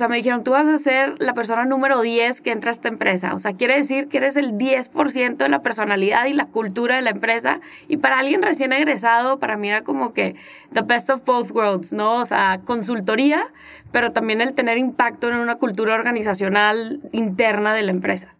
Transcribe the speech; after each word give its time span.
sea, 0.00 0.08
me 0.08 0.16
dijeron, 0.16 0.42
tú 0.42 0.50
vas 0.52 0.66
a 0.66 0.78
ser 0.78 1.14
la 1.18 1.34
persona 1.34 1.64
número 1.64 2.00
10 2.00 2.40
que 2.40 2.50
entra 2.50 2.70
a 2.70 2.72
esta 2.72 2.88
empresa. 2.88 3.34
O 3.34 3.38
sea, 3.38 3.52
quiere 3.52 3.76
decir 3.76 4.08
que 4.08 4.16
eres 4.16 4.36
el 4.36 4.52
10% 4.52 5.36
de 5.36 5.48
la 5.48 5.62
personalidad 5.62 6.26
y 6.26 6.32
la 6.32 6.46
cultura 6.46 6.96
de 6.96 7.02
la 7.02 7.10
empresa. 7.10 7.60
Y 7.86 7.98
para 7.98 8.18
alguien 8.18 8.42
recién 8.42 8.72
egresado, 8.72 9.38
para 9.38 9.56
mí 9.56 9.68
era 9.68 9.82
como 9.82 10.12
que 10.12 10.34
the 10.72 10.82
best 10.82 11.10
of 11.10 11.24
both 11.24 11.52
worlds, 11.52 11.92
¿no? 11.92 12.16
O 12.16 12.24
sea, 12.24 12.60
consultoría, 12.64 13.46
pero 13.92 14.10
también 14.10 14.40
el 14.40 14.54
tener 14.54 14.78
impacto 14.78 15.28
en 15.28 15.36
una 15.36 15.56
cultura 15.56 15.94
organizacional 15.94 17.00
interna 17.12 17.74
de 17.74 17.82
la 17.82 17.90
empresa. 17.92 18.39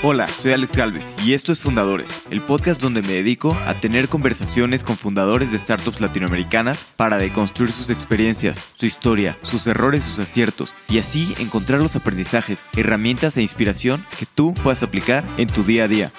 Hola, 0.00 0.28
soy 0.28 0.52
Alex 0.52 0.76
Galvez 0.76 1.12
y 1.24 1.32
esto 1.32 1.50
es 1.50 1.60
Fundadores, 1.60 2.22
el 2.30 2.40
podcast 2.40 2.80
donde 2.80 3.02
me 3.02 3.14
dedico 3.14 3.58
a 3.66 3.74
tener 3.74 4.08
conversaciones 4.08 4.84
con 4.84 4.96
fundadores 4.96 5.50
de 5.50 5.58
startups 5.58 6.00
latinoamericanas 6.00 6.86
para 6.96 7.18
deconstruir 7.18 7.72
sus 7.72 7.90
experiencias, 7.90 8.72
su 8.76 8.86
historia, 8.86 9.36
sus 9.42 9.66
errores, 9.66 10.04
sus 10.04 10.20
aciertos 10.20 10.76
y 10.88 10.98
así 10.98 11.34
encontrar 11.40 11.80
los 11.80 11.96
aprendizajes, 11.96 12.62
herramientas 12.76 13.36
e 13.36 13.42
inspiración 13.42 14.06
que 14.16 14.24
tú 14.24 14.54
puedas 14.54 14.84
aplicar 14.84 15.24
en 15.36 15.48
tu 15.48 15.64
día 15.64 15.84
a 15.84 15.88
día. 15.88 16.12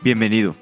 Bienvenido. 0.00 0.56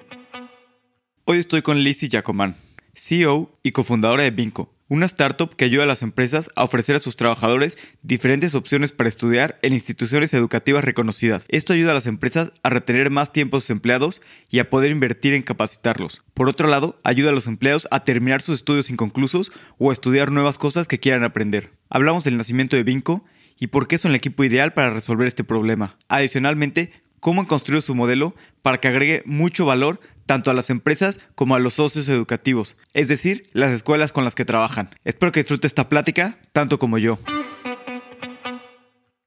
Hoy 1.27 1.39
estoy 1.39 1.63
con 1.63 1.79
Lizzie 1.79 2.09
Jacomán, 2.11 2.57
CEO 2.93 3.57
y 3.63 3.71
cofundadora 3.71 4.25
de 4.25 4.33
Vinco, 4.33 4.74
una 4.89 5.07
startup 5.07 5.55
que 5.57 5.65
ayuda 5.65 5.85
a 5.85 5.87
las 5.87 6.03
empresas 6.03 6.51
a 6.57 6.65
ofrecer 6.65 6.97
a 6.97 7.01
sus 7.01 7.17
trabajadores 7.17 7.79
diferentes 8.03 8.55
opciones 8.55 8.93
para 8.93 9.09
estudiar 9.09 9.59
en 9.63 9.73
instituciones 9.73 10.35
educativas 10.35 10.85
reconocidas. 10.85 11.47
Esto 11.49 11.73
ayuda 11.73 11.93
a 11.93 11.95
las 11.95 12.07
empresas 12.07 12.53
a 12.63 12.69
retener 12.69 13.11
más 13.11 13.33
tiempo 13.33 13.57
a 13.57 13.61
sus 13.61 13.71
empleados 13.71 14.21
y 14.51 14.59
a 14.59 14.69
poder 14.69 14.91
invertir 14.91 15.35
en 15.35 15.43
capacitarlos. 15.43 16.23
Por 16.35 16.49
otro 16.49 16.69
lado, 16.69 17.01
ayuda 17.05 17.31
a 17.31 17.35
los 17.35 17.47
empleados 17.47 17.89
a 17.91 18.05
terminar 18.05 18.43
sus 18.43 18.57
estudios 18.57 18.91
inconclusos 18.91 19.53
o 19.79 19.91
a 19.91 19.93
estudiar 19.93 20.31
nuevas 20.31 20.59
cosas 20.59 20.89
que 20.89 21.01
quieran 21.01 21.25
aprender. 21.25 21.71
Hablamos 21.89 22.25
del 22.25 22.37
nacimiento 22.37 22.77
de 22.77 22.85
Vinco 22.85 23.25
y 23.59 23.69
por 23.69 23.89
qué 23.89 23.99
son 23.99 24.11
el 24.11 24.17
equipo 24.17 24.45
ideal 24.45 24.73
para 24.75 24.91
resolver 24.91 25.27
este 25.27 25.45
problema. 25.45 25.97
Adicionalmente, 26.09 26.93
cómo 27.25 27.41
han 27.41 27.47
construido 27.47 27.81
su 27.81 27.95
modelo 27.95 28.35
para 28.61 28.77
que 28.77 28.89
agregue 28.89 29.23
mucho 29.25 29.65
valor 29.65 29.99
tanto 30.27 30.51
a 30.51 30.55
las 30.55 30.69
empresas 30.69 31.27
como 31.35 31.55
a 31.55 31.59
los 31.59 31.73
socios 31.73 32.07
educativos, 32.11 32.77
es 32.93 33.09
decir, 33.09 33.49
las 33.55 33.71
escuelas 33.71 34.13
con 34.13 34.25
las 34.25 34.35
que 34.35 34.45
trabajan. 34.45 34.91
Espero 35.05 35.33
que 35.33 35.41
disfrute 35.41 35.67
esta 35.67 35.89
plática 35.89 36.37
tanto 36.53 36.79
como 36.79 36.99
yo. 36.99 37.19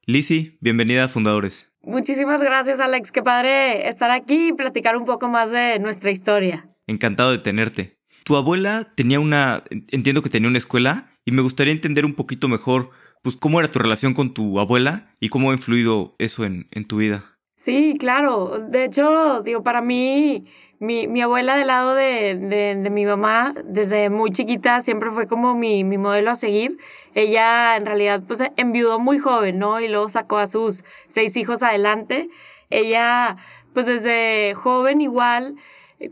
Lizzie, 0.06 0.58
bienvenida 0.60 1.04
a 1.04 1.08
Fundadores. 1.08 1.72
Muchísimas 1.82 2.40
gracias, 2.40 2.78
Alex. 2.78 3.10
Qué 3.10 3.20
padre 3.20 3.88
estar 3.88 4.12
aquí 4.12 4.50
y 4.50 4.52
platicar 4.52 4.96
un 4.96 5.04
poco 5.04 5.28
más 5.28 5.50
de 5.50 5.80
nuestra 5.80 6.12
historia. 6.12 6.68
Encantado 6.86 7.32
de 7.32 7.38
tenerte. 7.38 7.98
Tu 8.22 8.36
abuela 8.36 8.92
tenía 8.94 9.18
una, 9.18 9.64
entiendo 9.70 10.22
que 10.22 10.30
tenía 10.30 10.48
una 10.48 10.58
escuela 10.58 11.16
y 11.24 11.32
me 11.32 11.42
gustaría 11.42 11.72
entender 11.72 12.04
un 12.04 12.14
poquito 12.14 12.46
mejor, 12.46 12.90
pues, 13.24 13.34
cómo 13.34 13.58
era 13.58 13.72
tu 13.72 13.80
relación 13.80 14.14
con 14.14 14.34
tu 14.34 14.60
abuela 14.60 15.16
y 15.18 15.30
cómo 15.30 15.50
ha 15.50 15.54
influido 15.54 16.14
eso 16.20 16.44
en, 16.44 16.68
en 16.70 16.84
tu 16.84 16.98
vida. 16.98 17.37
Sí, 17.58 17.96
claro. 17.98 18.60
De 18.60 18.84
hecho, 18.84 19.42
digo, 19.42 19.64
para 19.64 19.80
mí, 19.80 20.44
mi, 20.78 21.08
mi 21.08 21.20
abuela 21.22 21.56
del 21.56 21.66
lado 21.66 21.94
de, 21.94 22.36
de, 22.36 22.76
de, 22.76 22.90
mi 22.90 23.04
mamá, 23.04 23.52
desde 23.64 24.10
muy 24.10 24.30
chiquita, 24.30 24.80
siempre 24.80 25.10
fue 25.10 25.26
como 25.26 25.56
mi, 25.56 25.82
mi 25.82 25.98
modelo 25.98 26.30
a 26.30 26.36
seguir. 26.36 26.78
Ella, 27.14 27.76
en 27.76 27.84
realidad, 27.84 28.22
pues 28.28 28.40
enviudó 28.56 29.00
muy 29.00 29.18
joven, 29.18 29.58
¿no? 29.58 29.80
Y 29.80 29.88
luego 29.88 30.08
sacó 30.08 30.36
a 30.38 30.46
sus 30.46 30.84
seis 31.08 31.36
hijos 31.36 31.64
adelante. 31.64 32.30
Ella, 32.70 33.34
pues 33.74 33.86
desde 33.86 34.54
joven 34.54 35.00
igual, 35.00 35.56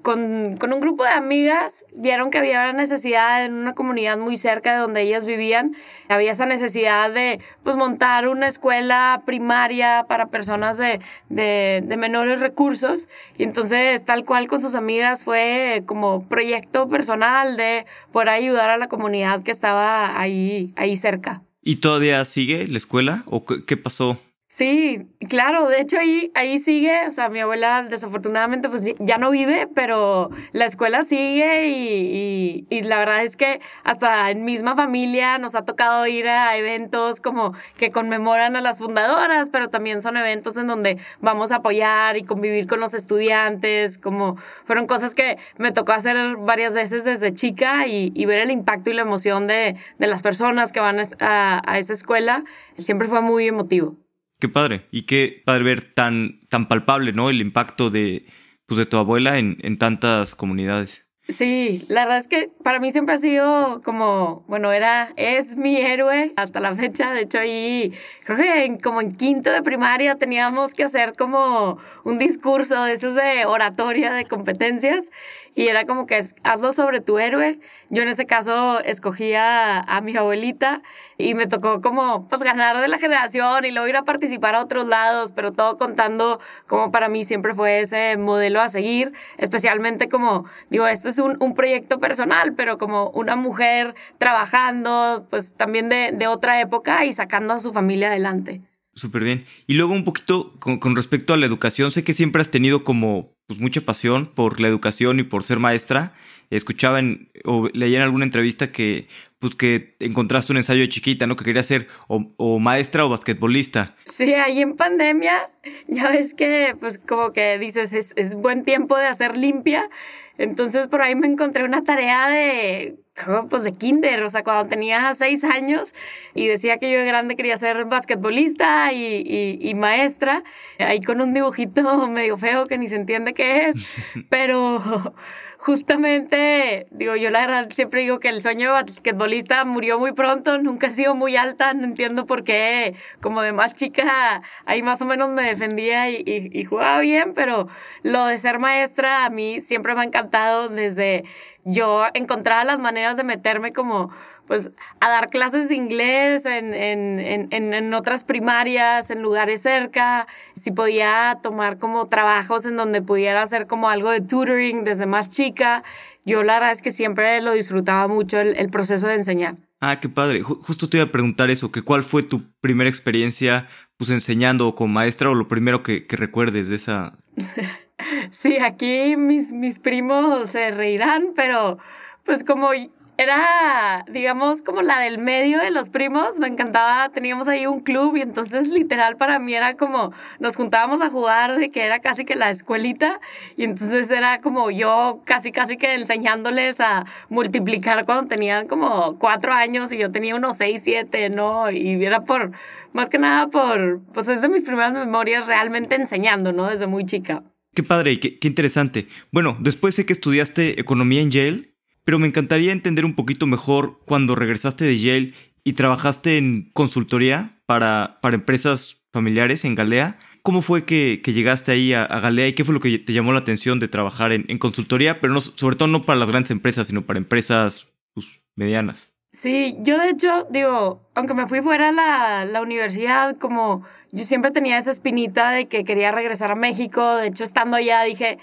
con, 0.03 0.57
con, 0.57 0.73
un 0.73 0.81
grupo 0.81 1.05
de 1.05 1.11
amigas, 1.11 1.85
vieron 1.95 2.31
que 2.31 2.39
había 2.39 2.61
una 2.61 2.73
necesidad 2.73 3.45
en 3.45 3.55
una 3.55 3.75
comunidad 3.75 4.19
muy 4.19 4.37
cerca 4.37 4.73
de 4.73 4.79
donde 4.81 5.03
ellas 5.03 5.27
vivían. 5.27 5.77
Había 6.09 6.33
esa 6.33 6.47
necesidad 6.47 7.13
de 7.13 7.41
pues, 7.63 7.77
montar 7.77 8.27
una 8.27 8.49
escuela 8.49 9.23
primaria 9.25 10.05
para 10.09 10.27
personas 10.27 10.77
de, 10.77 11.01
de, 11.29 11.85
de 11.85 11.97
menores 11.97 12.41
recursos. 12.41 13.07
Y 13.39 13.45
entonces, 13.45 14.05
tal 14.05 14.25
cual 14.25 14.49
con 14.49 14.61
sus 14.61 14.75
amigas, 14.75 15.23
fue 15.23 15.85
como 15.87 16.27
proyecto 16.27 16.89
personal 16.89 17.57
de 17.57 17.87
poder 18.11 18.31
ayudar 18.31 18.71
a 18.71 18.79
la 18.79 18.89
comunidad 18.89 19.43
que 19.45 19.53
estaba 19.53 20.19
ahí, 20.19 20.73
ahí 20.77 20.97
cerca. 20.97 21.43
¿Y 21.63 21.77
todavía 21.77 22.25
sigue 22.25 22.67
la 22.67 22.77
escuela? 22.77 23.23
¿O 23.27 23.45
qué 23.45 23.77
pasó? 23.77 24.19
Sí, 24.49 25.09
claro, 25.29 25.67
de 25.69 25.81
hecho 25.81 25.99
ahí, 25.99 26.31
ahí 26.35 26.61
sigue, 26.61 27.09
o 27.09 27.11
sea, 27.11 27.29
mi 27.29 27.41
abuela 27.41 27.83
desafortunadamente 27.83 28.69
pues 28.69 28.85
ya 29.01 29.19
no 29.19 29.31
vive, 29.33 29.67
pero 29.75 30.31
la 30.53 30.67
escuela 30.67 31.03
sigue 31.03 31.69
y, 31.69 32.65
y, 32.71 32.83
la 32.83 32.99
verdad 33.01 33.25
es 33.25 33.37
que 33.37 33.61
hasta 33.83 34.31
en 34.31 34.45
misma 34.45 34.77
familia 34.77 35.39
nos 35.39 35.57
ha 35.57 35.65
tocado 35.65 36.07
ir 36.07 36.29
a 36.29 36.57
eventos 36.57 37.21
como 37.21 37.55
que 37.77 37.91
conmemoran 37.91 38.55
a 38.55 38.61
las 38.61 38.79
fundadoras, 38.79 39.51
pero 39.51 39.69
también 39.69 40.01
son 40.01 40.17
eventos 40.17 40.57
en 40.57 40.69
donde 40.69 40.97
vamos 41.21 41.51
a 41.51 41.57
apoyar 41.57 42.17
y 42.17 42.23
convivir 42.23 42.69
con 42.69 42.79
los 42.79 42.95
estudiantes, 42.95 43.99
como 43.99 44.37
fueron 44.65 44.87
cosas 44.87 45.13
que 45.15 45.39
me 45.59 45.73
tocó 45.73 45.91
hacer 45.93 46.37
varias 46.37 46.73
veces 46.73 47.03
desde 47.05 47.35
chica 47.35 47.89
y, 47.89 48.13
y 48.15 48.27
ver 48.27 48.39
el 48.39 48.53
impacto 48.53 48.91
y 48.91 48.95
la 48.95 49.03
emoción 49.03 49.49
de, 49.49 49.77
de 49.99 50.07
las 50.07 50.23
personas 50.23 50.71
que 50.71 50.79
van 50.81 51.01
a, 51.21 51.63
a 51.67 51.79
esa 51.81 51.93
escuela, 51.93 52.45
siempre 52.79 53.09
fue 53.09 53.21
muy 53.21 53.49
emotivo. 53.49 54.06
Qué 54.39 54.49
padre. 54.49 54.87
Y 54.91 55.03
qué 55.07 55.43
padre 55.45 55.65
ver 55.65 55.95
tan, 55.95 56.41
tan 56.49 56.69
palpable, 56.69 57.13
¿no? 57.13 57.31
El 57.31 57.41
impacto 57.41 57.91
de, 57.91 58.27
pues, 58.67 58.79
de 58.79 58.87
tu 58.87 58.99
abuela 58.99 59.39
en, 59.39 59.59
en 59.63 59.79
tantas 59.79 60.35
comunidades. 60.35 61.06
Sí, 61.29 61.85
la 61.89 62.05
verdad 62.05 62.19
es 62.19 62.29
que 62.29 62.51
para 62.63 62.79
mí 62.79 62.93
siempre 62.93 63.17
ha 63.17 63.19
sido 63.19 63.83
como, 63.83 64.45
bueno, 64.47 64.71
era, 64.71 65.13
es 65.17 65.57
mi 65.57 65.77
héroe 65.77 66.33
hasta 66.37 66.61
la 66.61 66.77
fecha. 66.77 67.13
De 67.13 67.23
hecho, 67.23 67.41
ahí 67.41 67.93
creo 68.25 68.37
que 68.37 68.65
en, 68.65 68.79
como 68.79 69.01
en 69.01 69.11
quinto 69.11 69.51
de 69.51 69.61
primaria 69.61 70.15
teníamos 70.15 70.73
que 70.73 70.85
hacer 70.85 71.15
como 71.19 71.79
un 72.05 72.19
discurso 72.19 72.85
de 72.85 72.93
esos 72.93 73.17
de 73.17 73.45
oratoria, 73.45 74.13
de 74.13 74.25
competencias. 74.25 75.11
Y 75.57 75.69
era 75.69 75.87
como 75.87 76.07
que 76.07 76.23
hazlo 76.45 76.73
sobre 76.75 77.01
tu 77.01 77.19
héroe. 77.19 77.59
Yo 77.89 78.03
en 78.03 78.09
ese 78.09 78.27
caso 78.27 78.79
escogía 78.81 79.81
a, 79.81 80.01
mi 80.03 80.15
abuelita 80.15 80.83
y 81.17 81.35
me 81.35 81.47
tocó 81.47 81.81
como 81.81 82.29
pues 82.29 82.43
ganar 82.43 82.79
de 82.81 82.89
la 82.89 82.99
generación 82.99 83.65
y 83.65 83.71
luego 83.71 83.89
ir 83.89 83.97
a 83.97 84.03
participar 84.03 84.55
a 84.55 84.61
otros 84.61 84.87
lados, 84.87 85.33
pero 85.33 85.53
todo 85.53 85.79
contando 85.79 86.41
como 86.67 86.93
para 86.93 87.09
mí 87.09 87.25
siempre 87.25 87.55
fue 87.55 87.81
ese 87.81 88.19
modelo 88.19 88.61
a 88.61 88.69
seguir, 88.69 89.15
especialmente 89.39 90.09
como, 90.09 90.45
digo, 90.69 90.87
esto 90.87 91.09
es 91.09 91.16
un, 91.19 91.37
un 91.41 91.55
proyecto 91.55 91.99
personal, 91.99 92.55
pero 92.57 92.79
como 92.79 93.11
una 93.11 93.37
mujer 93.37 93.95
trabajando 94.19 95.27
pues 95.31 95.55
también 95.55 95.89
de, 95.89 96.13
de 96.13 96.27
otra 96.27 96.61
época 96.61 97.05
y 97.05 97.13
sacando 97.13 97.55
a 97.55 97.59
su 97.59 97.73
familia 97.73 98.09
adelante. 98.09 98.63
Súper 98.97 99.25
bien. 99.25 99.45
Y 99.67 99.75
luego 99.75 99.93
un 99.93 100.05
poquito 100.05 100.55
con, 100.59 100.79
con, 100.79 100.97
respecto 100.97 101.35
a 101.35 101.37
la 101.37 101.45
educación, 101.45 101.93
sé 101.93 102.03
que 102.03 102.15
siempre 102.15 102.41
has 102.41 102.51
tenido 102.51 102.83
como 102.83 103.37
pues 103.47 103.61
mucha 103.61 103.83
pasión 103.83 104.33
por 104.35 104.59
la 104.59 104.69
educación 104.69 105.21
y 105.21 105.23
por 105.23 105.45
ser 105.45 105.59
maestra. 105.59 106.15
Escuchaba 106.49 106.99
en, 106.99 107.31
o 107.45 107.69
leía 107.75 107.99
en 107.99 108.05
alguna 108.05 108.25
entrevista 108.25 108.73
que 108.73 109.09
pues 109.39 109.55
que 109.55 109.97
encontraste 110.01 110.53
un 110.53 110.57
ensayo 110.57 110.81
de 110.81 110.89
chiquita, 110.89 111.27
¿no? 111.27 111.37
Que 111.37 111.45
quería 111.45 111.63
ser 111.63 111.89
o, 112.09 112.33
o, 112.39 112.59
maestra 112.59 113.05
o 113.05 113.11
basquetbolista. 113.11 113.95
Sí, 114.07 114.33
ahí 114.33 114.61
en 114.61 114.77
pandemia, 114.77 115.51
ya 115.89 116.11
ves 116.11 116.33
que 116.33 116.75
pues 116.81 116.99
como 116.99 117.33
que 117.33 117.59
dices, 117.59 117.93
es, 117.93 118.15
es 118.17 118.35
buen 118.35 118.65
tiempo 118.65 118.97
de 118.97 119.07
hacer 119.07 119.37
limpia. 119.37 119.91
Entonces 120.39 120.89
por 120.89 121.03
ahí 121.03 121.15
me 121.15 121.27
encontré 121.27 121.65
una 121.65 121.85
tarea 121.85 122.29
de, 122.29 122.99
creo, 123.17 123.49
pues 123.49 123.65
de 123.65 123.73
kinder, 123.73 124.23
o 124.23 124.31
sea, 124.31 124.45
cuando 124.45 124.69
tenía 124.69 125.13
seis 125.15 125.43
años 125.43 125.95
y 126.35 126.47
decía 126.49 126.77
que 126.77 126.93
yo 126.93 126.99
de 126.99 127.07
grande 127.07 127.35
quería 127.35 127.57
ser 127.57 127.87
basquetbolista 127.87 128.93
y, 128.93 129.23
y, 129.27 129.59
y, 129.61 129.75
maestra, 129.75 130.45
ahí 130.79 131.01
con 131.01 131.21
un 131.21 131.33
dibujito 131.33 132.09
medio 132.09 132.37
feo 132.37 132.67
que 132.67 132.77
ni 132.77 132.89
se 132.89 132.97
entiende 132.97 133.33
qué 133.33 133.69
es, 133.69 133.77
pero 134.29 135.15
justamente, 135.59 136.87
digo, 136.91 137.17
yo 137.17 137.31
la 137.31 137.41
verdad 137.41 137.69
siempre 137.71 138.03
digo 138.03 138.21
que 138.21 138.29
el 138.29 138.43
sueño 138.43 138.67
de 138.67 138.73
basquetbolista 138.73 139.65
murió 139.65 139.99
muy 139.99 140.13
pronto, 140.13 140.59
nunca 140.59 140.89
he 140.89 140.91
sido 140.91 141.15
muy 141.15 141.37
alta, 141.37 141.73
no 141.73 141.85
entiendo 141.85 142.27
por 142.27 142.43
qué, 142.43 142.95
como 143.23 143.41
de 143.41 143.53
más 143.53 143.73
chica, 143.73 144.43
ahí 144.67 144.83
más 144.83 145.01
o 145.01 145.07
menos 145.07 145.31
me 145.31 145.43
defendía 145.43 146.11
y, 146.11 146.17
y, 146.17 146.51
y 146.53 146.65
jugaba 146.65 147.01
bien, 147.01 147.33
pero 147.35 147.67
lo 148.03 148.27
de 148.27 148.37
ser 148.37 148.59
maestra 148.59 149.25
a 149.25 149.31
mí 149.31 149.61
siempre 149.61 149.95
me 149.95 150.03
ha 150.03 150.05
encantado 150.05 150.69
desde 150.69 151.25
yo 151.67 152.05
encontraba 152.15 152.65
las 152.65 152.79
maneras 152.79 153.17
de 153.17 153.25
meterme 153.25 153.73
como 153.73 154.11
pues 154.47 154.71
a 155.01 155.09
dar 155.09 155.27
clases 155.27 155.69
de 155.69 155.75
inglés 155.75 156.47
en, 156.47 156.73
en, 156.73 157.19
en, 157.51 157.75
en, 157.75 157.93
otras 157.93 158.23
primarias, 158.23 159.11
en 159.11 159.21
lugares 159.21 159.63
cerca, 159.63 160.29
si 160.55 160.71
podía 160.71 161.41
tomar 161.43 161.79
como 161.79 162.07
trabajos 162.07 162.65
en 162.65 162.77
donde 162.77 163.03
pudiera 163.03 163.43
hacer 163.43 163.67
como 163.67 163.89
algo 163.89 164.11
de 164.11 164.21
tutoring 164.21 164.85
desde 164.85 165.07
más 165.07 165.29
chica. 165.29 165.83
Yo 166.25 166.45
la 166.45 166.55
verdad 166.55 166.71
es 166.71 166.83
que 166.83 166.93
siempre 166.93 167.41
lo 167.43 167.53
disfrutaba 167.53 168.07
mucho 168.07 168.39
el, 168.39 168.57
el 168.57 168.71
proceso 168.71 169.09
de 169.09 169.15
enseñar. 169.15 169.57
Ah, 169.81 169.99
qué 170.01 170.09
padre. 170.09 170.43
Justo 170.43 170.89
te 170.89 170.99
iba 170.99 171.07
a 171.07 171.13
preguntar 171.13 171.51
eso, 171.51 171.73
que 171.73 171.83
cuál 171.83 172.05
fue 172.05 172.23
tu 172.23 172.43
primera 172.61 172.89
experiencia 172.89 173.67
pues 173.97 174.11
enseñando 174.11 174.75
como 174.77 174.95
maestra 174.95 175.31
o 175.31 175.35
lo 175.35 175.49
primero 175.49 175.83
que, 175.83 176.07
que 176.07 176.17
recuerdes 176.17 176.69
de 176.69 176.77
esa... 176.77 177.19
sí, 178.31 178.59
aquí 178.59 179.17
mis, 179.17 179.53
mis 179.53 179.79
primos 179.79 180.51
se 180.51 180.71
reirán, 180.71 181.33
pero 181.35 181.79
pues 182.25 182.45
como 182.45 182.73
era, 183.19 184.05
digamos, 184.09 184.61
como 184.61 184.83
la 184.83 185.01
del 185.01 185.19
medio 185.19 185.59
de 185.61 185.71
los 185.71 185.89
primos. 185.89 186.39
Me 186.39 186.49
encantaba, 186.49 187.09
teníamos 187.09 187.49
ahí 187.49 187.67
un 187.67 187.81
club 187.81 188.17
y 188.17 188.21
entonces 188.21 188.69
literal 188.69 189.17
para 189.17 189.39
mí 189.39 189.55
era 189.55 189.77
como, 189.77 190.13
nos 190.39 190.57
juntábamos 190.57 191.01
a 191.01 191.09
jugar 191.09 191.57
de 191.57 191.71
que 191.71 191.85
era 191.85 192.01
casi 192.01 192.25
que 192.25 192.37
la 192.37 192.51
escuelita 192.51 193.21
y 193.57 193.65
entonces 193.65 194.11
era 194.11 194.39
como 194.39 194.71
yo 194.71 195.21
casi, 195.25 195.51
casi 195.53 195.77
que 195.77 195.95
enseñándoles 195.95 196.81
a 196.81 197.05
multiplicar 197.31 198.05
cuando 198.05 198.29
tenían 198.29 198.69
como 198.69 199.19
cuatro 199.19 199.53
años 199.53 199.93
y 199.93 199.99
yo 199.99 200.11
tenía 200.11 200.37
unos 200.37 200.59
seis, 200.59 200.83
siete, 200.85 201.31
¿no? 201.31 201.71
Y 201.71 202.05
era 202.05 202.21
por, 202.25 202.53
más 202.93 203.09
que 203.09 203.19
nada 203.19 203.47
por, 203.49 204.01
pues 204.13 204.29
es 204.29 204.43
de 204.43 204.49
mis 204.49 204.65
primeras 204.65 204.93
memorias 204.93 205.47
realmente 205.47 205.95
enseñando, 205.95 206.53
¿no? 206.53 206.67
Desde 206.67 206.87
muy 206.87 207.07
chica. 207.07 207.43
Qué 207.77 207.85
padre 207.85 208.19
qué, 208.19 208.39
interesante. 208.43 209.07
Bueno, 209.31 209.57
después 209.61 209.95
sé 209.95 210.07
que 210.07 210.15
estudiaste 210.15 210.81
economía 210.81 211.21
en 211.21 211.31
Yale 211.31 211.77
pero 212.07 212.21
me 212.21 212.29
encantaría 212.29 212.71
entender 212.71 213.05
un 213.05 213.17
poquito 213.17 213.49
mejor 213.49 214.01
cuando 214.07 214.37
regresaste 214.37 214.85
de 214.85 214.99
Yale 214.99 215.35
y 215.65 215.73
trabajaste 215.73 216.39
en 216.39 216.71
consultoría 216.73 217.61
para, 217.67 218.21
para 218.23 218.37
empresas 218.37 219.03
familiares 219.13 219.65
en 219.65 219.75
Galea. 219.75 220.17
¿Cómo 220.43 220.63
fue 220.63 220.85
que, 220.85 221.21
llegaste 221.27 221.73
ahí 221.73 221.93
a, 221.93 222.07
Galea 222.07 222.47
y 222.47 222.53
qué 222.53 222.65
fue 222.65 222.75
lo 222.75 222.81
que 222.81 223.01
te 223.01 223.13
llamó 223.13 223.33
la 223.33 223.41
atención 223.41 223.81
de 223.81 223.89
trabajar 223.89 224.31
en, 224.31 224.59
consultoría, 224.59 225.21
pero 225.21 225.33
no, 225.33 225.41
sobre 225.41 225.75
todo 225.75 225.89
no 225.89 226.07
para 226.07 226.21
las 226.21 226.31
grandes 226.31 226.53
empresas, 226.53 226.87
sino 226.87 227.03
para 227.03 227.19
empresas 227.19 227.89
pues, 228.15 228.29
medianas? 228.55 229.11
Sí, 229.33 229.77
yo 229.81 229.99
de 229.99 230.11
hecho, 230.11 230.47
digo, 230.51 231.03
aunque 231.15 231.35
me 231.35 231.47
fui 231.47 231.61
fuera 231.61 231.93
la, 231.93 232.45
la, 232.47 232.63
universidad, 232.63 233.37
como 233.37 233.85
yo 234.11 234.25
siempre 234.25 234.51
tenía 234.51 234.79
esa 234.79 234.91
espinita 234.91 235.51
de 235.51 235.67
que 235.69 235.85
quería 235.85 236.11
regresar 236.11 236.51
a 236.51 236.55
México, 236.55 237.17
de 237.17 237.27
hecho 237.27 237.45
estando 237.45 237.77
allá 237.77 238.03
dije, 238.03 238.39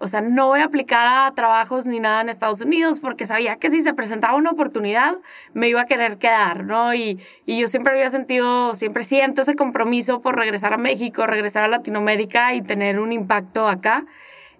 o 0.00 0.06
sea, 0.06 0.20
no 0.20 0.46
voy 0.46 0.60
a 0.60 0.64
aplicar 0.66 1.08
a 1.08 1.34
trabajos 1.34 1.86
ni 1.86 1.98
nada 1.98 2.20
en 2.20 2.28
Estados 2.28 2.60
Unidos 2.60 3.00
porque 3.00 3.26
sabía 3.26 3.56
que 3.56 3.70
si 3.70 3.80
se 3.80 3.94
presentaba 3.94 4.36
una 4.36 4.50
oportunidad 4.50 5.16
me 5.54 5.68
iba 5.68 5.80
a 5.80 5.86
querer 5.86 6.18
quedar, 6.18 6.64
¿no? 6.64 6.94
Y, 6.94 7.20
y 7.46 7.58
yo 7.58 7.66
siempre 7.66 7.92
había 7.92 8.08
sentido, 8.10 8.74
siempre 8.74 9.02
siento 9.02 9.42
ese 9.42 9.56
compromiso 9.56 10.20
por 10.20 10.36
regresar 10.36 10.72
a 10.72 10.76
México, 10.76 11.26
regresar 11.26 11.64
a 11.64 11.68
Latinoamérica 11.68 12.54
y 12.54 12.62
tener 12.62 13.00
un 13.00 13.12
impacto 13.12 13.66
acá. 13.68 14.04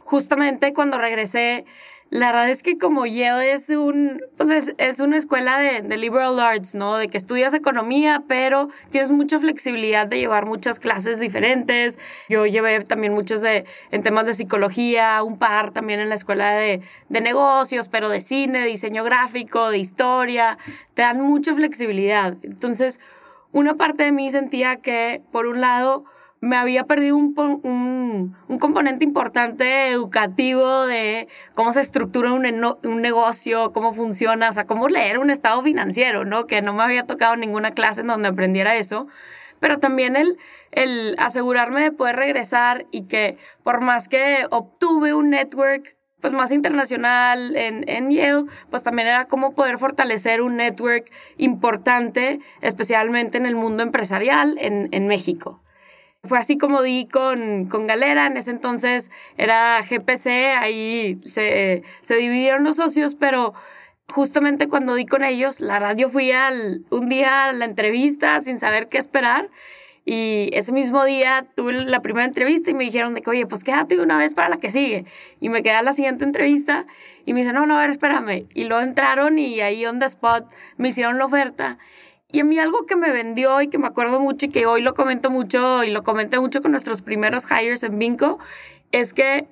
Justamente 0.00 0.72
cuando 0.72 0.98
regresé, 0.98 1.66
la 2.10 2.28
verdad 2.28 2.48
es 2.48 2.62
que 2.62 2.78
como 2.78 3.04
Yale 3.04 3.52
es 3.52 3.68
un, 3.68 4.22
pues 4.38 4.48
es, 4.48 4.74
es 4.78 4.98
una 4.98 5.18
escuela 5.18 5.58
de, 5.58 5.82
de, 5.82 5.96
liberal 5.98 6.40
arts, 6.40 6.74
¿no? 6.74 6.96
De 6.96 7.08
que 7.08 7.18
estudias 7.18 7.52
economía, 7.52 8.22
pero 8.26 8.68
tienes 8.90 9.12
mucha 9.12 9.38
flexibilidad 9.38 10.06
de 10.06 10.18
llevar 10.18 10.46
muchas 10.46 10.80
clases 10.80 11.20
diferentes. 11.20 11.98
Yo 12.30 12.46
llevé 12.46 12.82
también 12.84 13.12
muchos 13.12 13.42
de, 13.42 13.66
en 13.90 14.02
temas 14.02 14.26
de 14.26 14.32
psicología, 14.32 15.22
un 15.22 15.38
par 15.38 15.70
también 15.72 16.00
en 16.00 16.08
la 16.08 16.14
escuela 16.14 16.52
de, 16.52 16.80
de 17.10 17.20
negocios, 17.20 17.88
pero 17.88 18.08
de 18.08 18.22
cine, 18.22 18.60
de 18.60 18.68
diseño 18.68 19.04
gráfico, 19.04 19.70
de 19.70 19.78
historia. 19.78 20.56
Te 20.94 21.02
dan 21.02 21.20
mucha 21.20 21.54
flexibilidad. 21.54 22.36
Entonces, 22.42 23.00
una 23.52 23.74
parte 23.74 24.04
de 24.04 24.12
mí 24.12 24.30
sentía 24.30 24.76
que, 24.76 25.20
por 25.30 25.46
un 25.46 25.60
lado, 25.60 26.04
me 26.40 26.56
había 26.56 26.84
perdido 26.84 27.16
un, 27.16 27.34
un, 27.64 28.36
un, 28.46 28.58
componente 28.58 29.04
importante 29.04 29.88
educativo 29.88 30.86
de 30.86 31.28
cómo 31.54 31.72
se 31.72 31.80
estructura 31.80 32.32
un, 32.32 32.46
un, 32.46 33.02
negocio, 33.02 33.72
cómo 33.72 33.92
funciona, 33.92 34.48
o 34.48 34.52
sea, 34.52 34.64
cómo 34.64 34.88
leer 34.88 35.18
un 35.18 35.30
estado 35.30 35.62
financiero, 35.62 36.24
¿no? 36.24 36.46
Que 36.46 36.62
no 36.62 36.72
me 36.72 36.82
había 36.82 37.04
tocado 37.04 37.36
ninguna 37.36 37.72
clase 37.72 38.02
en 38.02 38.06
donde 38.08 38.28
aprendiera 38.28 38.76
eso. 38.76 39.08
Pero 39.60 39.78
también 39.78 40.14
el, 40.14 40.38
el 40.70 41.16
asegurarme 41.18 41.82
de 41.82 41.92
poder 41.92 42.16
regresar 42.16 42.86
y 42.92 43.06
que 43.06 43.36
por 43.64 43.80
más 43.80 44.08
que 44.08 44.46
obtuve 44.50 45.14
un 45.14 45.30
network 45.30 45.96
pues 46.20 46.32
más 46.32 46.50
internacional 46.50 47.56
en, 47.56 47.88
en 47.88 48.10
Yale, 48.10 48.44
pues 48.70 48.82
también 48.82 49.08
era 49.08 49.26
cómo 49.26 49.54
poder 49.54 49.78
fortalecer 49.78 50.42
un 50.42 50.56
network 50.56 51.10
importante, 51.36 52.40
especialmente 52.60 53.38
en 53.38 53.46
el 53.46 53.54
mundo 53.54 53.82
empresarial 53.82 54.56
en, 54.58 54.88
en 54.92 55.06
México. 55.06 55.62
Fue 56.28 56.38
así 56.38 56.58
como 56.58 56.82
di 56.82 57.08
con, 57.10 57.66
con 57.66 57.86
Galera, 57.86 58.26
en 58.26 58.36
ese 58.36 58.50
entonces 58.50 59.10
era 59.36 59.80
GPC, 59.82 60.26
ahí 60.58 61.18
se, 61.24 61.82
se 62.00 62.14
dividieron 62.16 62.64
los 62.64 62.76
socios, 62.76 63.14
pero 63.14 63.54
justamente 64.08 64.68
cuando 64.68 64.94
di 64.94 65.06
con 65.06 65.24
ellos, 65.24 65.60
la 65.60 65.78
radio 65.78 66.08
fui 66.08 66.32
al, 66.32 66.82
un 66.90 67.08
día 67.08 67.46
a 67.46 67.52
la 67.52 67.64
entrevista 67.64 68.40
sin 68.40 68.60
saber 68.60 68.88
qué 68.88 68.98
esperar. 68.98 69.48
Y 70.10 70.48
ese 70.54 70.72
mismo 70.72 71.04
día 71.04 71.46
tuve 71.54 71.84
la 71.84 72.00
primera 72.00 72.24
entrevista 72.24 72.70
y 72.70 72.74
me 72.74 72.84
dijeron 72.84 73.12
de 73.12 73.20
que, 73.20 73.28
oye, 73.28 73.44
pues 73.44 73.62
quédate 73.62 74.00
una 74.00 74.16
vez 74.16 74.32
para 74.32 74.48
la 74.48 74.56
que 74.56 74.70
sigue. 74.70 75.04
Y 75.38 75.50
me 75.50 75.62
quedé 75.62 75.74
a 75.74 75.82
la 75.82 75.92
siguiente 75.92 76.24
entrevista 76.24 76.86
y 77.26 77.34
me 77.34 77.40
dice, 77.40 77.52
no, 77.52 77.66
no, 77.66 77.76
a 77.76 77.82
ver, 77.82 77.90
espérame. 77.90 78.46
Y 78.54 78.64
luego 78.64 78.82
entraron 78.82 79.38
y 79.38 79.60
ahí 79.60 79.84
on 79.84 79.98
the 79.98 80.06
spot 80.06 80.46
me 80.78 80.88
hicieron 80.88 81.18
la 81.18 81.26
oferta. 81.26 81.76
Y 82.30 82.40
a 82.40 82.44
mí 82.44 82.58
algo 82.58 82.84
que 82.84 82.94
me 82.94 83.10
vendió 83.10 83.62
y 83.62 83.68
que 83.68 83.78
me 83.78 83.86
acuerdo 83.86 84.20
mucho 84.20 84.46
y 84.46 84.48
que 84.50 84.66
hoy 84.66 84.82
lo 84.82 84.92
comento 84.92 85.30
mucho 85.30 85.82
y 85.82 85.90
lo 85.90 86.02
comenté 86.02 86.38
mucho 86.38 86.60
con 86.60 86.72
nuestros 86.72 87.00
primeros 87.00 87.46
hires 87.50 87.82
en 87.82 87.98
Vinco 87.98 88.38
es 88.92 89.14
que, 89.14 89.48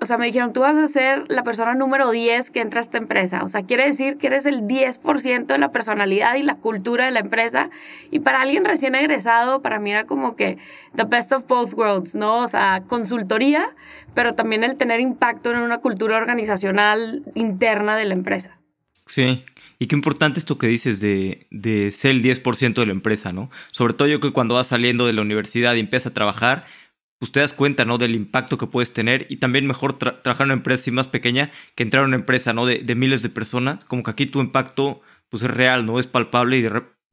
o 0.00 0.06
sea, 0.06 0.18
me 0.18 0.26
dijeron, 0.26 0.52
tú 0.52 0.60
vas 0.60 0.78
a 0.78 0.86
ser 0.86 1.24
la 1.26 1.42
persona 1.42 1.74
número 1.74 2.12
10 2.12 2.52
que 2.52 2.60
entra 2.60 2.78
a 2.78 2.82
esta 2.82 2.98
empresa. 2.98 3.42
O 3.42 3.48
sea, 3.48 3.64
quiere 3.64 3.86
decir 3.86 4.18
que 4.18 4.28
eres 4.28 4.46
el 4.46 4.68
10% 4.68 5.46
de 5.46 5.58
la 5.58 5.72
personalidad 5.72 6.36
y 6.36 6.44
la 6.44 6.54
cultura 6.54 7.06
de 7.06 7.10
la 7.10 7.18
empresa. 7.18 7.70
Y 8.12 8.20
para 8.20 8.40
alguien 8.40 8.64
recién 8.64 8.94
egresado, 8.94 9.60
para 9.60 9.80
mí 9.80 9.90
era 9.90 10.04
como 10.04 10.36
que 10.36 10.58
the 10.94 11.04
best 11.04 11.32
of 11.32 11.48
both 11.48 11.74
worlds, 11.74 12.14
¿no? 12.14 12.38
O 12.38 12.46
sea, 12.46 12.84
consultoría, 12.86 13.74
pero 14.14 14.32
también 14.32 14.62
el 14.62 14.76
tener 14.76 15.00
impacto 15.00 15.50
en 15.50 15.58
una 15.58 15.78
cultura 15.78 16.18
organizacional 16.18 17.24
interna 17.34 17.96
de 17.96 18.04
la 18.04 18.14
empresa. 18.14 18.60
Sí, 19.06 19.44
y 19.82 19.88
qué 19.88 19.96
importante 19.96 20.38
esto 20.38 20.58
que 20.58 20.68
dices 20.68 21.00
de, 21.00 21.48
de 21.50 21.90
ser 21.90 22.12
el 22.12 22.22
10% 22.22 22.74
de 22.74 22.86
la 22.86 22.92
empresa, 22.92 23.32
¿no? 23.32 23.50
Sobre 23.72 23.94
todo 23.94 24.06
yo 24.06 24.20
creo 24.20 24.30
que 24.30 24.34
cuando 24.34 24.54
vas 24.54 24.68
saliendo 24.68 25.06
de 25.06 25.12
la 25.12 25.22
universidad 25.22 25.74
y 25.74 25.80
empiezas 25.80 26.12
a 26.12 26.14
trabajar, 26.14 26.66
pues 27.18 27.32
te 27.32 27.40
das 27.40 27.52
cuenta, 27.52 27.84
¿no? 27.84 27.98
Del 27.98 28.14
impacto 28.14 28.58
que 28.58 28.68
puedes 28.68 28.92
tener 28.92 29.26
y 29.28 29.38
también 29.38 29.66
mejor 29.66 29.98
trabajar 29.98 30.42
en 30.42 30.52
una 30.52 30.54
empresa 30.54 30.82
así 30.82 30.92
más 30.92 31.08
pequeña 31.08 31.50
que 31.74 31.82
entrar 31.82 32.04
en 32.04 32.10
una 32.10 32.16
empresa, 32.16 32.52
¿no? 32.52 32.64
De, 32.64 32.78
de, 32.78 32.94
miles 32.94 33.22
de 33.22 33.30
personas, 33.30 33.84
como 33.84 34.04
que 34.04 34.12
aquí 34.12 34.26
tu 34.26 34.40
impacto, 34.40 35.00
pues 35.28 35.42
es 35.42 35.50
real, 35.50 35.84
¿no? 35.84 35.98
Es 35.98 36.06
palpable 36.06 36.58
y 36.58 36.68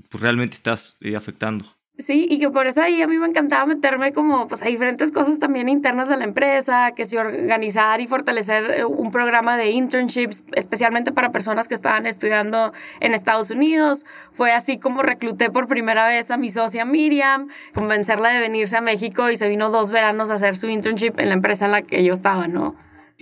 pues 0.08 0.22
realmente 0.22 0.56
estás 0.56 0.96
eh, 1.02 1.16
afectando. 1.16 1.79
Sí, 2.00 2.26
y 2.30 2.40
que 2.40 2.50
por 2.50 2.66
eso 2.66 2.82
ahí 2.82 3.02
a 3.02 3.08
mí 3.08 3.18
me 3.18 3.28
encantaba 3.28 3.66
meterme 3.66 4.14
como 4.14 4.48
pues 4.48 4.62
a 4.62 4.66
diferentes 4.66 5.12
cosas 5.12 5.38
también 5.38 5.68
internas 5.68 6.08
de 6.08 6.16
la 6.16 6.24
empresa, 6.24 6.94
que 6.96 7.04
si 7.04 7.18
organizar 7.18 8.00
y 8.00 8.08
fortalecer 8.08 8.72
eh, 8.72 8.86
un 8.86 9.12
programa 9.12 9.58
de 9.58 9.72
internships, 9.72 10.46
especialmente 10.54 11.12
para 11.12 11.34
personas 11.34 11.68
que 11.68 11.76
estaban 11.76 12.06
estudiando 12.06 12.72
en 13.02 13.14
Estados 13.14 13.52
Unidos. 13.52 14.06
Fue 14.32 14.52
así 14.54 14.80
como 14.80 15.02
recluté 15.02 15.50
por 15.50 15.68
primera 15.68 16.08
vez 16.08 16.32
a 16.32 16.38
mi 16.38 16.50
socia 16.50 16.86
Miriam, 16.86 17.50
convencerla 17.74 18.30
de 18.30 18.40
venirse 18.40 18.78
a 18.78 18.82
México 18.82 19.30
y 19.30 19.36
se 19.36 19.50
vino 19.50 19.70
dos 19.70 19.92
veranos 19.92 20.32
a 20.32 20.36
hacer 20.36 20.56
su 20.56 20.70
internship 20.70 21.20
en 21.20 21.28
la 21.28 21.34
empresa 21.34 21.66
en 21.66 21.74
la 21.74 21.82
que 21.82 22.02
yo 22.06 22.14
estaba, 22.14 22.48
¿no? 22.48 22.76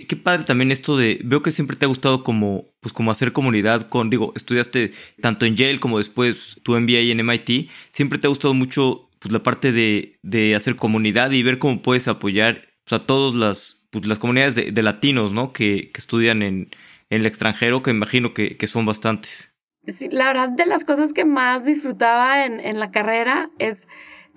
Qué 0.06 0.14
padre 0.14 0.44
también 0.44 0.70
esto 0.70 0.96
de, 0.96 1.20
veo 1.24 1.42
que 1.42 1.50
siempre 1.50 1.76
te 1.76 1.84
ha 1.84 1.88
gustado 1.88 2.22
como, 2.22 2.66
pues 2.80 2.92
como 2.92 3.10
hacer 3.10 3.32
comunidad 3.32 3.88
con, 3.88 4.10
digo, 4.10 4.32
estudiaste 4.36 4.92
tanto 5.20 5.44
en 5.44 5.56
Yale 5.56 5.80
como 5.80 5.98
después 5.98 6.60
tu 6.62 6.78
MBA 6.78 7.10
en 7.10 7.18
MIT, 7.18 7.68
siempre 7.90 8.18
te 8.18 8.28
ha 8.28 8.30
gustado 8.30 8.54
mucho 8.54 9.08
pues 9.18 9.32
la 9.32 9.42
parte 9.42 9.72
de, 9.72 10.18
de 10.22 10.54
hacer 10.54 10.76
comunidad 10.76 11.32
y 11.32 11.42
ver 11.42 11.58
cómo 11.58 11.82
puedes 11.82 12.06
apoyar 12.06 12.68
pues, 12.84 13.00
a 13.00 13.06
todas 13.06 13.34
las, 13.34 13.88
pues, 13.90 14.06
las 14.06 14.18
comunidades 14.18 14.54
de, 14.54 14.82
latinos, 14.82 15.32
¿no? 15.32 15.52
Que, 15.52 15.90
estudian 15.94 16.42
en, 16.42 16.70
en, 17.10 17.20
el 17.20 17.26
extranjero, 17.26 17.82
que 17.82 17.90
imagino 17.90 18.34
que, 18.34 18.56
que 18.56 18.66
son 18.66 18.86
bastantes. 18.86 19.52
La 20.10 20.28
verdad 20.28 20.50
de 20.50 20.66
las 20.66 20.84
cosas 20.84 21.12
que 21.12 21.24
más 21.24 21.64
disfrutaba 21.64 22.44
en, 22.44 22.60
en 22.60 22.78
la 22.78 22.90
carrera 22.90 23.50
es 23.58 23.88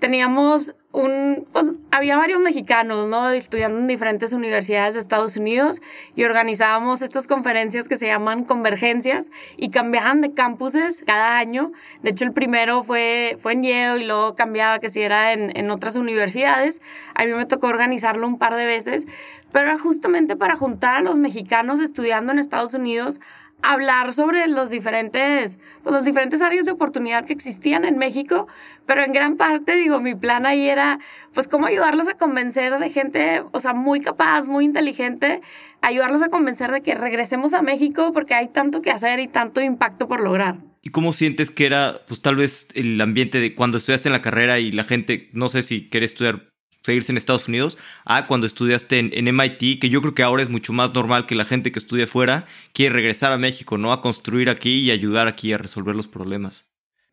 teníamos 0.01 0.73
un, 0.93 1.45
pues 1.53 1.75
había 1.91 2.17
varios 2.17 2.41
mexicanos, 2.41 3.07
¿no? 3.07 3.29
Estudiando 3.29 3.77
en 3.77 3.85
diferentes 3.85 4.33
universidades 4.33 4.95
de 4.95 4.99
Estados 4.99 5.37
Unidos 5.37 5.79
y 6.15 6.23
organizábamos 6.23 7.03
estas 7.03 7.27
conferencias 7.27 7.87
que 7.87 7.97
se 7.97 8.07
llaman 8.07 8.43
convergencias 8.43 9.29
y 9.57 9.69
cambiaban 9.69 10.21
de 10.21 10.33
campuses 10.33 11.03
cada 11.05 11.37
año. 11.37 11.71
De 12.01 12.09
hecho, 12.09 12.25
el 12.25 12.33
primero 12.33 12.83
fue, 12.83 13.37
fue 13.39 13.53
en 13.53 13.61
Yale 13.61 14.01
y 14.01 14.07
luego 14.07 14.33
cambiaba 14.33 14.79
que 14.79 14.89
si 14.89 15.01
era 15.01 15.33
en, 15.33 15.55
en 15.55 15.69
otras 15.69 15.95
universidades. 15.95 16.81
A 17.13 17.23
mí 17.23 17.33
me 17.33 17.45
tocó 17.45 17.67
organizarlo 17.67 18.27
un 18.27 18.39
par 18.39 18.55
de 18.55 18.65
veces, 18.65 19.05
pero 19.51 19.69
era 19.69 19.77
justamente 19.77 20.35
para 20.35 20.55
juntar 20.55 20.95
a 20.97 21.01
los 21.01 21.17
mexicanos 21.17 21.79
estudiando 21.79 22.31
en 22.31 22.39
Estados 22.39 22.73
Unidos 22.73 23.19
hablar 23.63 24.13
sobre 24.13 24.47
los 24.47 24.69
diferentes, 24.69 25.59
pues, 25.83 25.93
los 25.93 26.05
diferentes 26.05 26.41
áreas 26.41 26.65
de 26.65 26.71
oportunidad 26.71 27.25
que 27.25 27.33
existían 27.33 27.85
en 27.85 27.97
México, 27.97 28.47
pero 28.85 29.03
en 29.03 29.13
gran 29.13 29.37
parte, 29.37 29.75
digo, 29.75 29.99
mi 29.99 30.15
plan 30.15 30.45
ahí 30.45 30.67
era, 30.67 30.99
pues, 31.33 31.47
cómo 31.47 31.67
ayudarlos 31.67 32.07
a 32.07 32.15
convencer 32.15 32.77
de 32.79 32.89
gente, 32.89 33.43
o 33.51 33.59
sea, 33.59 33.73
muy 33.73 33.99
capaz, 33.99 34.47
muy 34.47 34.65
inteligente, 34.65 35.41
ayudarlos 35.81 36.23
a 36.23 36.29
convencer 36.29 36.71
de 36.71 36.81
que 36.81 36.95
regresemos 36.95 37.53
a 37.53 37.61
México 37.61 38.11
porque 38.13 38.33
hay 38.33 38.47
tanto 38.47 38.81
que 38.81 38.91
hacer 38.91 39.19
y 39.19 39.27
tanto 39.27 39.61
impacto 39.61 40.07
por 40.07 40.21
lograr. 40.21 40.57
¿Y 40.83 40.89
cómo 40.89 41.13
sientes 41.13 41.51
que 41.51 41.67
era, 41.67 42.01
pues, 42.07 42.21
tal 42.21 42.35
vez 42.35 42.67
el 42.73 42.99
ambiente 42.99 43.39
de 43.39 43.53
cuando 43.53 43.77
estudiaste 43.77 44.09
en 44.09 44.13
la 44.13 44.23
carrera 44.23 44.59
y 44.59 44.71
la 44.71 44.83
gente, 44.83 45.29
no 45.33 45.47
sé 45.47 45.61
si 45.61 45.89
quieres 45.89 46.11
estudiar 46.11 46.50
seguirse 46.81 47.11
en 47.11 47.17
Estados 47.17 47.47
Unidos 47.47 47.77
a 48.05 48.27
cuando 48.27 48.47
estudiaste 48.47 48.99
en, 48.99 49.35
MIT, 49.35 49.79
que 49.79 49.89
yo 49.89 50.01
creo 50.01 50.13
que 50.13 50.23
ahora 50.23 50.43
es 50.43 50.49
mucho 50.49 50.73
más 50.73 50.93
normal 50.93 51.25
que 51.25 51.35
la 51.35 51.45
gente 51.45 51.71
que 51.71 51.79
estudia 51.79 52.07
fuera 52.07 52.45
quiere 52.73 52.95
regresar 52.95 53.31
a 53.31 53.37
México, 53.37 53.77
¿no? 53.77 53.93
A 53.93 54.01
construir 54.01 54.49
aquí 54.49 54.79
y 54.79 54.91
ayudar 54.91 55.27
aquí 55.27 55.53
a 55.53 55.57
resolver 55.57 55.95
los 55.95 56.07
problemas. 56.07 56.65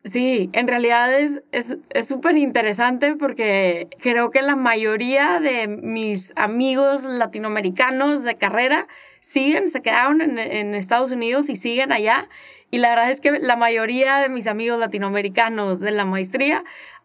Sí, 0.05 0.49
en 0.53 0.67
realidad 0.67 1.13
es 1.19 1.41
súper 2.07 2.35
es, 2.37 2.41
interesante 2.41 3.15
porque 3.17 3.89
creo 3.99 4.31
que 4.31 4.41
la 4.41 4.55
mayoría 4.55 5.41
de 5.41 5.67
mis 5.67 6.31
amigos 6.37 7.03
latinoamericanos 7.03 8.23
de 8.23 8.37
carrera 8.37 8.87
siguen, 9.19 9.67
se 9.67 9.81
quedaron 9.81 10.21
en, 10.21 10.39
en, 10.39 10.73
Estados 10.73 11.11
Unidos 11.11 11.49
y 11.49 11.57
siguen 11.57 11.91
allá. 11.91 12.29
Y 12.71 12.77
la 12.77 12.89
verdad 12.89 13.11
es 13.11 13.19
que 13.19 13.39
la 13.39 13.57
mayoría 13.57 14.19
de 14.19 14.29
mis 14.29 14.47
amigos 14.47 14.79
latinoamericanos 14.79 15.81
de 15.81 15.91
la 15.91 16.05
maestría 16.05 16.63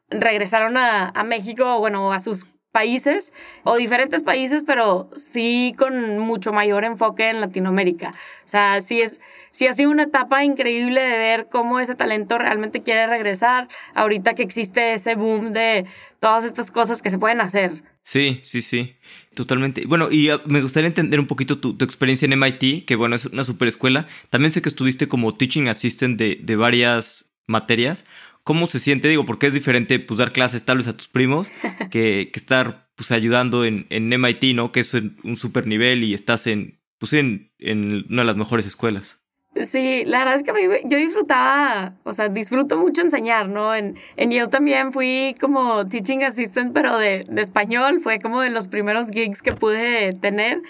regresaron 0.08 0.76
a, 0.76 1.08
a 1.08 1.24
México, 1.24 1.80
bueno, 1.80 2.12
a 2.12 2.20
sus 2.20 2.46
países 2.74 3.32
o 3.62 3.76
diferentes 3.76 4.24
países, 4.24 4.64
pero 4.66 5.08
sí 5.14 5.72
con 5.78 6.18
mucho 6.18 6.52
mayor 6.52 6.84
enfoque 6.84 7.30
en 7.30 7.40
Latinoamérica. 7.40 8.08
O 8.44 8.48
sea, 8.48 8.80
sí 8.80 9.00
es 9.00 9.20
sí 9.52 9.68
ha 9.68 9.72
sido 9.72 9.90
una 9.92 10.02
etapa 10.02 10.44
increíble 10.44 11.00
de 11.00 11.16
ver 11.16 11.46
cómo 11.48 11.78
ese 11.78 11.94
talento 11.94 12.36
realmente 12.36 12.80
quiere 12.80 13.06
regresar 13.06 13.68
ahorita 13.94 14.34
que 14.34 14.42
existe 14.42 14.94
ese 14.94 15.14
boom 15.14 15.52
de 15.52 15.86
todas 16.18 16.44
estas 16.44 16.72
cosas 16.72 17.00
que 17.00 17.10
se 17.10 17.18
pueden 17.18 17.40
hacer. 17.40 17.84
Sí, 18.02 18.40
sí, 18.42 18.60
sí, 18.60 18.96
totalmente. 19.34 19.86
Bueno, 19.86 20.10
y 20.10 20.28
ah, 20.30 20.42
me 20.44 20.60
gustaría 20.60 20.88
entender 20.88 21.20
un 21.20 21.28
poquito 21.28 21.60
tu, 21.60 21.76
experiencia 21.84 22.26
en 22.26 22.32
MIT, 22.32 22.84
que 22.86 22.96
bueno, 22.96 23.14
es 23.14 23.26
una 23.26 23.44
super 23.44 23.68
escuela. 23.68 24.08
También 24.28 24.50
sé 24.50 24.60
que 24.60 24.68
estuviste 24.68 25.06
como 25.06 25.36
teaching 25.36 25.68
assistant 25.68 26.18
de, 26.18 26.38
de 26.42 26.56
varias 26.56 27.32
materias. 27.46 28.04
¿Cómo 28.44 28.66
se 28.66 28.78
siente? 28.78 29.08
Digo, 29.08 29.24
porque 29.24 29.46
es 29.46 29.54
diferente 29.54 29.98
pues 29.98 30.18
dar 30.18 30.32
clases 30.32 30.64
tal 30.64 30.78
vez 30.78 30.86
a 30.86 30.96
tus 30.96 31.08
primos 31.08 31.50
que, 31.90 32.30
que 32.32 32.38
estar 32.38 32.90
pues 32.94 33.10
ayudando 33.10 33.64
en, 33.64 33.86
en 33.90 34.08
MIT, 34.08 34.54
¿no? 34.54 34.70
Que 34.70 34.80
es 34.80 34.94
un 34.94 35.36
super 35.36 35.66
nivel 35.66 36.04
y 36.04 36.14
estás 36.14 36.46
en, 36.46 36.80
pues 36.98 37.12
en, 37.14 37.52
en 37.58 38.04
una 38.10 38.22
de 38.22 38.26
las 38.26 38.36
mejores 38.36 38.66
escuelas. 38.66 39.18
Sí, 39.62 40.02
la 40.04 40.18
verdad 40.18 40.34
es 40.34 40.42
que 40.42 40.50
a 40.50 40.54
mí 40.54 40.62
yo 40.84 40.98
disfrutaba, 40.98 41.94
o 42.02 42.12
sea, 42.12 42.28
disfruto 42.28 42.76
mucho 42.76 43.02
enseñar, 43.02 43.48
¿no? 43.48 43.72
En, 43.72 43.96
en 44.16 44.32
Yale 44.32 44.50
también 44.50 44.92
fui 44.92 45.36
como 45.40 45.86
teaching 45.86 46.24
assistant, 46.24 46.72
pero 46.74 46.98
de, 46.98 47.24
de 47.28 47.40
español, 47.40 48.00
fue 48.00 48.18
como 48.18 48.40
de 48.40 48.50
los 48.50 48.66
primeros 48.66 49.10
gigs 49.10 49.42
que 49.42 49.52
pude 49.52 50.12
tener 50.12 50.60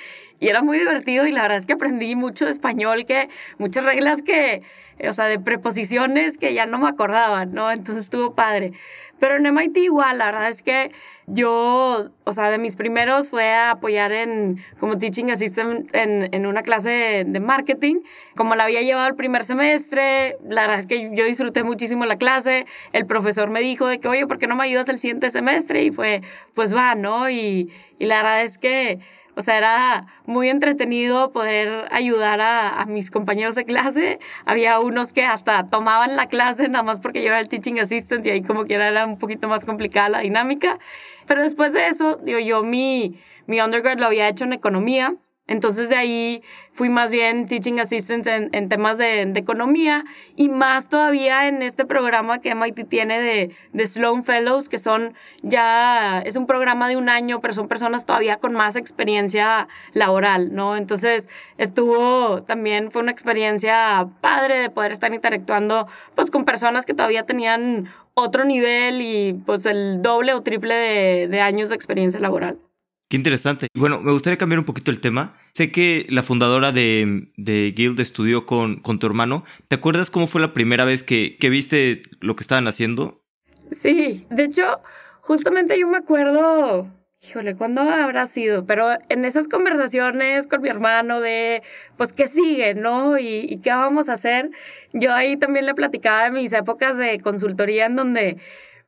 y 0.45 0.49
era 0.49 0.61
muy 0.61 0.79
divertido 0.79 1.27
y 1.27 1.33
la 1.33 1.41
verdad 1.41 1.57
es 1.57 1.65
que 1.65 1.73
aprendí 1.73 2.15
mucho 2.17 2.45
de 2.45 2.51
español, 2.51 3.07
que 3.07 3.29
muchas 3.57 3.83
reglas 3.83 4.23
que 4.23 4.61
o 5.09 5.13
sea, 5.13 5.25
de 5.27 5.41
preposiciones 5.41 6.39
que 6.39 6.55
ya 6.55 6.67
no 6.67 6.79
me 6.79 6.89
acordaba, 6.89 7.47
¿no? 7.47 7.71
Entonces 7.71 8.05
estuvo 8.05 8.35
padre. 8.35 8.73
Pero 9.19 9.37
en 9.37 9.47
MIT 9.47 9.77
igual, 9.79 10.19
la 10.19 10.27
verdad 10.27 10.49
es 10.49 10.63
que 10.63 10.93
yo, 11.27 12.11
o 12.25 12.33
sea, 12.33 12.51
de 12.51 12.59
mis 12.59 12.77
primeros 12.77 13.31
fue 13.31 13.53
a 13.53 13.73
apoyar 13.73 14.13
en, 14.13 14.59
como 14.79 14.99
teaching 14.99 15.31
assistant 15.31 15.93
en, 15.95 16.29
en 16.33 16.47
una 16.47 16.63
clase 16.63 17.25
de, 17.27 17.41
marketing. 17.41 18.01
Como 18.37 18.55
la 18.55 18.65
había 18.65 18.83
llevado 18.83 19.09
el 19.09 19.15
primer 19.15 19.45
semestre, 19.45 20.37
la 20.49 20.63
verdad 20.63 20.79
es 20.79 20.87
que 20.87 21.11
yo 21.15 21.25
disfruté 21.25 21.65
muchísimo 21.65 22.05
la 22.07 22.17
clase. 22.17 22.67
El 22.93 23.07
profesor 23.07 23.51
me 23.51 23.61
dijo 23.61 23.89
de 23.89 23.99
que, 23.99 24.09
oye, 24.09 24.27
¿por 24.27 24.39
qué 24.39 24.47
no 24.47 24.57
me 24.57 24.65
ayudas 24.65 24.89
el 24.89 24.99
siguiente 24.99 25.31
semestre? 25.31 25.85
Y 25.85 25.91
fue, 25.91 26.21
pues 26.55 26.75
va, 26.75 26.95
¿no? 26.95 27.31
Y, 27.31 27.71
y 27.99 28.07
la 28.07 28.17
verdad 28.19 28.43
es 28.43 28.59
que 28.59 29.01
o 29.37 29.41
sea, 29.41 29.59
era 29.59 30.07
muy 30.27 30.49
entretenido 30.49 31.33
poder 31.33 31.87
ayudar 31.91 32.41
a, 32.41 32.85
mis 32.87 33.11
compañeros 33.11 33.55
de 33.55 33.65
clase. 33.65 34.19
Había 34.45 34.79
unos 34.81 35.13
que 35.13 35.25
hasta 35.25 35.67
tomaban 35.67 36.17
la 36.17 36.27
clase 36.27 36.69
nada 36.69 36.85
más 36.85 37.01
porque 37.01 37.23
yo 37.23 37.29
era 37.29 37.41
el 37.41 37.49
teaching 37.49 37.79
assistant 37.81 38.25
y 38.27 38.31
ahí 38.31 38.43
como 38.43 38.65
que 38.65 38.75
era 38.75 39.07
un 39.07 39.19
poquito 39.19 39.49
más 39.49 39.65
complicada 39.65 40.09
la 40.09 40.19
dinámica. 40.21 40.79
Pero 41.27 41.43
después 41.43 41.73
de 41.73 41.89
eso, 41.89 42.17
digo, 42.23 42.39
yo 42.39 42.63
mi, 42.63 43.19
mi 43.47 43.61
undergrad 43.61 43.99
lo 43.99 44.07
había 44.07 44.29
hecho 44.29 44.45
en 44.45 44.53
economía. 44.53 45.17
Entonces 45.47 45.91
de 45.91 45.97
ahí 45.97 46.43
fui 46.73 46.89
más 46.89 47.13
bien 47.13 47.47
teaching 47.47 47.79
assistant 47.79 48.27
en, 48.27 48.69
temas 48.71 48.97
de, 48.97 49.23
economía 49.35 50.05
y 50.37 50.49
más 50.49 50.89
todavía 50.89 51.49
en 51.49 51.61
este 51.61 51.85
programa 51.85 52.41
que 52.41 52.55
MIT 52.55 52.89
tiene 52.89 53.21
de, 53.21 53.87
Sloan 53.87 54.25
Fellows, 54.25 54.71
que 54.71 54.79
son 54.79 55.13
ya, 55.43 56.21
es 56.25 56.37
un 56.37 56.47
programa 56.47 56.89
de 56.89 56.97
un 56.97 57.11
año, 57.11 57.43
pero 57.43 57.53
son 57.53 57.69
personas 57.69 58.07
todavía 58.07 58.39
con 58.39 58.55
más 58.55 58.75
experiencia 58.77 59.69
laboral, 59.93 60.55
¿no? 60.55 60.77
Entonces 60.79 61.29
estuvo 61.59 62.43
también, 62.43 62.91
fue 62.91 63.03
una 63.03 63.13
experiencia 63.13 64.09
padre 64.23 64.59
de 64.61 64.71
poder 64.71 64.93
estar 64.93 65.13
interactuando 65.13 65.87
pues 66.15 66.31
con 66.31 66.47
personas 66.47 66.87
que 66.87 66.95
todavía 66.95 67.25
tenían 67.25 67.93
otro 68.15 68.45
nivel 68.45 69.03
y 69.03 69.35
pues 69.35 69.67
el 69.67 70.01
doble 70.01 70.33
o 70.33 70.41
triple 70.43 71.29
de 71.29 71.41
años 71.43 71.69
de 71.69 71.75
experiencia 71.75 72.19
laboral. 72.19 72.64
Qué 73.09 73.17
interesante. 73.17 73.69
Bueno, 73.75 74.01
me 74.01 74.13
gustaría 74.13 74.39
cambiar 74.39 74.59
un 74.59 74.65
poquito 74.65 74.91
el 74.91 75.01
tema. 75.01 75.37
Sé 75.53 75.71
que 75.71 76.07
la 76.09 76.23
fundadora 76.23 76.73
de, 76.73 77.29
Guild 77.37 78.01
estudió 78.01 78.47
con, 78.47 78.81
con, 78.81 78.99
tu 78.99 79.07
hermano. 79.07 79.45
¿Te 79.69 79.77
acuerdas 79.77 80.11
cómo 80.11 80.27
fue 80.27 80.41
la 80.41 80.55
primera 80.55 80.85
vez 80.85 81.03
que, 81.03 81.37
que 81.39 81.51
viste 81.51 82.03
lo 82.21 82.35
que 82.35 82.43
estaban 82.43 82.67
haciendo? 82.67 83.23
Sí, 83.71 84.27
de 84.31 84.45
hecho, 84.45 84.81
justamente 85.21 85.79
yo 85.79 85.87
me 85.87 85.99
acuerdo, 85.99 86.89
híjole, 87.23 87.55
¿cuándo 87.57 87.83
habrá 87.83 88.27
sido? 88.27 88.67
Pero 88.67 88.89
en 89.09 89.25
esas 89.25 89.49
conversaciones 89.49 90.47
con 90.47 90.63
mi 90.63 90.69
hermano 90.69 91.21
de, 91.21 91.63
pues, 91.97 92.13
¿qué 92.13 92.27
sigue, 92.27 92.75
no? 92.75 93.19
Y, 93.19 93.47
y 93.49 93.61
qué 93.61 93.71
vamos 93.71 94.09
a 94.09 94.15
hacer. 94.15 94.51
Yo 94.93 95.13
ahí 95.13 95.37
también 95.37 95.67
le 95.67 95.75
platicaba 95.75 96.25
de 96.25 96.31
mis 96.31 96.53
épocas 96.53 96.97
de 96.97 97.21
consultoría 97.21 97.87
en 97.87 97.97
donde 97.97 98.39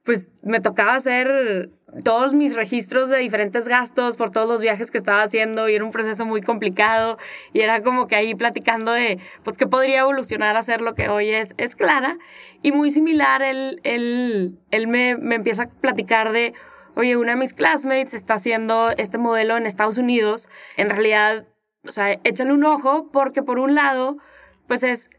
pues 0.07 0.33
me 0.43 0.61
tocaba 0.61 0.95
hacer 0.95 1.71
todos 2.05 2.33
mis 2.33 2.55
registros 2.55 3.09
de 3.09 3.19
diferentes 3.19 3.67
gastos 3.67 4.17
por 4.17 4.31
todos 4.31 4.49
los 4.49 4.63
viajes 4.63 4.93
que 4.93 4.99
estaba 4.99 5.23
haciendo 5.23 5.69
y 5.69 5.75
era 5.75 5.85
un 5.85 5.91
proceso 5.91 6.25
muy 6.25 6.41
complicado 6.41 7.19
y 7.53 7.61
era 7.61 7.83
como 7.83 8.07
que 8.07 8.15
ahí 8.15 8.35
platicando 8.37 8.93
de 8.93 9.19
pues 9.43 9.59
que 9.59 9.67
podría 9.67 10.01
evolucionar 10.01 10.57
a 10.57 10.63
ser 10.63 10.81
lo 10.81 10.95
que 10.95 11.09
hoy 11.09 11.31
es, 11.31 11.55
es 11.59 11.75
Clara. 11.75 12.19
Y 12.63 12.71
muy 12.71 12.91
similar 12.91 13.43
él, 13.43 13.81
él, 13.83 14.59
él 14.71 14.87
me, 14.87 15.17
me 15.17 15.35
empieza 15.35 15.65
a 15.65 15.69
platicar 15.69 16.33
de 16.33 16.55
oye, 16.95 17.17
una 17.17 17.33
de 17.33 17.39
mis 17.39 17.53
classmates 17.53 18.15
está 18.15 18.35
haciendo 18.35 18.91
este 18.97 19.19
modelo 19.19 19.57
en 19.57 19.67
Estados 19.67 19.99
Unidos, 19.99 20.49
en 20.77 20.89
realidad, 20.89 21.47
o 21.85 21.93
sea, 21.93 22.13
échale 22.25 22.53
un 22.53 22.65
ojo 22.65 23.11
porque 23.13 23.43
por 23.43 23.59
un 23.59 23.75
lado, 23.75 24.17
pues 24.67 24.83
es 24.83 25.11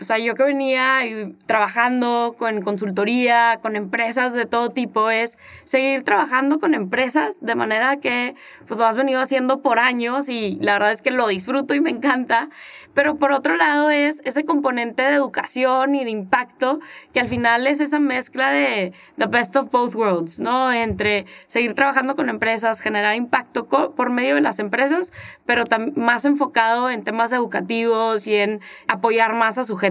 o 0.00 0.04
sea, 0.04 0.18
yo 0.18 0.34
que 0.34 0.42
venía 0.44 1.00
trabajando 1.46 2.34
con 2.38 2.62
consultoría, 2.62 3.58
con 3.60 3.76
empresas 3.76 4.32
de 4.32 4.46
todo 4.46 4.70
tipo, 4.70 5.10
es 5.10 5.38
seguir 5.64 6.04
trabajando 6.04 6.58
con 6.58 6.74
empresas 6.74 7.40
de 7.40 7.54
manera 7.54 7.96
que 7.96 8.34
pues 8.66 8.78
lo 8.78 8.86
has 8.86 8.96
venido 8.96 9.20
haciendo 9.20 9.60
por 9.60 9.78
años 9.78 10.28
y 10.28 10.58
la 10.60 10.74
verdad 10.74 10.92
es 10.92 11.02
que 11.02 11.10
lo 11.10 11.28
disfruto 11.28 11.74
y 11.74 11.80
me 11.80 11.90
encanta. 11.90 12.48
Pero 12.94 13.16
por 13.16 13.32
otro 13.32 13.56
lado 13.56 13.90
es 13.90 14.20
ese 14.24 14.44
componente 14.44 15.02
de 15.02 15.14
educación 15.14 15.94
y 15.94 16.04
de 16.04 16.10
impacto 16.10 16.80
que 17.12 17.20
al 17.20 17.28
final 17.28 17.66
es 17.66 17.78
esa 17.78 18.00
mezcla 18.00 18.50
de 18.50 18.92
the 19.16 19.26
best 19.26 19.54
of 19.54 19.70
both 19.70 19.94
worlds, 19.94 20.40
¿no? 20.40 20.72
Entre 20.72 21.26
seguir 21.46 21.74
trabajando 21.74 22.16
con 22.16 22.28
empresas, 22.28 22.80
generar 22.80 23.14
impacto 23.14 23.68
por 23.68 24.10
medio 24.10 24.34
de 24.34 24.40
las 24.40 24.58
empresas, 24.58 25.12
pero 25.46 25.64
más 25.94 26.24
enfocado 26.24 26.90
en 26.90 27.04
temas 27.04 27.32
educativos 27.32 28.26
y 28.26 28.34
en 28.34 28.60
apoyar 28.88 29.34
más 29.34 29.58
a 29.58 29.64
su 29.64 29.76
gente. 29.76 29.89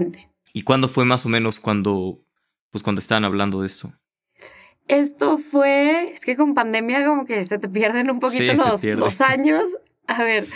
¿Y 0.52 0.62
cuándo 0.62 0.88
fue 0.88 1.04
más 1.04 1.24
o 1.26 1.28
menos 1.28 1.60
cuando, 1.60 2.24
pues 2.70 2.82
cuando 2.82 3.00
estaban 3.00 3.24
hablando 3.24 3.60
de 3.60 3.66
esto? 3.66 3.92
Esto 4.88 5.38
fue, 5.38 6.12
es 6.12 6.24
que 6.24 6.34
con 6.34 6.54
pandemia 6.54 7.06
como 7.06 7.24
que 7.24 7.44
se 7.44 7.58
te 7.58 7.68
pierden 7.68 8.10
un 8.10 8.18
poquito 8.18 8.54
los, 8.54 8.82
los 8.82 9.20
años. 9.20 9.64
A 10.08 10.24
ver, 10.24 10.48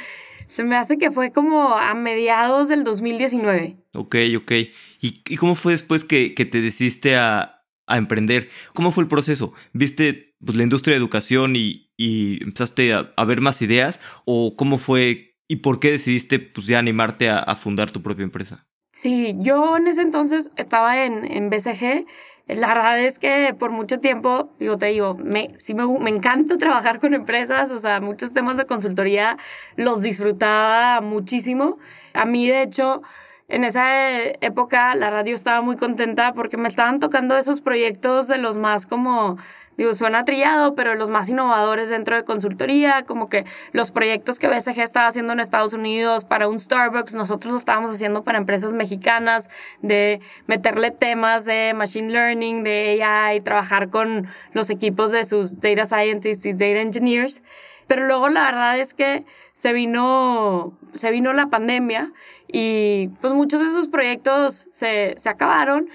se 0.49 0.65
me 0.65 0.77
hace 0.77 0.99
que 0.99 1.11
fue 1.11 1.33
como 1.33 1.75
a 1.77 1.95
mediados 1.95 2.69
del 2.69 2.85
2019. 2.85 3.77
Ok, 3.93 4.17
ok. 4.37 4.53
¿Y, 5.01 5.23
y 5.29 5.37
cómo 5.37 5.55
fue 5.55 5.73
después 5.73 6.05
que, 6.05 6.35
que 6.35 6.45
te 6.45 6.61
decidiste 6.61 7.17
a, 7.17 7.65
a, 7.87 7.97
emprender? 7.97 8.51
¿Cómo 8.75 8.91
fue 8.91 9.05
el 9.05 9.09
proceso? 9.09 9.53
¿Viste 9.73 10.35
pues, 10.45 10.57
la 10.57 10.65
industria 10.65 10.95
de 10.95 10.99
educación 10.99 11.55
y, 11.55 11.93
y 11.97 12.43
empezaste 12.43 12.93
a, 12.93 13.13
a, 13.17 13.25
ver 13.25 13.41
más 13.41 13.63
ideas? 13.63 14.01
¿O 14.25 14.57
cómo 14.57 14.79
fue 14.79 15.37
y 15.47 15.57
por 15.57 15.79
qué 15.79 15.93
decidiste 15.93 16.41
pues, 16.41 16.67
ya 16.67 16.79
animarte 16.79 17.29
a, 17.29 17.39
a 17.39 17.57
fundar 17.57 17.91
tu 17.93 18.03
propia 18.03 18.25
empresa? 18.25 18.67
Sí, 18.95 19.35
yo 19.39 19.77
en 19.77 19.89
ese 19.89 20.03
entonces 20.03 20.53
estaba 20.55 21.05
en, 21.05 21.25
en 21.25 21.51
BCG. 21.51 22.07
La 22.47 22.69
verdad 22.69 23.01
es 23.01 23.19
que 23.19 23.53
por 23.59 23.73
mucho 23.73 23.99
tiempo, 23.99 24.51
digo, 24.61 24.79
te 24.79 24.87
digo, 24.87 25.17
me, 25.19 25.49
sí 25.59 25.75
me, 25.75 25.85
me 25.99 26.11
encanta 26.11 26.57
trabajar 26.59 27.01
con 27.01 27.13
empresas, 27.13 27.73
o 27.73 27.79
sea, 27.81 28.01
muchos 28.01 28.33
temas 28.33 28.57
de 28.57 28.67
consultoría 28.67 29.37
los 29.77 30.01
disfrutaba 30.01 31.01
muchísimo. 31.01 31.79
A 32.13 32.25
mí, 32.25 32.47
de 32.49 32.63
hecho, 32.63 33.03
en 33.49 33.65
esa 33.65 34.23
época 34.41 34.95
la 34.95 35.11
radio 35.11 35.35
estaba 35.35 35.61
muy 35.61 35.77
contenta 35.77 36.33
porque 36.33 36.57
me 36.57 36.69
estaban 36.69 37.01
tocando 37.01 37.37
esos 37.37 37.61
proyectos 37.61 38.29
de 38.29 38.39
los 38.39 38.57
más 38.57 38.87
como 38.87 39.39
digo, 39.77 39.95
suena 39.95 40.25
trillado, 40.25 40.75
pero 40.75 40.95
los 40.95 41.11
más 41.11 41.29
innovadores 41.29 41.91
dentro 41.91 42.17
de 42.17 42.25
consultoría, 42.25 43.05
como 43.05 43.29
que 43.29 43.45
los 43.73 43.91
proyectos 43.91 44.39
que 44.39 44.49
BSG 44.49 44.81
estaba 44.81 45.07
haciendo 45.07 45.33
en 45.33 45.41
Estados 45.41 45.73
Unidos 45.73 46.25
para 46.25 46.49
un 46.49 46.61
Starbucks, 46.61 47.15
nosotros 47.15 47.53
lo 47.53 47.59
estábamos 47.59 47.93
haciendo 47.93 48.25
para 48.25 48.39
empresas 48.39 48.73
mexicanas, 48.73 49.51
de 49.83 50.21
meterle 50.47 50.91
temas 50.91 51.45
de 51.45 51.73
machine 51.75 52.11
learning, 52.11 52.63
de 52.63 53.03
AI, 53.03 53.41
trabajar 53.41 53.91
con 53.91 54.27
los 54.53 54.71
equipos 54.71 55.13
de 55.13 55.25
sus 55.25 55.61
data 55.61 55.85
scientists 55.85 56.47
y 56.47 56.53
data 56.53 56.81
engineers. 56.81 57.43
Pero 57.87 58.07
luego 58.07 58.29
la 58.29 58.45
verdad 58.45 58.79
es 58.79 58.95
que 58.95 59.27
se 59.53 59.73
vino, 59.73 60.73
se 60.95 61.11
vino 61.11 61.33
la 61.33 61.49
pandemia 61.49 62.13
y 62.49 63.09
pues 63.21 63.35
muchos 63.35 63.61
de 63.61 63.69
esos 63.69 63.89
proyectos 63.89 64.69
se, 64.73 65.15
se 65.19 65.29
acabaron 65.29 65.89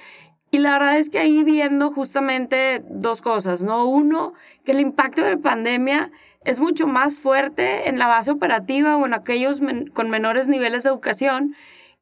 y 0.52 0.58
la 0.58 0.72
verdad 0.72 0.98
es 0.98 1.10
que 1.10 1.20
ahí 1.20 1.44
viendo 1.44 1.92
justamente 1.92 2.84
dos 2.90 3.22
cosas, 3.22 3.64
¿no? 3.64 3.86
Uno, 3.86 4.34
que 4.66 4.72
el 4.72 4.80
impacto 4.80 5.24
de 5.24 5.32
la 5.32 5.38
pandemia 5.38 6.12
es 6.44 6.60
mucho 6.60 6.88
más 6.88 7.20
fuerte 7.20 7.88
en 7.88 8.00
la 8.00 8.08
base 8.08 8.32
operativa 8.32 8.98
o 8.98 9.06
en 9.06 9.14
aquellos 9.14 9.62
con 9.94 10.10
menores 10.10 10.48
niveles 10.48 10.84
de 10.84 10.90
educación. 10.90 11.56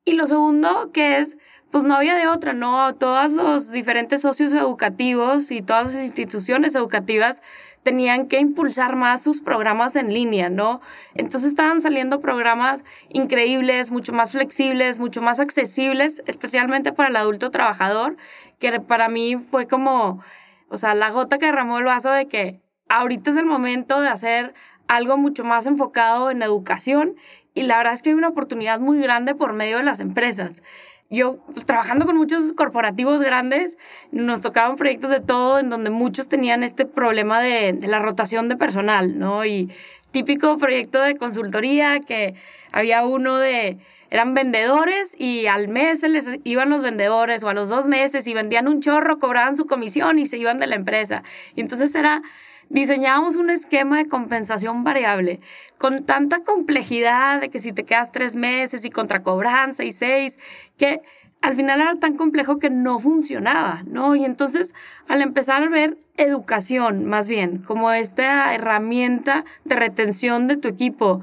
Y 0.06 0.14
lo 0.14 0.28
segundo, 0.28 0.92
que 0.94 1.18
es, 1.18 1.38
pues 1.72 1.84
no 1.84 1.96
había 1.96 2.16
de 2.16 2.28
otra, 2.28 2.54
¿no? 2.54 2.96
Todos 2.96 3.34
los 3.34 3.70
diferentes 3.70 4.22
socios 4.22 4.54
educativos 4.54 5.52
y 5.52 5.62
todas 5.62 5.94
las 5.94 6.04
instituciones 6.04 6.74
educativas 6.76 7.42
tenían 7.88 8.28
que 8.28 8.42
impulsar 8.42 8.98
más 8.98 9.22
sus 9.22 9.40
programas 9.40 9.96
en 9.96 10.14
línea, 10.14 10.50
¿no? 10.50 10.82
Entonces 11.16 11.52
estaban 11.52 11.80
saliendo 11.80 12.20
programas 12.20 12.84
increíbles, 13.08 13.92
mucho 13.92 14.12
más 14.12 14.34
flexibles, 14.34 15.00
mucho 15.00 15.22
más 15.22 15.40
accesibles, 15.40 16.22
especialmente 16.26 16.92
para 16.92 17.08
el 17.08 17.16
adulto 17.16 17.50
trabajador, 17.50 18.18
que 18.60 18.82
para 18.82 19.08
mí 19.08 19.38
fue 19.38 19.68
como, 19.70 20.22
o 20.68 20.76
sea, 20.76 20.96
la 20.96 21.12
gota 21.12 21.38
que 21.38 21.46
derramó 21.46 21.78
el 21.78 21.86
vaso 21.86 22.12
de 22.12 22.28
que 22.28 22.60
ahorita 22.90 23.30
es 23.30 23.38
el 23.38 23.46
momento 23.46 24.02
de 24.02 24.10
hacer 24.10 24.54
algo 24.90 25.16
mucho 25.16 25.46
más 25.46 25.66
enfocado 25.66 26.30
en 26.30 26.42
educación 26.42 27.16
y 27.54 27.64
la 27.64 27.78
verdad 27.78 27.94
es 27.94 28.02
que 28.02 28.10
hay 28.10 28.16
una 28.16 28.28
oportunidad 28.28 28.82
muy 28.82 29.00
grande 29.00 29.34
por 29.34 29.54
medio 29.54 29.78
de 29.78 29.84
las 29.84 30.02
empresas 30.02 30.62
yo 31.10 31.38
pues, 31.54 31.66
trabajando 31.66 32.06
con 32.06 32.18
muchos 32.18 32.54
corporativos 32.54 33.22
grandes, 33.22 33.78
nos 34.12 34.42
tocaban 34.42 34.76
proyectos 34.76 35.10
de 35.10 35.20
todo 35.20 35.60
en 35.60 35.70
donde 35.70 35.90
muchos 35.90 36.28
tenían 36.28 36.64
este 36.64 36.86
problema 36.86 37.40
de, 37.40 37.74
de, 37.74 37.88
la 37.88 38.00
rotación 38.00 38.50
de 38.50 38.58
personal, 38.58 39.18
¿no? 39.18 39.46
Y 39.46 39.70
típico 40.12 40.58
proyecto 40.58 41.02
de 41.02 41.16
consultoría 41.16 42.00
que 42.00 42.36
había 42.72 43.06
uno 43.06 43.38
de, 43.38 43.78
eran 44.10 44.34
vendedores 44.34 45.16
y 45.18 45.48
al 45.48 45.68
mes 45.68 46.00
se 46.00 46.10
les 46.10 46.28
iban 46.44 46.70
los 46.70 46.82
vendedores 46.82 47.44
o 47.44 47.50
a 47.50 47.54
los 47.54 47.70
dos 47.70 47.88
meses 47.88 48.26
y 48.28 48.34
vendían 48.34 48.68
un 48.68 48.82
chorro, 48.82 49.20
cobraban 49.20 49.56
su 49.56 49.66
comisión 49.66 50.20
y 50.20 50.28
se 50.28 50.38
iban 50.38 50.58
de 50.58 50.68
la 50.68 50.76
empresa. 50.76 51.24
Y 51.56 51.62
entonces 51.62 51.94
era 51.94 52.22
diseñábamos 52.70 53.36
un 53.36 53.50
esquema 53.50 53.98
de 53.98 54.08
compensación 54.08 54.84
variable 54.84 55.40
con 55.78 56.06
tanta 56.06 56.44
complejidad 56.44 57.42
de 57.42 57.50
que 57.50 57.60
si 57.60 57.74
te 57.74 57.84
quedas 57.84 58.12
tres 58.12 58.36
meses 58.36 58.86
y 58.86 58.90
contra 58.90 59.24
cobranza 59.24 59.84
y 59.84 59.92
seis, 59.92 60.38
que 60.78 61.02
al 61.42 61.56
final 61.56 61.82
era 61.82 61.96
tan 61.96 62.16
complejo 62.16 62.58
que 62.60 62.70
no 62.70 63.00
funcionaba, 63.00 63.84
¿no? 63.86 64.16
Y 64.16 64.26
entonces 64.26 64.74
al 65.08 65.22
empezar 65.22 65.64
a 65.64 65.70
ver 65.70 65.98
educación 66.18 67.06
más 67.06 67.28
bien 67.28 67.60
como 67.60 67.92
esta 67.92 68.54
herramienta 68.54 69.46
de 69.64 69.76
retención 69.76 70.48
de 70.48 70.58
tu 70.58 70.68
equipo, 70.68 71.22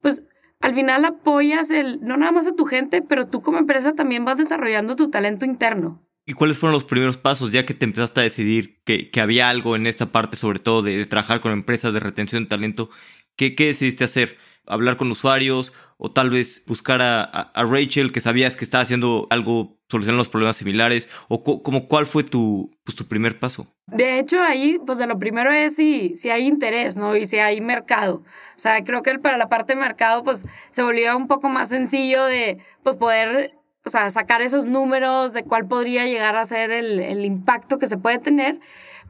pues 0.00 0.24
al 0.60 0.74
final 0.74 1.04
apoyas 1.04 1.70
el, 1.70 2.00
no 2.02 2.16
nada 2.16 2.32
más 2.32 2.46
a 2.46 2.54
tu 2.54 2.64
gente, 2.64 3.02
pero 3.02 3.26
tú 3.26 3.42
como 3.42 3.58
empresa 3.58 3.92
también 3.94 4.24
vas 4.24 4.38
desarrollando 4.38 4.96
tu 4.96 5.10
talento 5.10 5.44
interno. 5.44 6.00
¿Y 6.24 6.34
cuáles 6.34 6.56
fueron 6.58 6.74
los 6.74 6.84
primeros 6.84 7.16
pasos 7.16 7.50
ya 7.50 7.66
que 7.66 7.74
te 7.74 7.84
empezaste 7.84 8.20
a 8.20 8.22
decidir 8.22 8.80
que, 8.84 9.10
que 9.10 9.20
había 9.20 9.48
algo 9.48 9.74
en 9.74 9.86
esta 9.88 10.12
parte, 10.12 10.36
sobre 10.36 10.60
todo 10.60 10.82
de, 10.82 11.04
trabajar 11.06 11.40
con 11.40 11.50
empresas 11.50 11.94
de 11.94 12.00
retención 12.00 12.44
de 12.44 12.48
talento? 12.48 12.90
¿Qué, 13.34 13.56
¿Qué, 13.56 13.66
decidiste 13.66 14.04
hacer? 14.04 14.38
¿Hablar 14.66 14.96
con 14.96 15.10
usuarios 15.10 15.72
o 15.98 16.12
tal 16.12 16.30
vez 16.30 16.64
buscar 16.66 17.02
a, 17.02 17.22
a, 17.24 17.64
Rachel 17.64 18.12
que 18.12 18.20
sabías 18.20 18.56
que 18.56 18.64
estaba 18.64 18.82
haciendo 18.82 19.26
algo 19.30 19.80
solucionando 19.88 20.18
los 20.18 20.28
problemas 20.28 20.56
similares? 20.56 21.08
¿O 21.28 21.42
como 21.42 21.88
cuál 21.88 22.06
fue 22.06 22.22
tu, 22.22 22.70
pues, 22.84 22.94
tu 22.94 23.08
primer 23.08 23.40
paso? 23.40 23.66
De 23.88 24.20
hecho, 24.20 24.40
ahí, 24.40 24.78
pues 24.86 24.98
de 24.98 25.08
lo 25.08 25.18
primero 25.18 25.50
es 25.50 25.74
si, 25.74 26.16
si 26.16 26.30
hay 26.30 26.46
interés, 26.46 26.96
¿no? 26.96 27.16
Y 27.16 27.26
si 27.26 27.38
hay 27.38 27.60
mercado. 27.60 28.22
O 28.54 28.58
sea, 28.58 28.84
creo 28.84 29.02
que 29.02 29.18
para 29.18 29.36
la 29.36 29.48
parte 29.48 29.74
de 29.74 29.80
mercado, 29.80 30.22
pues 30.22 30.44
se 30.70 30.84
volvió 30.84 31.16
un 31.16 31.26
poco 31.26 31.48
más 31.48 31.70
sencillo 31.70 32.24
de, 32.26 32.58
pues 32.84 32.94
poder 32.94 33.58
o 33.84 33.90
sea, 33.90 34.10
sacar 34.10 34.42
esos 34.42 34.66
números 34.66 35.32
de 35.32 35.42
cuál 35.42 35.66
podría 35.66 36.06
llegar 36.06 36.36
a 36.36 36.44
ser 36.44 36.70
el, 36.70 37.00
el, 37.00 37.24
impacto 37.24 37.78
que 37.78 37.86
se 37.86 37.98
puede 37.98 38.18
tener, 38.18 38.60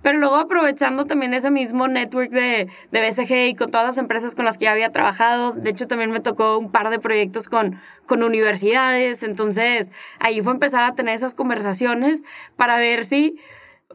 pero 0.01 0.19
luego 0.19 0.37
aprovechando 0.37 1.05
también 1.05 1.35
ese 1.35 1.51
mismo 1.51 1.89
network 1.89 2.31
de, 2.31 2.69
de 2.91 3.01
BCG 3.01 3.49
y 3.49 3.55
con 3.55 3.71
todas 3.71 3.87
las 3.87 3.99
empresas 3.99 4.35
con 4.35 4.45
las 4.45 4.59
que 4.59 4.65
ya 4.65 4.73
había 4.73 4.91
trabajado, 4.91 5.53
de 5.53 5.71
hecho 5.71 5.87
también 5.87 6.11
me 6.11 6.21
tocó 6.21 6.59
un 6.59 6.71
par 6.71 6.91
de 6.91 6.99
proyectos 6.99 7.49
con, 7.49 7.79
con 8.07 8.23
universidades, 8.23 9.23
entonces 9.23 9.93
ahí 10.19 10.41
fue 10.41 10.53
empezar 10.53 10.85
a 10.85 10.95
tener 10.95 11.15
esas 11.15 11.35
conversaciones 11.35 12.23
para 12.57 12.77
ver 12.79 13.05
si, 13.05 13.39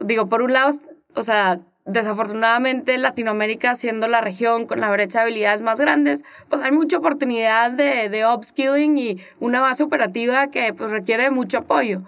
digo, 0.00 0.28
por 0.28 0.42
un 0.42 0.52
lado, 0.52 0.78
o 1.14 1.22
sea, 1.22 1.60
desafortunadamente 1.88 2.96
Latinoamérica 2.98 3.74
siendo 3.74 4.08
la 4.08 4.20
región 4.20 4.66
con 4.66 4.80
la 4.80 4.90
brecha 4.90 5.20
de 5.20 5.22
habilidades 5.24 5.62
más 5.62 5.80
grandes, 5.80 6.22
pues 6.48 6.60
hay 6.62 6.70
mucha 6.70 6.98
oportunidad 6.98 7.70
de, 7.70 8.08
de 8.08 8.26
upskilling 8.26 8.98
y 8.98 9.18
una 9.40 9.60
base 9.60 9.82
operativa 9.82 10.48
que 10.48 10.72
pues 10.74 10.90
requiere 10.90 11.30
mucho 11.30 11.58
apoyo. 11.58 11.98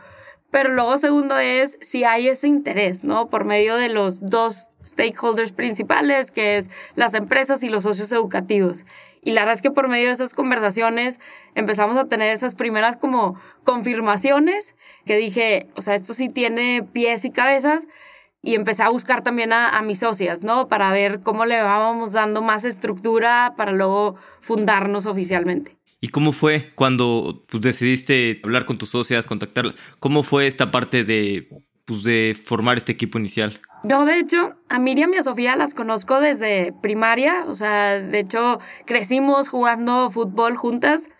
Pero 0.50 0.70
luego 0.70 0.98
segundo 0.98 1.38
es 1.38 1.78
si 1.80 2.04
hay 2.04 2.28
ese 2.28 2.48
interés, 2.48 3.04
¿no? 3.04 3.28
Por 3.28 3.44
medio 3.44 3.76
de 3.76 3.88
los 3.88 4.20
dos 4.20 4.70
stakeholders 4.84 5.52
principales, 5.52 6.30
que 6.30 6.56
es 6.56 6.70
las 6.96 7.14
empresas 7.14 7.62
y 7.62 7.68
los 7.68 7.84
socios 7.84 8.10
educativos. 8.12 8.84
Y 9.22 9.32
la 9.32 9.42
verdad 9.42 9.54
es 9.54 9.62
que 9.62 9.70
por 9.70 9.88
medio 9.88 10.08
de 10.08 10.14
esas 10.14 10.34
conversaciones 10.34 11.20
empezamos 11.54 11.96
a 11.96 12.06
tener 12.06 12.32
esas 12.32 12.54
primeras 12.54 12.96
como 12.96 13.38
confirmaciones 13.64 14.74
que 15.04 15.16
dije, 15.16 15.68
o 15.76 15.82
sea, 15.82 15.94
esto 15.94 16.14
sí 16.14 16.28
tiene 16.28 16.82
pies 16.82 17.24
y 17.24 17.30
cabezas 17.30 17.86
y 18.42 18.54
empecé 18.54 18.82
a 18.82 18.88
buscar 18.88 19.22
también 19.22 19.52
a, 19.52 19.80
mis 19.82 19.98
socias, 19.98 20.42
¿no? 20.42 20.68
Para 20.68 20.90
ver 20.92 21.20
cómo 21.20 21.44
le 21.44 21.60
vamos 21.62 22.12
dando 22.12 22.42
más 22.42 22.64
estructura 22.64 23.54
para 23.56 23.72
luego 23.72 24.16
fundarnos 24.40 25.06
oficialmente. 25.06 25.76
¿Y 26.00 26.08
cómo 26.08 26.32
fue 26.32 26.72
cuando 26.74 27.44
pues, 27.48 27.62
decidiste 27.62 28.40
hablar 28.42 28.64
con 28.64 28.78
tus 28.78 28.90
socias, 28.90 29.26
contactarlas? 29.26 29.74
¿Cómo 29.98 30.22
fue 30.22 30.46
esta 30.46 30.70
parte 30.70 31.04
de, 31.04 31.48
pues, 31.84 32.02
de 32.02 32.34
formar 32.42 32.78
este 32.78 32.92
equipo 32.92 33.18
inicial? 33.18 33.60
Yo, 33.84 34.04
de 34.06 34.18
hecho, 34.18 34.54
a 34.68 34.78
Miriam 34.78 35.12
y 35.12 35.18
a 35.18 35.22
Sofía 35.22 35.56
las 35.56 35.74
conozco 35.74 36.20
desde 36.20 36.72
primaria. 36.82 37.44
O 37.46 37.54
sea, 37.54 38.00
de 38.00 38.18
hecho, 38.18 38.58
crecimos 38.86 39.50
jugando 39.50 40.10
fútbol 40.10 40.56
juntas. 40.56 41.10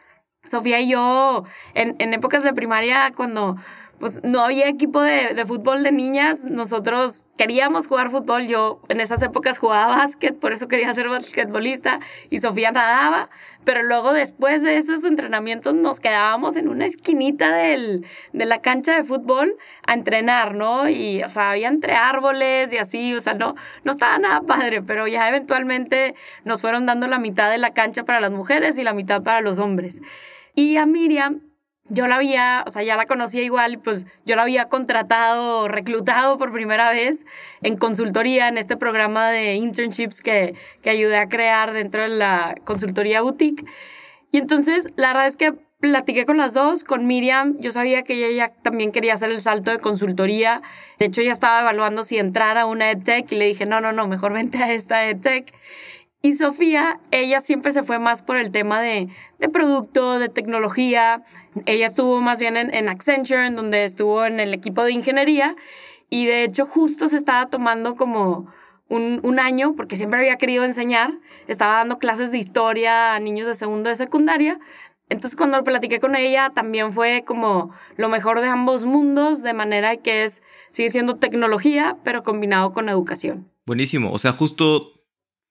Sofía 0.44 0.80
y 0.80 0.90
yo, 0.90 1.44
en, 1.74 1.96
en 1.98 2.14
épocas 2.14 2.42
de 2.42 2.54
primaria, 2.54 3.12
cuando 3.14 3.56
pues 4.00 4.24
no 4.24 4.40
había 4.40 4.66
equipo 4.66 5.02
de, 5.02 5.34
de, 5.34 5.44
fútbol 5.44 5.82
de 5.82 5.92
niñas, 5.92 6.44
nosotros 6.44 7.26
queríamos 7.36 7.86
jugar 7.86 8.10
fútbol, 8.10 8.46
yo 8.46 8.80
en 8.88 8.98
esas 8.98 9.22
épocas 9.22 9.58
jugaba 9.58 9.94
básquet, 9.98 10.38
por 10.38 10.52
eso 10.52 10.68
quería 10.68 10.92
ser 10.94 11.08
basquetbolista 11.08 12.00
y 12.30 12.38
Sofía 12.38 12.72
nadaba, 12.72 13.28
pero 13.64 13.82
luego 13.82 14.14
después 14.14 14.62
de 14.62 14.78
esos 14.78 15.04
entrenamientos 15.04 15.74
nos 15.74 16.00
quedábamos 16.00 16.56
en 16.56 16.68
una 16.68 16.86
esquinita 16.86 17.54
del, 17.54 18.06
de 18.32 18.46
la 18.46 18.62
cancha 18.62 18.96
de 18.96 19.04
fútbol 19.04 19.56
a 19.86 19.92
entrenar, 19.92 20.54
¿no? 20.54 20.88
Y, 20.88 21.22
o 21.22 21.28
sea, 21.28 21.50
había 21.50 21.68
entre 21.68 21.92
árboles 21.92 22.72
y 22.72 22.78
así, 22.78 23.14
o 23.14 23.20
sea, 23.20 23.34
no, 23.34 23.54
no 23.84 23.92
estaba 23.92 24.18
nada 24.18 24.40
padre, 24.40 24.80
pero 24.80 25.06
ya 25.06 25.28
eventualmente 25.28 26.14
nos 26.44 26.62
fueron 26.62 26.86
dando 26.86 27.06
la 27.06 27.18
mitad 27.18 27.50
de 27.50 27.58
la 27.58 27.74
cancha 27.74 28.04
para 28.04 28.20
las 28.20 28.32
mujeres 28.32 28.78
y 28.78 28.82
la 28.82 28.94
mitad 28.94 29.22
para 29.22 29.42
los 29.42 29.58
hombres. 29.58 30.00
Y 30.54 30.78
a 30.78 30.86
Miriam 30.86 31.49
yo 31.90 32.06
la 32.06 32.16
había, 32.16 32.64
o 32.66 32.70
sea, 32.70 32.82
ya 32.82 32.96
la 32.96 33.06
conocía 33.06 33.42
igual, 33.42 33.78
pues 33.78 34.06
yo 34.24 34.36
la 34.36 34.42
había 34.42 34.66
contratado, 34.66 35.68
reclutado 35.68 36.38
por 36.38 36.52
primera 36.52 36.90
vez 36.90 37.24
en 37.62 37.76
consultoría, 37.76 38.48
en 38.48 38.58
este 38.58 38.76
programa 38.76 39.30
de 39.30 39.54
internships 39.54 40.22
que, 40.22 40.54
que 40.82 40.90
ayudé 40.90 41.16
a 41.18 41.28
crear 41.28 41.72
dentro 41.72 42.02
de 42.02 42.08
la 42.08 42.54
consultoría 42.64 43.22
boutique. 43.22 43.64
Y 44.32 44.38
entonces, 44.38 44.86
la 44.96 45.08
verdad 45.08 45.26
es 45.26 45.36
que 45.36 45.54
platiqué 45.80 46.26
con 46.26 46.36
las 46.36 46.52
dos, 46.52 46.84
con 46.84 47.06
Miriam, 47.06 47.56
yo 47.58 47.72
sabía 47.72 48.02
que 48.02 48.14
ella 48.14 48.48
ya 48.48 48.62
también 48.62 48.92
quería 48.92 49.14
hacer 49.14 49.30
el 49.30 49.40
salto 49.40 49.70
de 49.70 49.78
consultoría, 49.78 50.60
de 50.98 51.06
hecho 51.06 51.22
ella 51.22 51.32
estaba 51.32 51.60
evaluando 51.60 52.04
si 52.04 52.18
entrar 52.18 52.58
a 52.58 52.66
una 52.66 52.90
EdTech 52.90 53.32
y 53.32 53.36
le 53.36 53.46
dije, 53.46 53.64
no, 53.66 53.80
no, 53.80 53.92
no, 53.92 54.06
mejor 54.06 54.32
vente 54.32 54.58
a 54.62 54.72
esta 54.72 55.08
EdTech. 55.08 55.52
Y 56.22 56.34
Sofía, 56.34 57.00
ella 57.10 57.40
siempre 57.40 57.72
se 57.72 57.82
fue 57.82 57.98
más 57.98 58.22
por 58.22 58.36
el 58.36 58.50
tema 58.50 58.80
de, 58.80 59.08
de 59.38 59.48
producto, 59.48 60.18
de 60.18 60.28
tecnología. 60.28 61.22
Ella 61.64 61.86
estuvo 61.86 62.20
más 62.20 62.38
bien 62.38 62.58
en, 62.58 62.74
en, 62.74 62.88
Accenture, 62.90 63.46
en 63.46 63.56
donde 63.56 63.84
estuvo 63.84 64.26
en 64.26 64.38
el 64.38 64.52
equipo 64.52 64.84
de 64.84 64.92
ingeniería. 64.92 65.56
Y 66.10 66.26
de 66.26 66.44
hecho 66.44 66.66
justo 66.66 67.08
se 67.08 67.16
estaba 67.16 67.48
tomando 67.48 67.96
como 67.96 68.48
un, 68.88 69.20
un 69.22 69.38
año, 69.40 69.74
porque 69.74 69.96
siempre 69.96 70.18
había 70.20 70.36
querido 70.36 70.64
enseñar. 70.64 71.12
Estaba 71.48 71.76
dando 71.76 71.98
clases 71.98 72.32
de 72.32 72.38
historia 72.38 73.14
a 73.14 73.20
niños 73.20 73.46
de 73.46 73.54
segundo 73.54 73.88
de 73.88 73.96
secundaria. 73.96 74.58
Entonces 75.08 75.36
cuando 75.36 75.64
platiqué 75.64 76.00
con 76.00 76.14
ella 76.16 76.52
también 76.54 76.92
fue 76.92 77.24
como 77.26 77.74
lo 77.96 78.08
mejor 78.08 78.40
de 78.40 78.48
ambos 78.48 78.84
mundos, 78.84 79.42
de 79.42 79.54
manera 79.54 79.96
que 79.96 80.24
es, 80.24 80.42
sigue 80.70 80.90
siendo 80.90 81.16
tecnología, 81.16 81.96
pero 82.04 82.22
combinado 82.22 82.72
con 82.72 82.88
educación. 82.88 83.50
Buenísimo. 83.66 84.12
O 84.12 84.18
sea, 84.18 84.32
justo, 84.32 84.99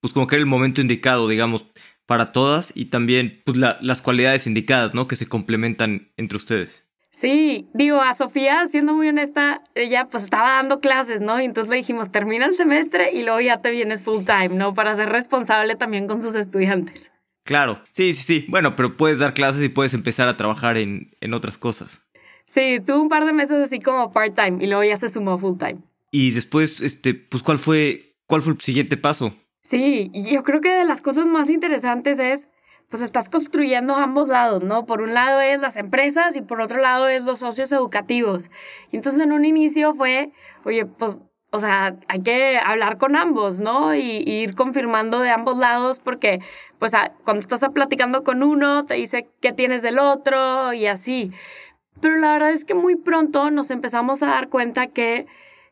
pues 0.01 0.13
como 0.13 0.27
que 0.27 0.35
era 0.35 0.41
el 0.41 0.47
momento 0.47 0.81
indicado, 0.81 1.27
digamos, 1.27 1.65
para 2.05 2.31
todas 2.31 2.71
y 2.75 2.85
también 2.85 3.41
pues, 3.45 3.57
las 3.57 4.01
cualidades 4.01 4.47
indicadas, 4.47 4.93
¿no? 4.93 5.07
Que 5.07 5.15
se 5.15 5.27
complementan 5.27 6.11
entre 6.17 6.37
ustedes. 6.37 6.85
Sí, 7.11 7.69
digo, 7.73 8.01
a 8.01 8.13
Sofía, 8.13 8.65
siendo 8.67 8.93
muy 8.93 9.09
honesta, 9.09 9.63
ella 9.73 10.07
pues 10.09 10.23
estaba 10.23 10.53
dando 10.53 10.79
clases, 10.79 11.21
¿no? 11.21 11.41
Y 11.41 11.45
entonces 11.45 11.69
le 11.69 11.77
dijimos, 11.77 12.11
termina 12.11 12.45
el 12.45 12.53
semestre 12.53 13.11
y 13.13 13.23
luego 13.23 13.41
ya 13.41 13.61
te 13.61 13.71
vienes 13.71 14.03
full 14.03 14.23
time, 14.23 14.49
¿no? 14.49 14.73
Para 14.73 14.95
ser 14.95 15.09
responsable 15.09 15.75
también 15.75 16.07
con 16.07 16.21
sus 16.21 16.35
estudiantes. 16.35 17.11
Claro, 17.43 17.81
sí, 17.91 18.13
sí, 18.13 18.23
sí. 18.23 18.45
Bueno, 18.47 18.75
pero 18.75 18.95
puedes 18.95 19.17
dar 19.17 19.33
clases 19.33 19.63
y 19.63 19.69
puedes 19.69 19.95
empezar 19.95 20.27
a 20.27 20.37
trabajar 20.37 20.77
en, 20.77 21.15
en 21.19 21.33
otras 21.33 21.57
cosas. 21.57 22.01
Sí, 22.45 22.79
tuvo 22.85 23.01
un 23.01 23.09
par 23.09 23.25
de 23.25 23.33
meses 23.33 23.57
así 23.57 23.79
como 23.79 24.11
part-time 24.11 24.63
y 24.63 24.67
luego 24.67 24.83
ya 24.83 24.97
se 24.97 25.09
sumó 25.09 25.37
full-time. 25.37 25.79
Y 26.11 26.31
después, 26.31 26.79
este, 26.81 27.13
pues, 27.15 27.43
¿cuál 27.43 27.59
fue, 27.59 28.15
cuál 28.27 28.41
fue 28.41 28.53
el 28.53 28.61
siguiente 28.61 28.97
paso? 28.97 29.35
Sí, 29.61 30.11
yo 30.13 30.43
creo 30.43 30.61
que 30.61 30.69
de 30.69 30.85
las 30.85 31.01
cosas 31.01 31.25
más 31.25 31.49
interesantes 31.49 32.19
es 32.19 32.49
pues 32.89 33.03
estás 33.03 33.29
construyendo 33.29 33.95
ambos 33.95 34.29
lados, 34.29 34.63
¿no? 34.63 34.85
Por 34.85 35.01
un 35.01 35.13
lado 35.13 35.39
es 35.41 35.61
las 35.61 35.77
empresas 35.77 36.35
y 36.35 36.41
por 36.41 36.59
otro 36.59 36.79
lado 36.81 37.07
es 37.07 37.23
los 37.23 37.39
socios 37.39 37.71
educativos. 37.71 38.49
Y 38.91 38.97
entonces 38.97 39.21
en 39.21 39.31
un 39.31 39.45
inicio 39.45 39.93
fue, 39.93 40.31
oye, 40.65 40.85
pues, 40.85 41.17
o 41.51 41.59
sea, 41.59 41.95
hay 42.07 42.21
que 42.21 42.57
hablar 42.57 42.97
con 42.97 43.15
ambos, 43.15 43.59
¿no? 43.59 43.95
Y, 43.95 44.23
ir 44.25 44.55
confirmando 44.55 45.19
de 45.19 45.29
ambos 45.29 45.57
lados 45.57 45.99
porque, 45.99 46.41
pues, 46.79 46.93
cuando 47.23 47.41
estás 47.41 47.63
platicando 47.73 48.23
con 48.23 48.43
uno, 48.43 48.85
te 48.85 48.95
dice 48.95 49.29
qué 49.39 49.51
tienes 49.53 49.81
del 49.81 49.99
otro 49.99 50.73
y 50.73 50.87
así. 50.87 51.31
Pero 52.01 52.17
la 52.17 52.33
verdad 52.33 52.51
es 52.51 52.65
que 52.65 52.73
muy 52.75 52.95
pronto 52.95 53.51
nos 53.51 53.71
empezamos 53.71 54.23
a 54.23 54.27
dar 54.27 54.49
cuenta 54.49 54.87
que 54.87 55.27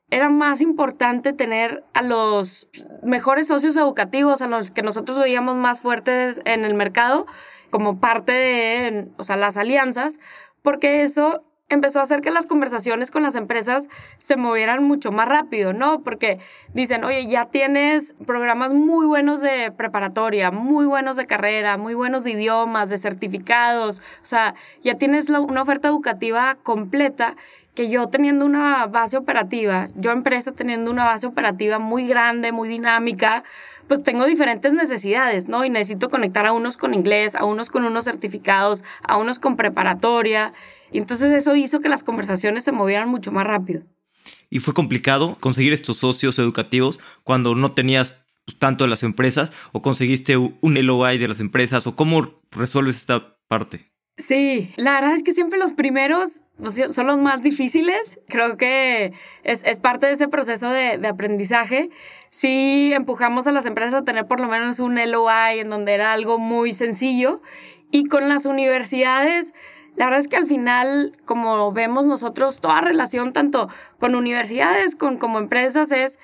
era 0.10 0.30
más 0.30 0.62
importante 0.62 1.34
tener 1.34 1.84
a 1.94 2.02
los 2.02 2.70
mejores 3.04 3.48
socios 3.48 3.76
educativos, 3.76 4.42
a 4.42 4.48
los 4.48 4.72
que 4.72 4.82
nosotros 4.82 5.20
veíamos 5.20 5.58
más 5.58 5.82
fuertes 5.82 6.42
en 6.46 6.64
el 6.64 6.74
mercado, 6.74 7.26
como 7.70 8.00
parte 8.00 8.32
de, 8.32 9.08
o 9.18 9.24
sea, 9.24 9.36
las 9.36 9.58
alianzas, 9.58 10.20
porque 10.62 11.04
eso 11.04 11.44
empezó 11.70 12.00
a 12.00 12.04
hacer 12.04 12.22
que 12.22 12.32
las 12.32 12.46
conversaciones 12.46 13.12
con 13.12 13.24
las 13.24 13.36
empresas 13.36 13.88
se 14.18 14.38
movieran 14.38 14.84
mucho 14.84 15.12
más 15.12 15.28
rápido, 15.28 15.74
¿no? 15.74 16.00
Porque 16.02 16.40
dicen, 16.74 17.04
oye, 17.04 17.28
ya 17.28 17.46
tienes 17.46 18.16
programas 18.26 18.74
muy 18.74 19.06
buenos 19.06 19.42
de 19.42 19.72
preparatoria, 19.76 20.50
muy 20.52 20.86
buenos 20.86 21.18
de 21.18 21.26
carrera, 21.26 21.78
muy 21.78 21.94
buenos 21.94 22.24
de 22.24 22.32
idiomas, 22.32 22.90
de 22.90 22.98
certificados, 22.98 24.00
o 24.24 24.26
sea, 24.26 24.56
ya 24.82 24.96
tienes 24.96 25.30
una 25.30 25.62
oferta 25.62 25.90
educativa 25.90 26.56
completa 26.64 27.36
que 27.76 27.90
yo 27.90 28.08
teniendo 28.08 28.46
una 28.46 28.88
base 28.88 29.18
operativa, 29.18 29.88
yo 29.96 30.12
empresa 30.12 30.52
teniendo 30.52 30.90
una 30.90 31.06
base 31.06 31.28
operativa 31.28 31.80
muy 31.80 32.08
grande, 32.08 32.52
muy 32.52 32.70
dinámica, 32.70 33.44
pues 33.88 34.02
tengo 34.04 34.26
diferentes 34.26 34.74
necesidades, 34.74 35.48
¿no? 35.48 35.64
Y 35.64 35.70
necesito 35.70 36.10
conectar 36.10 36.46
a 36.46 36.54
unos 36.54 36.76
con 36.76 36.94
inglés, 36.94 37.36
a 37.36 37.46
unos 37.46 37.70
con 37.70 37.84
unos 37.84 38.06
certificados, 38.06 38.84
a 39.04 39.18
unos 39.18 39.38
con 39.38 39.58
preparatoria. 39.58 40.54
Y 40.92 40.98
entonces 41.00 41.32
eso 41.32 41.56
hizo 41.56 41.80
que 41.80 41.90
las 41.90 42.04
conversaciones 42.04 42.64
se 42.64 42.72
movieran 42.72 43.10
mucho 43.10 43.32
más 43.32 43.46
rápido. 43.46 43.84
¿Y 44.50 44.60
fue 44.60 44.74
complicado 44.74 45.38
conseguir 45.40 45.74
estos 45.74 45.98
socios 45.98 46.40
educativos 46.40 47.00
cuando 47.24 47.56
no 47.56 47.74
tenías 47.74 48.24
pues, 48.46 48.58
tanto 48.58 48.86
de 48.86 48.90
las 48.90 49.04
empresas 49.04 49.52
o 49.74 49.82
conseguiste 49.82 50.38
un 50.38 50.58
LOI 50.62 51.18
de 51.18 51.28
las 51.28 51.40
empresas 51.40 51.86
o 51.88 51.96
cómo 51.96 52.42
resuelves 52.52 52.98
esta 52.98 53.38
parte? 53.48 53.92
Sí, 54.18 54.74
la 54.78 54.94
verdad 54.94 55.14
es 55.14 55.22
que 55.22 55.32
siempre 55.32 55.60
los 55.60 55.74
primeros 55.74 56.44
son 56.92 57.06
los 57.06 57.20
más 57.20 57.44
difíciles. 57.44 58.20
Creo 58.28 58.58
que 58.58 59.14
es, 59.44 59.80
parte 59.80 60.08
de 60.08 60.14
ese 60.14 60.28
proceso 60.28 60.72
de, 60.72 60.98
de, 60.98 61.08
aprendizaje. 61.08 61.92
Sí 62.32 62.92
empujamos 62.94 63.46
a 63.46 63.52
las 63.52 63.68
empresas 63.68 63.94
a 63.94 64.04
tener 64.04 64.26
por 64.26 64.40
lo 64.40 64.48
menos 64.48 64.80
un 64.80 64.96
LOI 64.96 65.60
en 65.60 65.70
donde 65.70 65.94
era 65.94 66.14
algo 66.14 66.40
muy 66.40 66.74
sencillo. 66.74 67.44
Y 67.92 68.06
con 68.06 68.28
las 68.28 68.48
universidades, 68.48 69.54
la 69.98 70.06
verdad 70.06 70.20
es 70.20 70.28
que 70.28 70.38
al 70.38 70.46
final, 70.46 71.18
como 71.26 71.72
vemos 71.74 72.06
nosotros, 72.06 72.62
toda 72.62 72.82
relación 72.82 73.34
tanto 73.34 73.68
con 74.00 74.16
universidades 74.16 74.96
con, 74.96 75.18
como 75.18 75.40
empresas 75.40 75.92
es 75.92 76.18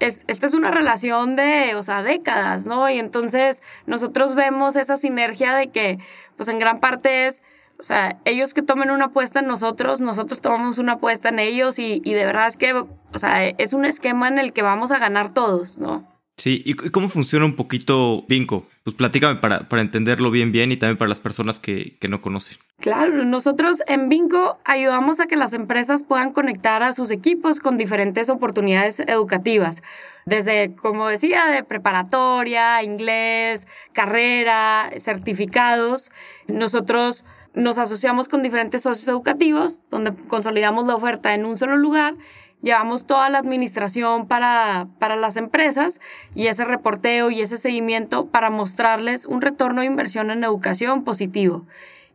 es, 0.00 0.24
esta 0.26 0.46
es 0.46 0.54
una 0.54 0.70
relación 0.70 1.36
de, 1.36 1.74
o 1.76 1.82
sea, 1.82 2.02
décadas, 2.02 2.66
¿no? 2.66 2.88
Y 2.90 2.98
entonces 2.98 3.62
nosotros 3.86 4.34
vemos 4.34 4.74
esa 4.74 4.96
sinergia 4.96 5.54
de 5.54 5.68
que, 5.68 5.98
pues 6.36 6.48
en 6.48 6.58
gran 6.58 6.80
parte 6.80 7.26
es, 7.26 7.42
o 7.78 7.82
sea, 7.82 8.18
ellos 8.24 8.54
que 8.54 8.62
tomen 8.62 8.90
una 8.90 9.06
apuesta 9.06 9.40
en 9.40 9.46
nosotros, 9.46 10.00
nosotros 10.00 10.40
tomamos 10.40 10.78
una 10.78 10.92
apuesta 10.92 11.28
en 11.28 11.38
ellos 11.38 11.78
y, 11.78 12.00
y 12.02 12.14
de 12.14 12.24
verdad 12.24 12.48
es 12.48 12.56
que, 12.56 12.72
o 12.72 13.18
sea, 13.18 13.46
es 13.46 13.72
un 13.72 13.84
esquema 13.84 14.28
en 14.28 14.38
el 14.38 14.52
que 14.52 14.62
vamos 14.62 14.90
a 14.90 14.98
ganar 14.98 15.32
todos, 15.32 15.78
¿no? 15.78 16.09
Sí, 16.40 16.62
¿y 16.64 16.72
cómo 16.72 17.10
funciona 17.10 17.44
un 17.44 17.54
poquito 17.54 18.24
Vinco? 18.26 18.64
Pues 18.82 18.96
platícame 18.96 19.40
para, 19.40 19.68
para 19.68 19.82
entenderlo 19.82 20.30
bien 20.30 20.52
bien 20.52 20.72
y 20.72 20.78
también 20.78 20.96
para 20.96 21.10
las 21.10 21.20
personas 21.20 21.60
que, 21.60 21.98
que 22.00 22.08
no 22.08 22.22
conocen. 22.22 22.56
Claro, 22.78 23.26
nosotros 23.26 23.82
en 23.86 24.08
Vinco 24.08 24.58
ayudamos 24.64 25.20
a 25.20 25.26
que 25.26 25.36
las 25.36 25.52
empresas 25.52 26.02
puedan 26.02 26.32
conectar 26.32 26.82
a 26.82 26.94
sus 26.94 27.10
equipos 27.10 27.60
con 27.60 27.76
diferentes 27.76 28.30
oportunidades 28.30 29.00
educativas, 29.00 29.82
desde, 30.24 30.74
como 30.76 31.08
decía, 31.08 31.44
de 31.44 31.62
preparatoria, 31.62 32.82
inglés, 32.82 33.68
carrera, 33.92 34.88
certificados. 34.98 36.10
Nosotros 36.48 37.26
nos 37.52 37.76
asociamos 37.76 38.28
con 38.28 38.42
diferentes 38.42 38.80
socios 38.80 39.08
educativos, 39.08 39.82
donde 39.90 40.14
consolidamos 40.14 40.86
la 40.86 40.94
oferta 40.94 41.34
en 41.34 41.44
un 41.44 41.58
solo 41.58 41.76
lugar 41.76 42.14
llevamos 42.62 43.06
toda 43.06 43.28
la 43.30 43.38
administración 43.38 44.26
para, 44.26 44.88
para 44.98 45.16
las 45.16 45.36
empresas 45.36 46.00
y 46.34 46.46
ese 46.46 46.64
reporteo 46.64 47.30
y 47.30 47.40
ese 47.40 47.56
seguimiento 47.56 48.26
para 48.26 48.50
mostrarles 48.50 49.26
un 49.26 49.40
retorno 49.40 49.80
de 49.80 49.86
inversión 49.86 50.30
en 50.30 50.44
educación 50.44 51.04
positivo. 51.04 51.66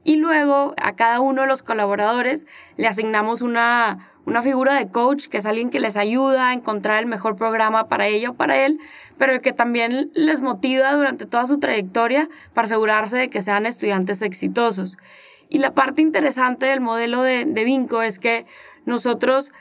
Y 0.04 0.18
luego 0.18 0.76
a 0.78 0.94
cada 0.94 1.20
uno 1.20 1.42
de 1.42 1.48
los 1.48 1.64
colaboradores 1.64 2.46
le 2.78 2.88
asignamos 2.88 3.42
una, 3.42 4.12
una 4.26 4.44
figura 4.44 4.76
de 4.76 4.88
coach, 4.88 5.28
que 5.28 5.40
es 5.40 5.48
alguien 5.48 5.72
que 5.72 5.80
les 5.80 5.98
ayuda 5.98 6.50
a 6.50 6.54
encontrar 6.54 7.00
el 7.00 7.08
mejor 7.08 7.36
programa 7.36 7.88
para 7.88 8.06
ella 8.06 8.30
o 8.30 8.34
para 8.36 8.66
él, 8.66 8.80
pero 9.18 9.42
que 9.42 9.52
también 9.52 10.12
les 10.14 10.44
motiva 10.44 10.94
durante 10.94 11.26
toda 11.26 11.48
su 11.48 11.58
trayectoria 11.58 12.30
para 12.54 12.66
asegurarse 12.66 13.18
de 13.18 13.28
que 13.28 13.42
sean 13.42 13.66
estudiantes 13.66 14.22
exitosos. 14.22 14.98
Y 15.50 15.58
la 15.58 15.74
parte 15.74 16.04
interesante 16.04 16.68
del 16.68 16.82
modelo 16.82 17.24
de, 17.24 17.46
de 17.46 17.64
Vinco 17.64 18.04
es 18.04 18.20
que 18.20 18.46
nosotros 18.86 19.52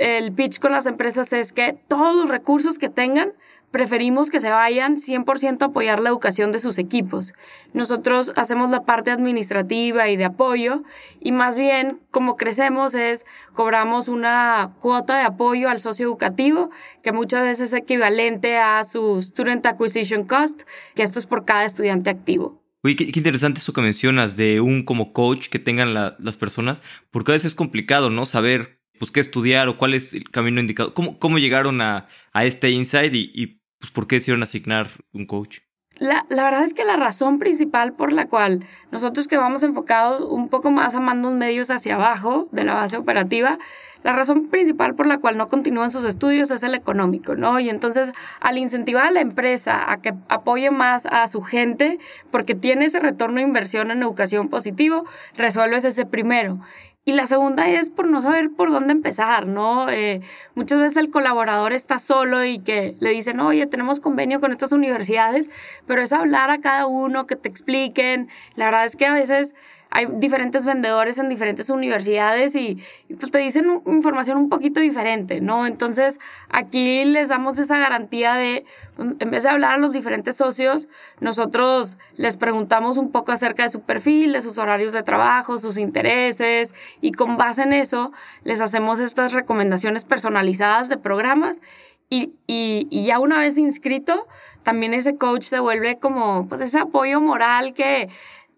el 0.00 0.32
pitch 0.32 0.58
con 0.58 0.72
las 0.72 0.86
empresas 0.86 1.32
es 1.34 1.52
que 1.52 1.76
todos 1.86 2.16
los 2.16 2.30
recursos 2.30 2.78
que 2.78 2.88
tengan, 2.88 3.34
preferimos 3.70 4.30
que 4.30 4.40
se 4.40 4.48
vayan 4.48 4.96
100% 4.96 5.60
a 5.60 5.66
apoyar 5.66 6.00
la 6.00 6.08
educación 6.08 6.52
de 6.52 6.58
sus 6.58 6.78
equipos. 6.78 7.34
Nosotros 7.74 8.32
hacemos 8.34 8.70
la 8.70 8.84
parte 8.84 9.10
administrativa 9.10 10.08
y 10.08 10.16
de 10.16 10.24
apoyo 10.24 10.82
y 11.20 11.32
más 11.32 11.58
bien 11.58 12.00
como 12.10 12.36
crecemos 12.36 12.94
es 12.94 13.26
cobramos 13.52 14.08
una 14.08 14.74
cuota 14.80 15.18
de 15.18 15.24
apoyo 15.24 15.68
al 15.68 15.80
socio 15.80 16.06
educativo 16.06 16.70
que 17.02 17.12
muchas 17.12 17.42
veces 17.42 17.72
es 17.72 17.78
equivalente 17.78 18.56
a 18.56 18.82
su 18.84 19.20
Student 19.22 19.66
Acquisition 19.66 20.24
Cost, 20.24 20.62
que 20.94 21.02
esto 21.02 21.18
es 21.18 21.26
por 21.26 21.44
cada 21.44 21.66
estudiante 21.66 22.08
activo. 22.08 22.60
Uy, 22.82 22.96
qué, 22.96 23.04
interesante 23.14 23.58
esto 23.58 23.74
que 23.74 23.82
mencionas 23.82 24.38
de 24.38 24.62
un 24.62 24.84
como 24.84 25.12
coach 25.12 25.48
que 25.48 25.58
tengan 25.58 25.92
las 25.92 26.36
personas, 26.38 26.82
porque 27.10 27.32
a 27.32 27.34
veces 27.34 27.52
es 27.52 27.54
complicado, 27.54 28.08
¿no? 28.08 28.24
Saber 28.24 28.79
pues, 29.00 29.10
qué 29.10 29.20
estudiar 29.20 29.66
o 29.68 29.78
cuál 29.78 29.94
es 29.94 30.12
el 30.12 30.30
camino 30.30 30.60
indicado. 30.60 30.92
¿Cómo, 30.92 31.18
cómo 31.18 31.38
llegaron 31.38 31.80
a, 31.80 32.06
a 32.32 32.44
este 32.44 32.70
insight 32.70 33.14
y, 33.14 33.32
y, 33.34 33.62
pues, 33.78 33.90
por 33.90 34.06
qué 34.06 34.16
decidieron 34.16 34.42
asignar 34.42 34.90
un 35.14 35.24
coach? 35.24 35.60
La, 35.98 36.26
la, 36.28 36.44
verdad 36.44 36.62
es 36.62 36.74
que 36.74 36.84
la 36.84 36.96
razón 36.96 37.38
principal 37.38 37.94
por 37.94 38.12
la 38.12 38.26
cual 38.26 38.64
nosotros 38.90 39.26
que 39.26 39.38
vamos 39.38 39.62
enfocados 39.62 40.22
un 40.30 40.48
poco 40.48 40.70
más 40.70 40.94
a 40.94 41.00
mandos 41.00 41.34
medios 41.34 41.70
hacia 41.70 41.94
abajo 41.96 42.46
de 42.52 42.64
la 42.64 42.74
base 42.74 42.96
operativa, 42.96 43.58
la 44.02 44.14
razón 44.14 44.48
principal 44.48 44.94
por 44.94 45.06
la 45.06 45.18
cual 45.18 45.36
no 45.36 45.46
continúan 45.46 45.90
sus 45.90 46.04
estudios 46.04 46.50
es 46.50 46.62
el 46.62 46.74
económico, 46.74 47.36
¿no? 47.36 47.60
Y 47.60 47.68
entonces 47.68 48.12
al 48.40 48.56
incentivar 48.56 49.06
a 49.06 49.10
la 49.10 49.20
empresa 49.20 49.90
a 49.90 50.00
que 50.00 50.14
apoye 50.28 50.70
más 50.70 51.04
a 51.06 51.26
su 51.28 51.42
gente 51.42 51.98
porque 52.30 52.54
tiene 52.54 52.86
ese 52.86 53.00
retorno 53.00 53.36
de 53.36 53.46
inversión 53.46 53.90
en 53.90 54.02
educación 54.02 54.48
positivo, 54.48 55.04
resuelves 55.36 55.84
ese 55.84 56.06
primero. 56.06 56.60
Y 57.06 57.12
la 57.14 57.24
segunda 57.24 57.66
es 57.68 57.88
por 57.88 58.08
no 58.08 58.20
saber 58.20 58.50
por 58.50 58.70
dónde 58.70 58.92
empezar, 58.92 59.46
¿no? 59.46 59.88
Eh, 59.88 60.20
muchas 60.54 60.78
veces 60.78 60.96
el 60.98 61.10
colaborador 61.10 61.72
está 61.72 61.98
solo 61.98 62.44
y 62.44 62.58
que 62.58 62.94
le 63.00 63.10
dicen, 63.10 63.40
oye, 63.40 63.66
tenemos 63.66 64.00
convenio 64.00 64.38
con 64.38 64.52
estas 64.52 64.72
universidades, 64.72 65.48
pero 65.86 66.02
es 66.02 66.12
hablar 66.12 66.50
a 66.50 66.58
cada 66.58 66.86
uno, 66.86 67.26
que 67.26 67.36
te 67.36 67.48
expliquen. 67.48 68.28
La 68.54 68.66
verdad 68.66 68.84
es 68.84 68.96
que 68.96 69.06
a 69.06 69.14
veces 69.14 69.54
hay 69.90 70.06
diferentes 70.06 70.64
vendedores 70.64 71.18
en 71.18 71.28
diferentes 71.28 71.68
universidades 71.68 72.54
y, 72.54 72.78
pues 73.18 73.32
te 73.32 73.38
dicen 73.38 73.82
información 73.86 74.38
un 74.38 74.48
poquito 74.48 74.80
diferente, 74.80 75.40
¿no? 75.40 75.66
Entonces 75.66 76.20
aquí 76.48 77.04
les 77.04 77.28
damos 77.28 77.58
esa 77.58 77.78
garantía 77.78 78.34
de, 78.34 78.64
en 78.98 79.30
vez 79.30 79.42
de 79.42 79.48
hablar 79.48 79.72
a 79.72 79.78
los 79.78 79.92
diferentes 79.92 80.36
socios, 80.36 80.88
nosotros 81.18 81.96
les 82.16 82.36
preguntamos 82.36 82.98
un 82.98 83.10
poco 83.10 83.32
acerca 83.32 83.64
de 83.64 83.70
su 83.70 83.80
perfil, 83.80 84.32
de 84.32 84.42
sus 84.42 84.58
horarios 84.58 84.92
de 84.92 85.02
trabajo, 85.02 85.58
sus 85.58 85.76
intereses 85.76 86.72
y 87.00 87.10
con 87.12 87.36
base 87.36 87.62
en 87.62 87.72
eso 87.72 88.12
les 88.44 88.60
hacemos 88.60 89.00
estas 89.00 89.32
recomendaciones 89.32 90.04
personalizadas 90.04 90.88
de 90.88 90.98
programas 90.98 91.60
y, 92.08 92.32
y, 92.46 92.86
y 92.90 93.04
ya 93.04 93.18
una 93.18 93.38
vez 93.38 93.58
inscrito, 93.58 94.26
también 94.62 94.94
ese 94.94 95.16
coach 95.16 95.44
se 95.44 95.60
vuelve 95.60 95.98
como 95.98 96.46
pues 96.48 96.60
ese 96.60 96.78
apoyo 96.78 97.20
moral 97.20 97.72
que 97.72 98.08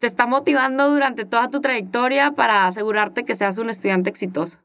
te 0.03 0.09
está 0.09 0.27
motivando 0.27 0.91
durante 0.91 1.25
toda 1.25 1.49
tu 1.49 1.61
trayectoria 1.61 2.33
para 2.33 2.67
asegurarte 2.67 3.25
que 3.25 3.37
seas 3.37 3.57
un 3.59 3.71
estudiante 3.71 4.11
exitoso. 4.11 4.59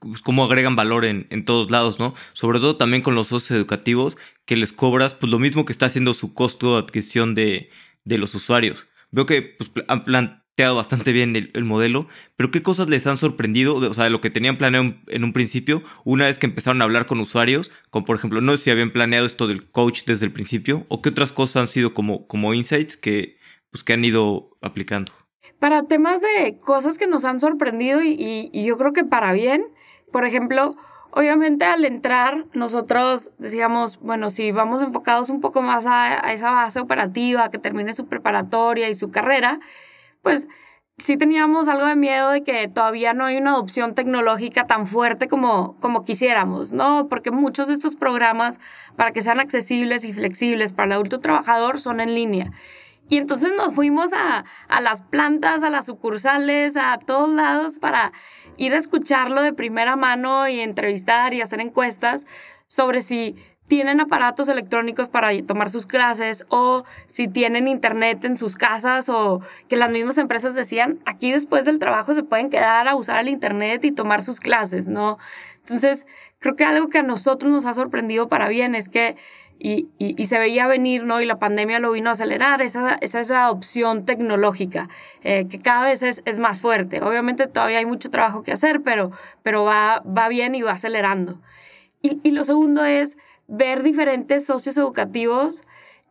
Pues, 0.00 0.20
cómo 0.20 0.44
agregan 0.44 0.76
valor 0.76 1.06
en, 1.06 1.26
en, 1.30 1.46
todos 1.46 1.70
lados, 1.70 1.98
¿no? 1.98 2.14
Sobre 2.34 2.58
todo 2.58 2.76
también 2.76 3.02
con 3.02 3.14
los 3.14 3.28
socios 3.28 3.56
educativos 3.56 4.18
que 4.44 4.54
les 4.54 4.70
cobras 4.70 5.14
pues 5.14 5.32
lo 5.32 5.38
mismo 5.38 5.64
que 5.64 5.72
está 5.72 5.86
haciendo 5.86 6.12
su 6.12 6.34
costo 6.34 6.74
de 6.74 6.80
adquisición 6.80 7.34
de, 7.34 7.70
de 8.04 8.18
los 8.18 8.34
usuarios. 8.34 8.86
Veo 9.10 9.24
que 9.24 9.40
pues, 9.40 9.70
han 9.88 10.04
planteado 10.04 10.76
bastante 10.76 11.12
bien 11.12 11.36
el, 11.36 11.50
el, 11.54 11.64
modelo, 11.64 12.06
pero 12.36 12.50
¿qué 12.50 12.62
cosas 12.62 12.88
les 12.88 13.06
han 13.06 13.16
sorprendido? 13.16 13.76
o 13.76 13.94
sea, 13.94 14.04
de 14.04 14.10
lo 14.10 14.20
que 14.20 14.28
tenían 14.28 14.58
planeado 14.58 14.94
en 15.06 15.24
un 15.24 15.32
principio, 15.32 15.82
una 16.04 16.26
vez 16.26 16.38
que 16.38 16.44
empezaron 16.44 16.82
a 16.82 16.84
hablar 16.84 17.06
con 17.06 17.18
usuarios, 17.18 17.70
como 17.88 18.04
por 18.04 18.16
ejemplo, 18.16 18.42
no 18.42 18.54
sé 18.58 18.64
si 18.64 18.70
habían 18.70 18.90
planeado 18.90 19.24
esto 19.24 19.48
del 19.48 19.70
coach 19.70 20.02
desde 20.04 20.26
el 20.26 20.32
principio, 20.32 20.84
o 20.88 21.00
qué 21.00 21.08
otras 21.08 21.32
cosas 21.32 21.62
han 21.62 21.68
sido 21.68 21.94
como, 21.94 22.26
como 22.26 22.52
insights 22.52 22.98
que, 22.98 23.40
pues, 23.72 23.82
que 23.82 23.94
han 23.94 24.04
ido 24.04 24.50
aplicando? 24.60 25.12
Para 25.58 25.84
temas 25.84 26.20
de 26.20 26.58
cosas 26.58 26.98
que 26.98 27.06
nos 27.06 27.24
han 27.24 27.40
sorprendido 27.40 28.02
y, 28.02 28.14
y, 28.52 28.64
yo 28.64 28.78
creo 28.78 28.92
que 28.92 29.04
para 29.04 29.32
bien, 29.32 29.64
por 30.12 30.24
ejemplo, 30.24 30.70
obviamente 31.10 31.64
al 31.64 31.84
entrar 31.84 32.44
nosotros 32.52 33.30
decíamos, 33.38 33.98
bueno, 34.00 34.30
si 34.30 34.52
vamos 34.52 34.82
enfocados 34.82 35.30
un 35.30 35.40
poco 35.40 35.62
más 35.62 35.86
a, 35.86 36.24
a 36.24 36.32
esa 36.32 36.50
base 36.50 36.80
operativa, 36.80 37.50
que 37.50 37.58
termine 37.58 37.94
su 37.94 38.06
preparatoria 38.06 38.88
y 38.88 38.94
su 38.94 39.10
carrera, 39.10 39.60
pues 40.22 40.46
sí 40.98 41.16
teníamos 41.16 41.68
algo 41.68 41.86
de 41.86 41.96
miedo 41.96 42.30
de 42.30 42.42
que 42.42 42.68
todavía 42.68 43.14
no 43.14 43.24
hay 43.24 43.36
una 43.36 43.52
adopción 43.52 43.94
tecnológica 43.94 44.66
tan 44.66 44.86
fuerte 44.86 45.28
como, 45.28 45.76
como 45.80 46.04
quisiéramos, 46.04 46.72
¿no? 46.72 47.08
Porque 47.08 47.30
muchos 47.30 47.68
de 47.68 47.74
estos 47.74 47.96
programas, 47.96 48.58
para 48.96 49.12
que 49.12 49.22
sean 49.22 49.40
accesibles 49.40 50.04
y 50.04 50.12
flexibles 50.12 50.72
para 50.72 50.86
el 50.86 50.92
adulto 50.92 51.20
trabajador, 51.20 51.80
son 51.80 52.00
en 52.00 52.14
línea. 52.14 52.50
Y 53.08 53.18
entonces 53.18 53.52
nos 53.56 53.74
fuimos 53.74 54.12
a, 54.12 54.44
a, 54.68 54.80
las 54.80 55.02
plantas, 55.02 55.62
a 55.62 55.70
las 55.70 55.86
sucursales, 55.86 56.76
a 56.76 56.98
todos 56.98 57.30
lados 57.30 57.78
para 57.78 58.12
ir 58.56 58.74
a 58.74 58.78
escucharlo 58.78 59.42
de 59.42 59.52
primera 59.52 59.96
mano 59.96 60.48
y 60.48 60.60
entrevistar 60.60 61.34
y 61.34 61.40
hacer 61.40 61.60
encuestas 61.60 62.26
sobre 62.68 63.02
si 63.02 63.36
tienen 63.72 64.00
aparatos 64.00 64.48
electrónicos 64.48 65.08
para 65.08 65.30
tomar 65.46 65.70
sus 65.70 65.86
clases 65.86 66.44
o 66.50 66.84
si 67.06 67.26
tienen 67.26 67.68
internet 67.68 68.22
en 68.24 68.36
sus 68.36 68.56
casas 68.56 69.08
o 69.08 69.40
que 69.66 69.76
las 69.76 69.90
mismas 69.90 70.18
empresas 70.18 70.54
decían, 70.54 70.98
aquí 71.06 71.32
después 71.32 71.64
del 71.64 71.78
trabajo 71.78 72.14
se 72.14 72.22
pueden 72.22 72.50
quedar 72.50 72.86
a 72.86 72.96
usar 72.96 73.20
el 73.20 73.28
internet 73.28 73.82
y 73.84 73.92
tomar 73.92 74.22
sus 74.22 74.40
clases, 74.40 74.88
¿no? 74.88 75.16
Entonces, 75.60 76.06
creo 76.38 76.54
que 76.54 76.64
algo 76.64 76.88
que 76.88 76.98
a 76.98 77.02
nosotros 77.02 77.50
nos 77.50 77.64
ha 77.64 77.72
sorprendido 77.72 78.28
para 78.28 78.48
bien 78.48 78.74
es 78.74 78.90
que 78.90 79.16
y, 79.58 79.88
y, 79.98 80.26
se 80.26 80.38
veía 80.38 80.66
venir, 80.66 81.04
¿no? 81.04 81.20
Y 81.20 81.26
la 81.26 81.38
pandemia 81.38 81.78
lo 81.78 81.92
vino 81.92 82.08
a 82.08 82.12
acelerar, 82.12 82.62
esa, 82.62 82.96
esa, 83.00 83.20
esa 83.20 83.50
opción 83.50 84.04
tecnológica, 84.04 84.88
eh, 85.22 85.46
que 85.48 85.60
cada 85.60 85.84
vez 85.84 86.02
es, 86.02 86.22
es, 86.24 86.40
más 86.40 86.60
fuerte. 86.60 87.00
Obviamente 87.00 87.46
todavía 87.46 87.78
hay 87.78 87.86
mucho 87.86 88.10
trabajo 88.10 88.42
que 88.42 88.50
hacer, 88.50 88.82
pero, 88.82 89.12
pero 89.44 89.62
va, 89.62 90.02
va 90.04 90.28
bien 90.28 90.56
y 90.56 90.62
va 90.62 90.72
acelerando. 90.72 91.40
Y, 92.02 92.20
y 92.24 92.32
lo 92.32 92.42
segundo 92.42 92.84
es 92.84 93.16
ver 93.46 93.84
diferentes 93.84 94.44
socios 94.44 94.76
educativos 94.76 95.62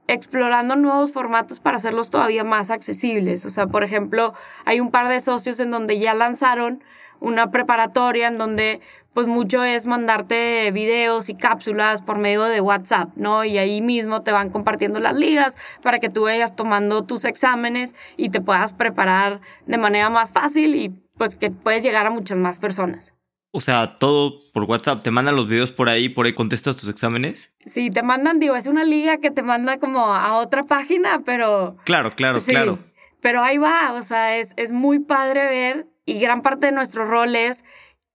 explorando 0.08 0.76
nuevos 0.76 1.12
formatos 1.12 1.60
para 1.60 1.78
hacerlos 1.78 2.10
todavía 2.10 2.44
más 2.44 2.72
accesibles. 2.72 3.46
O 3.46 3.50
sea, 3.50 3.68
por 3.68 3.84
ejemplo, 3.84 4.34
hay 4.66 4.80
un 4.80 4.92
par 4.92 5.08
de 5.08 5.20
socios 5.20 5.60
en 5.60 5.72
donde 5.72 6.00
ya 6.00 6.14
lanzaron 6.14 6.84
una 7.20 7.52
preparatoria 7.52 8.28
en 8.28 8.38
donde 8.38 8.82
pues 9.14 9.28
mucho 9.28 9.64
es 9.64 9.86
mandarte 9.86 10.72
videos 10.72 11.30
y 11.30 11.36
cápsulas 11.36 12.02
por 12.02 12.18
medio 12.18 12.44
de 12.44 12.62
WhatsApp, 12.62 13.10
¿no? 13.16 13.44
Y 13.44 13.58
ahí 13.58 13.82
mismo 13.82 14.22
te 14.22 14.32
van 14.32 14.50
compartiendo 14.50 15.00
las 15.00 15.18
ligas 15.18 15.58
para 15.82 16.00
que 16.00 16.10
tú 16.10 16.24
vayas 16.24 16.56
tomando 16.56 17.04
tus 17.04 17.26
exámenes 17.26 17.94
y 18.18 18.30
te 18.30 18.42
puedas 18.42 18.74
preparar 18.74 19.42
de 19.66 19.78
manera 19.78 20.10
más 20.10 20.32
fácil 20.32 20.76
y 20.76 20.94
pues 21.18 21.36
que 21.36 21.52
puedes 21.52 21.84
llegar 21.84 22.08
a 22.08 22.10
muchas 22.10 22.38
más 22.38 22.60
personas. 22.60 23.14
O 23.54 23.60
sea, 23.60 23.98
todo 24.00 24.40
por 24.54 24.64
WhatsApp, 24.64 25.04
te 25.04 25.12
mandan 25.12 25.36
los 25.36 25.48
videos 25.48 25.74
por 25.74 25.90
ahí, 25.90 26.08
por 26.08 26.26
ahí 26.26 26.34
contestas 26.34 26.78
tus 26.78 26.88
exámenes. 26.88 27.54
Sí, 27.66 27.90
te 27.90 28.02
mandan, 28.02 28.40
digo, 28.40 28.56
es 28.56 28.66
una 28.66 28.86
liga 28.86 29.18
que 29.18 29.30
te 29.30 29.44
manda 29.44 29.78
como 29.78 30.14
a 30.14 30.38
otra 30.38 30.64
página, 30.64 31.22
pero... 31.26 31.76
Claro, 31.84 32.12
claro, 32.12 32.40
sí, 32.40 32.52
claro. 32.52 32.80
Pero 33.20 33.44
ahí 33.44 33.58
va, 33.58 33.92
o 33.94 34.02
sea, 34.04 34.38
es, 34.38 34.54
es 34.56 34.72
muy 34.72 35.00
padre 35.00 35.48
ver 35.48 35.88
y 36.06 36.20
gran 36.20 36.42
parte 36.42 36.68
de 36.68 36.72
nuestro 36.72 37.04
rol 37.04 37.36
es 37.36 37.66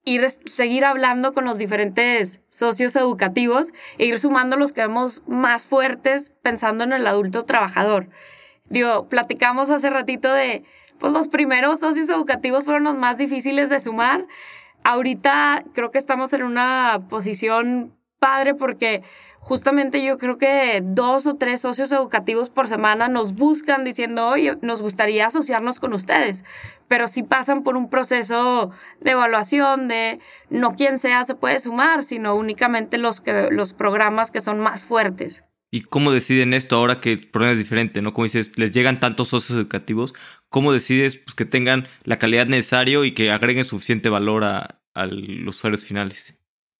ir 0.07 0.31
seguir 0.31 0.85
hablando 0.85 1.35
con 1.35 1.45
los 1.45 1.59
diferentes 1.59 2.40
socios 2.49 2.97
educativos 2.97 3.75
e 3.99 4.07
ir 4.07 4.19
sumando 4.19 4.57
los 4.57 4.73
que 4.73 4.81
vemos 4.81 5.23
más 5.27 5.66
fuertes 5.66 6.33
pensando 6.42 6.85
en 6.85 6.92
el 6.92 7.07
adulto 7.07 7.45
trabajador. 7.45 8.09
Digo, 8.69 9.09
platicamos 9.09 9.69
hace 9.69 9.90
ratito 9.90 10.33
de, 10.33 10.64
pues 10.99 11.12
los 11.12 11.29
primeros 11.29 11.81
socios 11.81 12.09
educativos 12.09 12.64
fueron 12.64 12.85
los 12.85 12.97
más 12.97 13.19
difíciles 13.19 13.69
de 13.69 13.81
sumar. 13.81 14.27
Ahorita 14.85 15.64
creo 15.75 15.90
que 15.90 15.99
estamos 15.99 16.33
en 16.33 16.45
una 16.45 17.03
posición 17.09 17.96
padre 18.19 18.55
porque 18.55 19.03
justamente 19.41 20.05
yo 20.05 20.19
creo 20.19 20.39
que 20.39 20.83
dos 20.83 21.27
o 21.27 21.37
tres 21.37 21.61
socios 21.61 21.93
educativos 21.93 22.51
por 22.51 22.67
semana 22.67 23.09
nos 23.09 23.35
buscan 23.35 23.85
diciendo, 23.85 24.27
oye, 24.27 24.57
nos 24.61 24.83
gustaría 24.83 25.27
asociarnos 25.27 25.79
con 25.79 25.93
ustedes, 25.93 26.45
pero 26.89 27.07
si 27.07 27.23
pasan 27.23 27.63
por 27.63 27.77
un 27.77 27.89
proceso 27.89 28.73
de 29.01 29.13
evaluación 29.13 29.89
de 29.89 30.19
no 30.51 30.75
quien 30.75 30.99
sea 30.99 31.25
se 31.25 31.37
puede 31.37 31.61
sumar, 31.61 32.03
sino 32.03 32.35
únicamente 32.35 32.99
los, 32.99 33.21
que, 33.21 33.49
los 33.53 33.73
programas 33.73 34.31
que 34.31 34.41
son 34.41 34.59
más 34.59 34.85
fuertes. 34.85 35.45
¿Y 35.71 35.83
cómo 35.83 36.13
deciden 36.13 36.55
esto 36.55 36.77
ahora 36.77 37.01
que 37.01 37.13
el 37.13 37.29
problema 37.29 37.53
es 37.53 37.59
diferente, 37.59 38.01
no? 38.01 38.15
Como 38.15 38.25
dices, 38.25 38.53
les 38.57 38.71
llegan 38.71 39.01
tantos 39.01 39.29
socios 39.29 39.59
educativos, 39.59 40.15
¿cómo 40.49 40.73
decides 40.73 41.19
pues, 41.19 41.35
que 41.35 41.45
tengan 41.45 41.89
la 42.05 42.19
calidad 42.19 42.47
necesaria 42.47 43.05
y 43.05 43.13
que 43.13 43.31
agreguen 43.31 43.65
suficiente 43.65 44.09
valor 44.09 44.45
a, 44.45 44.81
a 44.95 45.07
los 45.07 45.57
usuarios 45.57 45.85
finales? 45.85 46.37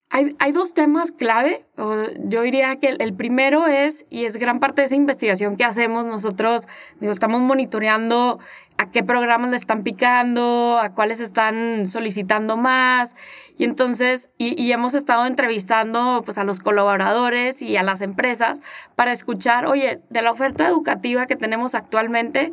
Hay, 0.09 0.37
hay, 0.39 0.53
dos 0.53 0.73
temas 0.73 1.11
clave. 1.11 1.67
Yo 1.77 2.43
diría 2.43 2.77
que 2.77 2.89
el, 2.89 3.15
primero 3.15 3.67
es, 3.67 4.07
y 4.09 4.25
es 4.25 4.37
gran 4.37 4.61
parte 4.61 4.83
de 4.83 4.87
esa 4.87 4.95
investigación 4.95 5.57
que 5.57 5.65
hacemos 5.65 6.07
nosotros, 6.07 6.69
estamos 7.01 7.41
monitoreando 7.41 8.39
a 8.79 8.91
qué 8.91 9.03
programas 9.03 9.51
le 9.51 9.57
están 9.57 9.83
picando, 9.83 10.79
a 10.81 10.95
cuáles 10.95 11.21
están 11.21 11.89
solicitando 11.89 12.57
más. 12.57 13.17
Y 13.59 13.65
entonces, 13.65 14.29
y, 14.39 14.61
y, 14.63 14.73
hemos 14.73 14.95
estado 14.95 15.27
entrevistando 15.27 16.23
pues, 16.25 16.39
a 16.39 16.45
los 16.45 16.61
colaboradores 16.61 17.61
y 17.61 17.77
a 17.77 17.83
las 17.83 18.01
empresas 18.01 18.61
para 18.95 19.13
escuchar, 19.13 19.67
oye, 19.67 20.01
de 20.09 20.23
la 20.23 20.31
oferta 20.31 20.69
educativa 20.69 21.27
que 21.27 21.37
tenemos 21.37 21.75
actualmente, 21.75 22.53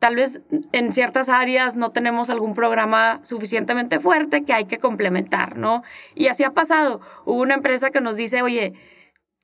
tal 0.00 0.16
vez 0.16 0.40
en 0.72 0.92
ciertas 0.92 1.28
áreas 1.28 1.76
no 1.76 1.90
tenemos 1.90 2.30
algún 2.30 2.54
programa 2.54 3.20
suficientemente 3.22 4.00
fuerte 4.00 4.44
que 4.44 4.54
hay 4.54 4.64
que 4.64 4.78
complementar, 4.78 5.58
¿no? 5.58 5.84
Y 6.14 6.28
así 6.28 6.42
ha 6.42 6.52
pasado. 6.52 7.02
Hubo 7.26 7.42
una 7.42 7.54
empresa 7.54 7.90
que 7.90 8.00
nos 8.00 8.16
dice, 8.16 8.40
oye, 8.40 8.72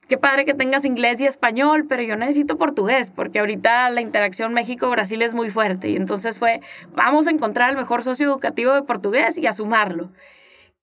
qué 0.09 0.17
padre 0.17 0.47
que 0.47 0.55
tengas 0.55 0.87
inglés 0.87 1.21
y 1.21 1.27
español, 1.27 1.85
pero 1.87 2.03
yo 2.03 2.17
necesito 2.17 2.57
portugués, 2.57 3.11
porque 3.11 3.41
ahorita 3.41 3.91
la 3.91 4.01
interacción 4.01 4.55
México-Brasil 4.55 5.21
es 5.21 5.35
muy 5.35 5.51
fuerte. 5.51 5.91
Y 5.91 5.97
entonces 5.97 6.39
fue, 6.39 6.61
vamos 6.95 7.27
a 7.27 7.33
encontrar 7.33 7.69
el 7.69 7.77
mejor 7.77 8.03
socio 8.03 8.27
educativo 8.27 8.73
de 8.73 8.83
portugués 8.83 9.37
y 9.37 9.47
a 9.47 9.53
sumarlo. 9.53 10.11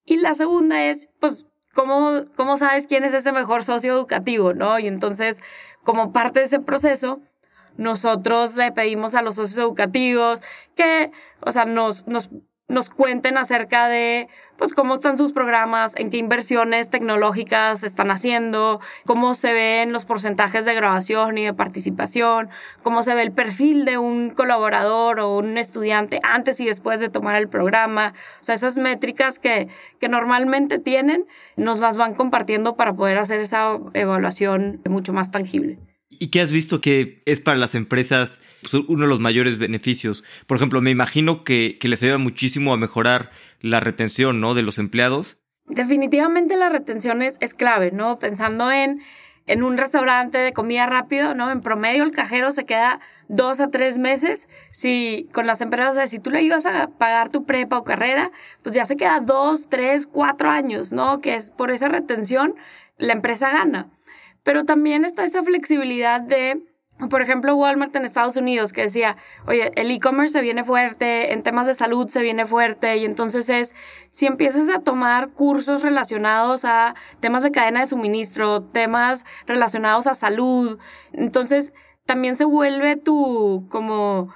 Y 0.05 0.17
la 0.17 0.36
segunda 0.36 0.83
es, 0.83 1.09
pues, 1.19 1.47
¿cómo, 1.73 2.25
cómo 2.36 2.57
sabes 2.57 2.86
quién 2.86 3.05
es 3.05 3.15
ese 3.15 3.31
mejor 3.31 3.63
socio 3.63 3.91
educativo, 3.93 4.53
no? 4.53 4.77
Y 4.77 4.86
entonces, 4.86 5.41
como 5.83 6.13
parte 6.13 6.41
de 6.41 6.45
ese 6.45 6.59
proceso, 6.59 7.21
nosotros 7.77 8.55
le 8.55 8.71
pedimos 8.71 9.15
a 9.15 9.21
los 9.21 9.36
socios 9.36 9.57
educativos 9.57 10.41
que, 10.75 11.12
o 11.45 11.51
sea, 11.51 11.65
nos, 11.65 12.07
nos, 12.07 12.29
nos 12.67 12.89
cuenten 12.89 13.38
acerca 13.38 13.88
de, 13.88 14.27
pues, 14.57 14.73
cómo 14.73 14.95
están 14.95 15.17
sus 15.17 15.33
programas, 15.33 15.93
en 15.95 16.09
qué 16.09 16.17
inversiones 16.17 16.89
tecnológicas 16.89 17.83
están 17.83 18.12
haciendo, 18.12 18.79
cómo 19.05 19.36
se 19.36 19.53
ven 19.53 19.91
los 19.91 20.05
porcentajes 20.05 20.65
de 20.65 20.73
grabación 20.73 21.38
y 21.38 21.45
de 21.45 21.53
participación, 21.53 22.49
cómo 22.83 23.03
se 23.03 23.13
ve 23.15 23.21
el 23.23 23.31
perfil 23.31 23.86
de 23.86 23.97
un 23.97 24.31
colaborador 24.31 25.19
o 25.19 25.38
un 25.38 25.57
estudiante 25.57 26.19
antes 26.23 26.59
y 26.59 26.65
después 26.65 26.99
de 26.99 27.09
tomar 27.09 27.36
el 27.36 27.49
programa. 27.49 28.13
O 28.41 28.43
sea, 28.43 28.55
esas 28.55 28.77
métricas 28.77 29.39
que, 29.39 29.67
que 29.99 30.09
normalmente 30.09 30.79
tienen, 30.79 31.25
nos 31.55 31.79
las 31.79 31.97
van 31.97 32.15
compartiendo 32.15 32.75
para 32.75 32.93
poder 32.93 33.17
hacer 33.17 33.39
esa 33.39 33.77
evaluación 33.93 34.81
mucho 34.86 35.13
más 35.13 35.31
tangible. 35.31 35.79
¿Y 36.19 36.28
qué 36.28 36.41
has 36.41 36.52
visto 36.52 36.82
que 36.82 37.21
es 37.26 37.39
para 37.39 37.58
las 37.58 37.76
empresas 37.76 38.41
pues, 38.62 38.73
uno 38.73 39.04
de 39.04 39.10
los 39.10 39.19
mayores 39.19 39.58
beneficios? 39.58 40.23
Por 40.47 40.58
ejemplo, 40.58 40.82
me 40.82 40.91
imagino 40.91 41.43
que, 41.43 41.78
les 41.82 42.02
ayuda 42.04 42.17
muchísimo 42.17 42.73
a 42.73 42.78
mejorar 42.78 43.32
la 43.62 43.80
retención 43.80 44.39
¿no? 44.39 44.54
de 44.54 44.62
los 44.62 44.78
empleados. 44.78 45.38
Definitivamente 45.67 46.58
la 46.58 46.69
retención 46.69 47.21
es, 47.21 47.38
es 47.39 47.54
clave, 47.54 47.91
¿no? 47.91 48.19
Pensando 48.19 48.71
en 48.71 49.02
en 49.45 49.63
un 49.63 49.78
restaurante 49.78 50.38
de 50.38 50.54
comida 50.54 50.86
rápido, 50.86 51.36
¿no? 51.36 51.52
En 51.52 51.62
promedio 51.62 52.04
el 52.04 52.12
cajero 52.12 52.52
se 52.52 52.65
queda 52.65 52.99
dos 53.28 53.60
a 53.60 53.69
tres 53.69 53.97
meses. 53.97 54.47
Si 54.71 55.28
con 55.34 55.47
las 55.47 55.62
empresas, 55.62 56.10
si 56.10 56.19
tú 56.19 56.30
le 56.30 56.41
ibas 56.41 56.65
a 56.65 56.88
pagar 56.88 57.30
tu 57.30 57.45
prepa 57.45 57.78
o 57.78 57.84
carrera, 57.84 58.32
pues 58.62 58.76
ya 58.76 58.86
se 58.86 58.95
queda 58.95 59.19
dos, 59.19 59.67
tres, 59.69 60.08
cuatro 60.08 60.49
años, 60.49 60.91
¿no? 60.91 61.19
Que 61.19 61.36
es 61.36 61.52
por 61.52 61.71
esa 61.71 61.89
retención 61.89 62.56
la 62.97 63.13
empresa 63.13 63.49
gana. 63.52 63.89
Pero 64.43 64.65
también 64.65 65.06
está 65.06 65.23
esa 65.23 65.43
flexibilidad 65.43 66.21
de 66.21 66.62
por 67.10 67.21
ejemplo, 67.21 67.56
Walmart 67.56 67.95
en 67.95 68.06
Estados 68.06 68.38
Unidos, 68.38 68.71
que 68.71 68.82
decía, 68.82 69.17
oye, 69.47 69.71
el 69.75 69.91
e-commerce 69.91 70.34
se 70.34 70.41
viene 70.41 70.63
fuerte, 70.63 71.34
en 71.34 71.43
temas 71.43 71.67
de 71.67 71.73
salud 71.73 72.08
se 72.08 72.21
viene 72.21 72.45
fuerte, 72.45 72.97
y 72.97 73.06
entonces 73.06 73.49
es, 73.49 73.75
si 74.10 74.25
empiezas 74.25 74.69
a 74.69 74.79
tomar 74.79 75.29
cursos 75.29 75.82
relacionados 75.82 76.65
a 76.65 76.95
temas 77.19 77.43
de 77.43 77.51
cadena 77.51 77.82
de 77.82 77.88
suministro, 77.88 78.62
temas 78.62 79.25
relacionados 79.47 80.08
a 80.08 80.13
salud, 80.13 80.79
entonces 81.12 81.73
también 82.06 82.36
se 82.36 82.45
vuelve 82.45 82.95
tu, 82.95 83.67
como, 83.69 84.29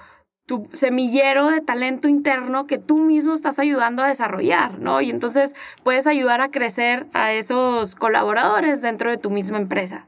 tu 0.47 0.67
semillero 0.71 1.47
de 1.47 1.59
talento 1.59 2.07
interno 2.07 2.67
que 2.67 2.77
tú 2.77 2.97
mismo 2.97 3.33
estás 3.33 3.59
ayudando 3.59 4.01
a 4.01 4.07
desarrollar, 4.07 4.79
¿no? 4.79 5.01
Y 5.01 5.09
entonces 5.09 5.55
puedes 5.83 6.07
ayudar 6.07 6.39
a 6.39 6.49
crecer 6.49 7.05
a 7.13 7.33
esos 7.33 7.95
colaboradores 7.95 8.81
dentro 8.81 9.11
de 9.11 9.17
tu 9.17 9.29
misma 9.29 9.57
empresa. 9.57 10.07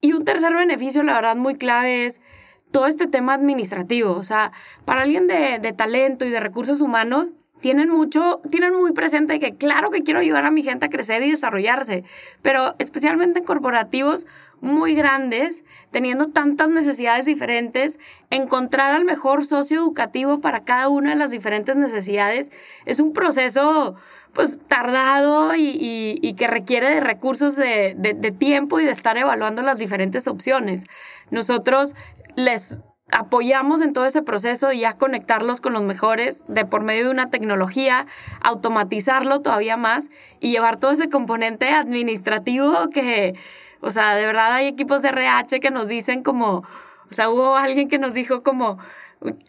Y 0.00 0.14
un 0.14 0.24
tercer 0.24 0.54
beneficio, 0.54 1.02
la 1.02 1.12
verdad, 1.12 1.36
muy 1.36 1.56
clave 1.56 2.06
es 2.06 2.22
todo 2.72 2.86
este 2.86 3.06
tema 3.06 3.34
administrativo. 3.34 4.12
O 4.12 4.22
sea, 4.22 4.50
para 4.86 5.02
alguien 5.02 5.26
de, 5.26 5.74
talento 5.76 6.24
y 6.24 6.30
de 6.30 6.40
recursos 6.40 6.80
humanos, 6.80 7.30
tienen 7.60 7.90
mucho, 7.90 8.40
tienen 8.50 8.74
muy 8.74 8.92
presente 8.92 9.40
que 9.40 9.56
claro 9.56 9.90
que 9.90 10.02
quiero 10.02 10.20
ayudar 10.20 10.44
a 10.44 10.50
mi 10.50 10.62
gente 10.62 10.86
a 10.86 10.90
crecer 10.90 11.22
y 11.22 11.30
desarrollarse, 11.30 12.04
pero 12.42 12.74
especialmente 12.78 13.38
en 13.38 13.44
corporativos 13.44 14.26
muy 14.64 14.94
grandes, 14.94 15.62
teniendo 15.90 16.28
tantas 16.28 16.70
necesidades 16.70 17.26
diferentes, 17.26 18.00
encontrar 18.30 18.94
al 18.94 19.04
mejor 19.04 19.44
socio 19.44 19.78
educativo 19.80 20.40
para 20.40 20.64
cada 20.64 20.88
una 20.88 21.10
de 21.10 21.16
las 21.16 21.30
diferentes 21.30 21.76
necesidades 21.76 22.50
es 22.86 22.98
un 22.98 23.12
proceso 23.12 23.94
pues 24.32 24.58
tardado 24.66 25.52
y, 25.54 26.34
que 26.36 26.46
requiere 26.48 26.90
de 26.90 27.00
recursos 27.00 27.54
de, 27.54 28.34
tiempo 28.36 28.80
y 28.80 28.84
de 28.84 28.90
estar 28.90 29.16
evaluando 29.16 29.62
las 29.62 29.78
diferentes 29.78 30.26
opciones. 30.26 30.84
Nosotros 31.30 31.94
les 32.34 32.78
apoyamos 33.12 33.80
en 33.80 33.92
todo 33.92 34.06
ese 34.06 34.22
proceso 34.22 34.72
y 34.72 34.84
a 34.84 34.94
conectarlos 34.94 35.60
con 35.60 35.72
los 35.72 35.84
mejores 35.84 36.44
de 36.48 36.64
por 36.64 36.82
medio 36.82 37.04
de 37.04 37.10
una 37.10 37.30
tecnología, 37.30 38.06
automatizarlo 38.40 39.40
todavía 39.40 39.76
más 39.76 40.10
y 40.40 40.50
llevar 40.50 40.80
todo 40.80 40.90
ese 40.90 41.08
componente 41.08 41.68
administrativo 41.68 42.90
que, 42.90 43.34
o 43.84 43.90
sea, 43.90 44.14
de 44.14 44.24
verdad 44.24 44.52
hay 44.52 44.66
equipos 44.66 45.02
de 45.02 45.08
RH 45.08 45.60
que 45.60 45.70
nos 45.70 45.88
dicen 45.88 46.22
como, 46.22 46.64
o 47.10 47.14
sea, 47.14 47.28
hubo 47.28 47.56
alguien 47.56 47.88
que 47.88 47.98
nos 47.98 48.14
dijo 48.14 48.42
como, 48.42 48.78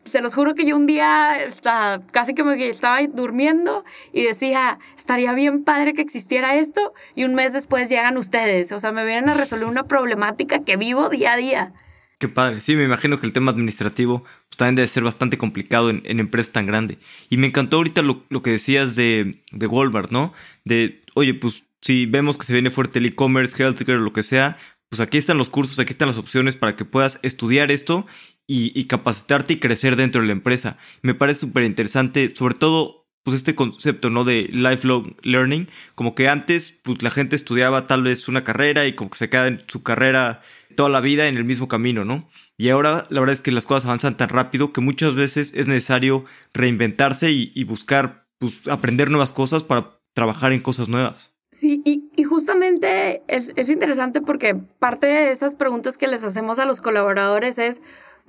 se 0.03 0.21
los 0.21 0.33
juro 0.33 0.55
que 0.55 0.65
yo 0.65 0.75
un 0.75 0.85
día 0.85 1.37
está, 1.37 2.01
casi 2.11 2.33
que 2.33 2.69
estaba 2.69 2.99
durmiendo 3.07 3.83
y 4.13 4.23
decía, 4.23 4.79
estaría 4.97 5.33
bien 5.33 5.63
padre 5.63 5.93
que 5.93 6.01
existiera 6.01 6.55
esto 6.55 6.93
y 7.15 7.23
un 7.23 7.33
mes 7.33 7.53
después 7.53 7.89
llegan 7.89 8.17
ustedes. 8.17 8.71
O 8.71 8.79
sea, 8.79 8.91
me 8.91 9.05
vienen 9.05 9.29
a 9.29 9.33
resolver 9.33 9.67
una 9.67 9.83
problemática 9.83 10.63
que 10.63 10.77
vivo 10.77 11.09
día 11.09 11.33
a 11.33 11.37
día. 11.37 11.73
Qué 12.19 12.29
padre. 12.29 12.61
Sí, 12.61 12.75
me 12.75 12.85
imagino 12.85 13.19
que 13.19 13.25
el 13.25 13.33
tema 13.33 13.51
administrativo 13.51 14.23
pues, 14.23 14.57
también 14.57 14.75
debe 14.75 14.87
ser 14.87 15.03
bastante 15.03 15.37
complicado 15.37 15.89
en, 15.89 16.01
en 16.05 16.19
empresas 16.19 16.53
tan 16.53 16.65
grandes. 16.65 16.97
Y 17.29 17.37
me 17.37 17.47
encantó 17.47 17.77
ahorita 17.77 18.01
lo, 18.01 18.23
lo 18.29 18.41
que 18.41 18.51
decías 18.51 18.95
de, 18.95 19.43
de 19.51 19.67
Walmart, 19.67 20.11
¿no? 20.11 20.33
De, 20.63 21.03
oye, 21.13 21.33
pues 21.33 21.65
si 21.85 22.07
vemos 22.07 22.35
que 22.37 22.47
se 22.47 22.53
viene 22.53 22.71
fuerte 22.71 22.97
el 22.97 23.05
e-commerce, 23.05 23.61
healthcare, 23.61 23.99
lo 23.99 24.11
que 24.11 24.23
sea, 24.23 24.57
pues 24.89 24.99
aquí 24.99 25.19
están 25.19 25.37
los 25.37 25.49
cursos, 25.49 25.77
aquí 25.77 25.91
están 25.91 26.07
las 26.07 26.17
opciones 26.17 26.55
para 26.55 26.75
que 26.75 26.83
puedas 26.83 27.19
estudiar 27.21 27.71
esto 27.71 28.07
y, 28.47 28.85
capacitarte 28.85 29.53
y 29.53 29.59
crecer 29.59 29.95
dentro 29.95 30.21
de 30.21 30.27
la 30.27 30.33
empresa. 30.33 30.79
Me 31.03 31.13
parece 31.13 31.41
súper 31.41 31.63
interesante, 31.63 32.33
sobre 32.35 32.55
todo 32.55 33.07
pues 33.23 33.37
este 33.37 33.53
concepto, 33.55 34.09
¿no? 34.09 34.23
De 34.23 34.49
lifelong 34.51 35.15
learning, 35.21 35.69
como 35.93 36.15
que 36.15 36.27
antes, 36.27 36.79
pues 36.83 37.03
la 37.03 37.11
gente 37.11 37.35
estudiaba 37.35 37.85
tal 37.85 38.01
vez 38.01 38.27
una 38.27 38.43
carrera 38.43 38.87
y 38.87 38.93
como 38.93 39.11
que 39.11 39.17
se 39.17 39.29
queda 39.29 39.47
en 39.47 39.63
su 39.67 39.83
carrera 39.83 40.41
toda 40.75 40.89
la 40.89 41.01
vida 41.01 41.27
en 41.27 41.37
el 41.37 41.43
mismo 41.43 41.67
camino, 41.67 42.03
¿no? 42.03 42.29
Y 42.57 42.69
ahora 42.69 43.05
la 43.09 43.19
verdad 43.19 43.33
es 43.33 43.41
que 43.41 43.51
las 43.51 43.65
cosas 43.65 43.85
avanzan 43.85 44.17
tan 44.17 44.29
rápido 44.29 44.73
que 44.73 44.81
muchas 44.81 45.13
veces 45.13 45.53
es 45.55 45.67
necesario 45.67 46.25
reinventarse 46.53 47.31
y, 47.31 47.63
buscar, 47.63 48.27
pues 48.39 48.67
aprender 48.67 49.11
nuevas 49.11 49.31
cosas 49.31 49.63
para 49.63 49.99
trabajar 50.13 50.51
en 50.51 50.61
cosas 50.61 50.87
nuevas. 50.87 51.34
Sí, 51.55 51.81
y, 51.85 52.03
y 52.17 52.25
justamente 52.25 53.23
es, 53.27 53.53
es 53.55 53.69
interesante 53.69 54.19
porque 54.19 54.55
parte 54.55 55.07
de 55.07 55.31
esas 55.31 55.55
preguntas 55.55 55.97
que 55.97 56.05
les 56.05 56.21
hacemos 56.25 56.59
a 56.59 56.65
los 56.65 56.81
colaboradores 56.81 57.57
es, 57.59 57.81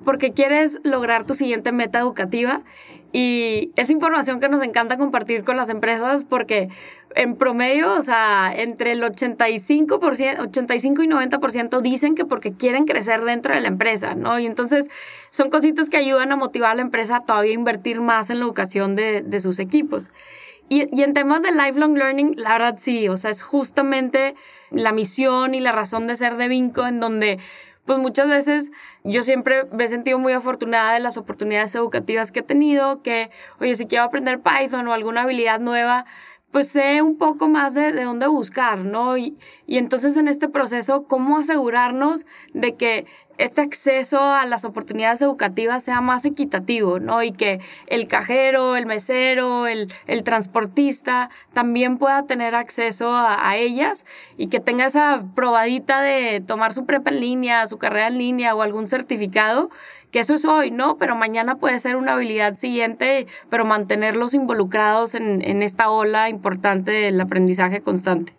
porque 0.04 0.30
quieres 0.30 0.78
lograr 0.84 1.26
tu 1.26 1.34
siguiente 1.34 1.72
meta 1.72 1.98
educativa 1.98 2.62
y 3.10 3.72
es 3.74 3.90
información 3.90 4.38
que 4.38 4.48
nos 4.48 4.62
encanta 4.62 4.96
compartir 4.96 5.42
con 5.42 5.56
las 5.56 5.70
empresas 5.70 6.24
porque 6.24 6.68
en 7.16 7.34
promedio, 7.34 7.94
o 7.94 8.00
sea, 8.00 8.52
entre 8.54 8.92
el 8.92 9.02
85%, 9.02 10.38
85 10.42 11.02
y 11.02 11.08
90% 11.08 11.80
dicen 11.80 12.14
que 12.14 12.24
porque 12.24 12.52
quieren 12.52 12.84
crecer 12.84 13.24
dentro 13.24 13.52
de 13.52 13.60
la 13.60 13.66
empresa, 13.66 14.14
¿no? 14.14 14.38
Y 14.38 14.46
entonces 14.46 14.88
son 15.30 15.50
cositas 15.50 15.90
que 15.90 15.96
ayudan 15.96 16.30
a 16.30 16.36
motivar 16.36 16.70
a 16.70 16.74
la 16.76 16.82
empresa 16.82 17.16
a 17.16 17.24
todavía 17.24 17.54
invertir 17.54 18.00
más 18.00 18.30
en 18.30 18.38
la 18.38 18.44
educación 18.44 18.94
de, 18.94 19.22
de 19.22 19.40
sus 19.40 19.58
equipos. 19.58 20.12
Y, 20.68 20.94
y, 20.96 21.02
en 21.02 21.12
temas 21.12 21.42
de 21.42 21.52
lifelong 21.52 21.96
learning, 21.96 22.34
la 22.36 22.52
verdad 22.52 22.74
sí, 22.78 23.08
o 23.08 23.16
sea, 23.16 23.30
es 23.30 23.42
justamente 23.42 24.34
la 24.70 24.92
misión 24.92 25.54
y 25.54 25.60
la 25.60 25.72
razón 25.72 26.06
de 26.06 26.16
ser 26.16 26.36
de 26.36 26.48
Vinco 26.48 26.86
en 26.86 26.98
donde 26.98 27.38
pues 27.86 27.98
muchas 28.00 28.28
veces 28.28 28.72
yo 29.04 29.22
siempre 29.22 29.64
me 29.72 29.84
he 29.84 29.88
sentido 29.88 30.18
muy 30.18 30.32
afortunada 30.32 30.94
de 30.94 31.00
las 31.00 31.16
oportunidades 31.16 31.74
educativas 31.74 32.32
que 32.32 32.40
he 32.40 32.42
tenido, 32.42 33.00
que, 33.00 33.30
oye, 33.60 33.76
si 33.76 33.86
quiero 33.86 34.04
aprender 34.04 34.40
Python 34.40 34.88
o 34.88 34.92
alguna 34.92 35.22
habilidad 35.22 35.60
nueva, 35.60 36.04
pues 36.50 36.68
sé 36.68 37.00
un 37.02 37.16
poco 37.16 37.48
más 37.48 37.74
de, 37.74 37.92
de 37.92 38.04
dónde 38.04 38.26
buscar, 38.26 38.78
¿no? 38.78 39.16
Y, 39.16 39.36
y 39.66 39.78
entonces 39.78 40.16
en 40.16 40.26
este 40.26 40.48
proceso, 40.48 41.04
¿cómo 41.06 41.38
asegurarnos 41.38 42.26
de 42.54 42.74
que 42.74 43.06
este 43.38 43.60
acceso 43.60 44.20
a 44.20 44.46
las 44.46 44.64
oportunidades 44.64 45.22
educativas 45.22 45.82
sea 45.82 46.00
más 46.00 46.24
equitativo, 46.24 46.98
¿no? 46.98 47.22
Y 47.22 47.32
que 47.32 47.60
el 47.86 48.08
cajero, 48.08 48.76
el 48.76 48.86
mesero, 48.86 49.66
el, 49.66 49.88
transportista 50.24 51.30
también 51.52 51.98
pueda 51.98 52.22
tener 52.22 52.54
acceso 52.54 53.12
a, 53.12 53.48
a, 53.48 53.56
ellas 53.56 54.04
y 54.36 54.48
que 54.48 54.60
tenga 54.60 54.86
esa 54.86 55.24
probadita 55.34 56.00
de 56.00 56.40
tomar 56.40 56.72
su 56.72 56.86
prepa 56.86 57.10
en 57.10 57.20
línea, 57.20 57.66
su 57.66 57.78
carrera 57.78 58.08
en 58.08 58.18
línea 58.18 58.54
o 58.54 58.62
algún 58.62 58.88
certificado, 58.88 59.70
que 60.10 60.20
eso 60.20 60.34
es 60.34 60.44
hoy, 60.44 60.70
¿no? 60.70 60.96
Pero 60.96 61.14
mañana 61.14 61.56
puede 61.56 61.78
ser 61.78 61.96
una 61.96 62.14
habilidad 62.14 62.56
siguiente, 62.56 63.26
pero 63.50 63.64
mantenerlos 63.64 64.34
involucrados 64.34 65.14
en, 65.14 65.42
en 65.42 65.62
esta 65.62 65.90
ola 65.90 66.28
importante 66.28 66.90
del 66.90 67.20
aprendizaje 67.20 67.82
constante. 67.82 68.32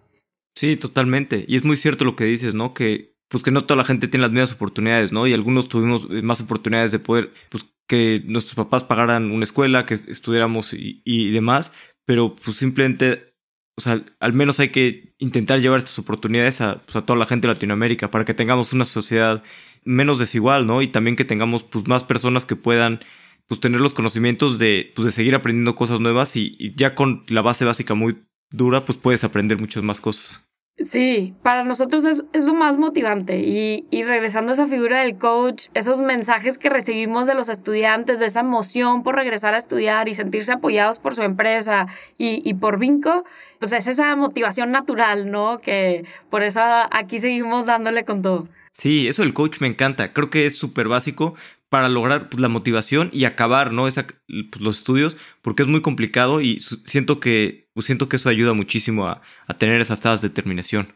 Sí, 0.55 0.75
totalmente. 0.75 1.45
Y 1.47 1.55
es 1.55 1.63
muy 1.63 1.77
cierto 1.77 2.03
lo 2.03 2.15
que 2.15 2.25
dices, 2.25 2.55
¿no? 2.55 2.73
Que 2.73 3.16
pues 3.29 3.43
que 3.43 3.51
no 3.51 3.65
toda 3.65 3.77
la 3.77 3.85
gente 3.85 4.07
tiene 4.07 4.23
las 4.23 4.31
mismas 4.31 4.53
oportunidades, 4.53 5.11
¿no? 5.11 5.27
Y 5.27 5.33
algunos 5.33 5.69
tuvimos 5.69 6.09
más 6.09 6.41
oportunidades 6.41 6.91
de 6.91 6.99
poder, 6.99 7.33
pues 7.49 7.65
que 7.87 8.21
nuestros 8.25 8.55
papás 8.55 8.83
pagaran 8.83 9.31
una 9.31 9.45
escuela, 9.45 9.85
que 9.85 9.95
estudiáramos 9.95 10.73
y, 10.73 11.31
demás, 11.31 11.71
pero 12.05 12.35
pues 12.35 12.57
simplemente, 12.57 13.33
o 13.77 13.81
sea, 13.81 14.05
al 14.19 14.33
menos 14.33 14.59
hay 14.59 14.69
que 14.69 15.13
intentar 15.19 15.61
llevar 15.61 15.79
estas 15.79 15.99
oportunidades 15.99 16.61
a, 16.61 16.83
pues, 16.83 16.95
a 16.95 17.05
toda 17.05 17.17
la 17.19 17.25
gente 17.27 17.47
de 17.47 17.53
Latinoamérica 17.53 18.11
para 18.11 18.25
que 18.25 18.33
tengamos 18.33 18.73
una 18.73 18.85
sociedad 18.85 19.43
menos 19.83 20.19
desigual, 20.19 20.67
¿no? 20.67 20.81
Y 20.81 20.87
también 20.89 21.15
que 21.15 21.25
tengamos 21.25 21.63
pues 21.63 21.87
más 21.87 22.03
personas 22.03 22.45
que 22.45 22.55
puedan 22.55 22.99
pues 23.47 23.61
tener 23.61 23.79
los 23.79 23.93
conocimientos 23.93 24.59
de, 24.59 24.91
pues, 24.95 25.05
de 25.05 25.11
seguir 25.11 25.35
aprendiendo 25.35 25.75
cosas 25.75 26.01
nuevas 26.01 26.35
y, 26.35 26.55
y 26.59 26.75
ya 26.75 26.95
con 26.95 27.23
la 27.29 27.41
base 27.41 27.65
básica 27.65 27.93
muy 27.93 28.17
dura, 28.51 28.85
pues 28.85 28.97
puedes 28.97 29.23
aprender 29.23 29.57
muchas 29.57 29.83
más 29.83 30.01
cosas. 30.01 30.46
Sí, 30.85 31.33
para 31.41 31.63
nosotros 31.63 32.05
es, 32.05 32.45
lo 32.45 32.53
más 32.53 32.77
motivante 32.77 33.39
y, 33.39 33.85
y, 33.89 34.03
regresando 34.03 34.51
a 34.51 34.53
esa 34.53 34.67
figura 34.67 35.01
del 35.01 35.17
coach, 35.17 35.69
esos 35.73 36.03
mensajes 36.03 36.59
que 36.59 36.69
recibimos 36.69 37.25
de 37.25 37.33
los 37.33 37.49
estudiantes, 37.49 38.19
de 38.19 38.27
esa 38.27 38.41
emoción 38.41 39.01
por 39.01 39.15
regresar 39.15 39.55
a 39.55 39.57
estudiar 39.57 40.07
y 40.07 40.13
sentirse 40.13 40.51
apoyados 40.51 40.99
por 40.99 41.15
su 41.15 41.23
empresa 41.23 41.87
y, 42.19 42.47
y 42.47 42.53
por 42.53 42.77
Vinco, 42.77 43.25
pues 43.59 43.73
es 43.73 43.87
esa 43.87 44.15
motivación 44.15 44.69
natural, 44.69 45.31
¿no? 45.31 45.61
Que 45.61 46.05
por 46.29 46.43
eso 46.43 46.61
aquí 46.91 47.19
seguimos 47.19 47.65
dándole 47.65 48.05
con 48.05 48.21
todo. 48.21 48.47
Sí, 48.71 49.07
eso 49.07 49.23
del 49.23 49.33
coach 49.33 49.59
me 49.59 49.67
encanta, 49.67 50.13
creo 50.13 50.29
que 50.29 50.45
es 50.45 50.55
súper 50.55 50.87
básico 50.87 51.33
para 51.69 51.89
lograr 51.89 52.29
pues, 52.29 52.39
la 52.39 52.49
motivación 52.49 53.09
y 53.11 53.25
acabar, 53.25 53.73
¿no? 53.73 53.87
Esa, 53.87 54.05
pues, 54.05 54.61
los 54.61 54.77
estudios, 54.77 55.17
porque 55.41 55.63
es 55.63 55.67
muy 55.67 55.81
complicado 55.81 56.41
y 56.41 56.59
siento 56.85 57.19
que, 57.19 57.66
pues, 57.77 57.85
siento 57.85 58.09
que 58.09 58.15
eso 58.15 58.27
ayuda 58.27 58.53
muchísimo 58.53 59.05
a, 59.05 59.21
tener 59.59 59.79
esas 59.81 60.01
tasas 60.01 60.23
de 60.23 60.29
determinación. 60.29 60.95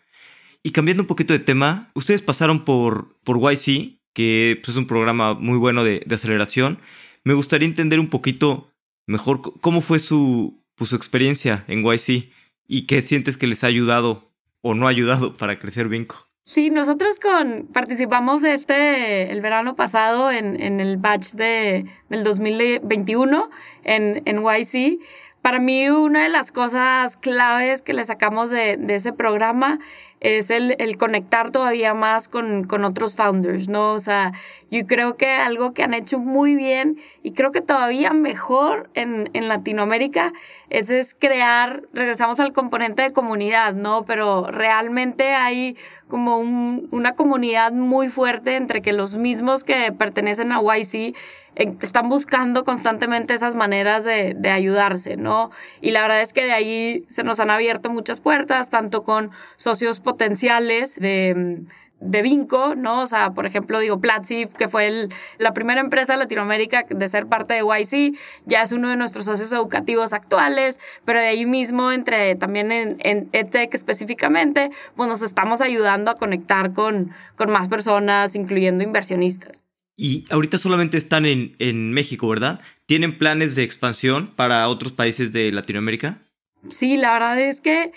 Y 0.63 0.71
cambiando 0.71 1.03
un 1.03 1.07
poquito 1.07 1.31
de 1.31 1.37
tema, 1.37 1.91
ustedes 1.93 2.23
pasaron 2.23 2.65
por, 2.65 3.19
por 3.23 3.37
YC, 3.37 3.99
que 4.13 4.59
pues, 4.63 4.69
es 4.69 4.77
un 4.77 4.87
programa 4.87 5.35
muy 5.35 5.59
bueno 5.59 5.83
de, 5.83 6.03
aceleración. 6.11 6.79
Me 7.23 7.35
gustaría 7.35 7.67
entender 7.67 7.99
un 7.99 8.09
poquito 8.09 8.71
mejor 9.05 9.59
cómo 9.61 9.81
fue 9.81 9.99
su, 9.99 10.59
pues, 10.73 10.89
su 10.89 10.95
experiencia 10.95 11.65
en 11.67 11.83
YC 11.85 12.31
y 12.67 12.87
qué 12.87 13.03
sientes 13.03 13.37
que 13.37 13.45
les 13.45 13.63
ha 13.63 13.67
ayudado 13.67 14.31
o 14.61 14.73
no 14.73 14.87
ha 14.87 14.89
ayudado 14.89 15.37
para 15.37 15.59
crecer 15.59 15.87
Vinco. 15.87 16.31
Sí, 16.45 16.71
nosotros 16.71 17.19
con, 17.19 17.67
participamos 17.71 18.43
este, 18.43 19.31
el 19.31 19.39
verano 19.41 19.75
pasado 19.75 20.31
en, 20.31 20.59
en 20.59 20.79
el 20.79 20.97
batch 20.97 21.33
de, 21.33 21.85
del 22.09 22.23
2021 22.23 23.51
en, 23.83 24.23
en 24.25 24.37
YC. 24.37 24.99
Para 25.41 25.59
mí 25.59 25.89
una 25.89 26.23
de 26.23 26.29
las 26.29 26.51
cosas 26.51 27.17
claves 27.17 27.81
que 27.81 27.93
le 27.93 28.05
sacamos 28.05 28.49
de, 28.49 28.77
de 28.77 28.95
ese 28.95 29.11
programa 29.11 29.79
es 30.21 30.51
el, 30.51 30.75
el 30.77 30.97
conectar 30.97 31.49
todavía 31.49 31.95
más 31.95 32.29
con, 32.29 32.63
con, 32.63 32.85
otros 32.85 33.15
founders, 33.15 33.67
¿no? 33.67 33.93
O 33.93 33.99
sea, 33.99 34.31
yo 34.69 34.85
creo 34.85 35.17
que 35.17 35.31
algo 35.31 35.73
que 35.73 35.81
han 35.81 35.95
hecho 35.95 36.19
muy 36.19 36.55
bien 36.55 36.97
y 37.23 37.33
creo 37.33 37.49
que 37.49 37.61
todavía 37.61 38.13
mejor 38.13 38.91
en, 38.93 39.31
en 39.33 39.47
Latinoamérica 39.47 40.31
es, 40.69 40.91
es 40.91 41.15
crear, 41.15 41.83
regresamos 41.91 42.39
al 42.39 42.53
componente 42.53 43.01
de 43.01 43.11
comunidad, 43.13 43.73
¿no? 43.73 44.05
Pero 44.05 44.45
realmente 44.45 45.33
hay 45.33 45.75
como 46.07 46.37
un, 46.37 46.87
una 46.91 47.15
comunidad 47.15 47.71
muy 47.71 48.09
fuerte 48.09 48.57
entre 48.57 48.81
que 48.81 48.93
los 48.93 49.15
mismos 49.15 49.63
que 49.63 49.91
pertenecen 49.91 50.51
a 50.51 50.61
YC 50.61 51.15
están 51.55 52.09
buscando 52.09 52.63
constantemente 52.63 53.33
esas 53.33 53.55
maneras 53.55 54.05
de, 54.05 54.33
de, 54.37 54.49
ayudarse, 54.49 55.17
¿no? 55.17 55.51
Y 55.81 55.91
la 55.91 56.01
verdad 56.01 56.21
es 56.21 56.31
que 56.31 56.45
de 56.45 56.53
ahí 56.53 57.05
se 57.09 57.23
nos 57.23 57.39
han 57.39 57.49
abierto 57.49 57.89
muchas 57.89 58.21
puertas, 58.21 58.69
tanto 58.69 59.03
con 59.03 59.31
socios 59.57 59.99
potenciales 60.11 60.99
de, 60.99 61.63
de 62.01 62.21
Vinco, 62.21 62.75
¿no? 62.75 63.01
O 63.01 63.05
sea, 63.05 63.31
por 63.31 63.45
ejemplo, 63.45 63.79
digo, 63.79 64.01
Platzi, 64.01 64.47
que 64.57 64.67
fue 64.67 64.87
el, 64.87 65.09
la 65.37 65.53
primera 65.53 65.79
empresa 65.79 66.13
de 66.13 66.19
Latinoamérica 66.19 66.85
de 66.89 67.07
ser 67.07 67.27
parte 67.27 67.53
de 67.53 67.61
YC, 67.61 68.17
ya 68.45 68.63
es 68.63 68.71
uno 68.71 68.89
de 68.89 68.97
nuestros 68.97 69.25
socios 69.25 69.51
educativos 69.51 70.11
actuales, 70.11 70.79
pero 71.05 71.19
de 71.19 71.27
ahí 71.27 71.45
mismo, 71.45 71.91
entre 71.91 72.35
también 72.35 72.71
en, 72.71 72.97
en 72.99 73.29
EdTech 73.31 73.73
específicamente, 73.73 74.71
pues 74.95 75.07
nos 75.07 75.21
estamos 75.21 75.61
ayudando 75.61 76.11
a 76.11 76.17
conectar 76.17 76.73
con, 76.73 77.11
con 77.37 77.51
más 77.51 77.69
personas, 77.69 78.35
incluyendo 78.35 78.83
inversionistas. 78.83 79.55
Y 79.95 80.25
ahorita 80.31 80.57
solamente 80.57 80.97
están 80.97 81.25
en, 81.25 81.55
en 81.59 81.93
México, 81.93 82.27
¿verdad? 82.27 82.59
¿Tienen 82.87 83.17
planes 83.17 83.55
de 83.55 83.63
expansión 83.63 84.33
para 84.35 84.67
otros 84.67 84.91
países 84.91 85.31
de 85.31 85.51
Latinoamérica? 85.51 86.23
Sí, 86.69 86.97
la 86.97 87.13
verdad 87.13 87.39
es 87.39 87.61
que, 87.61 87.91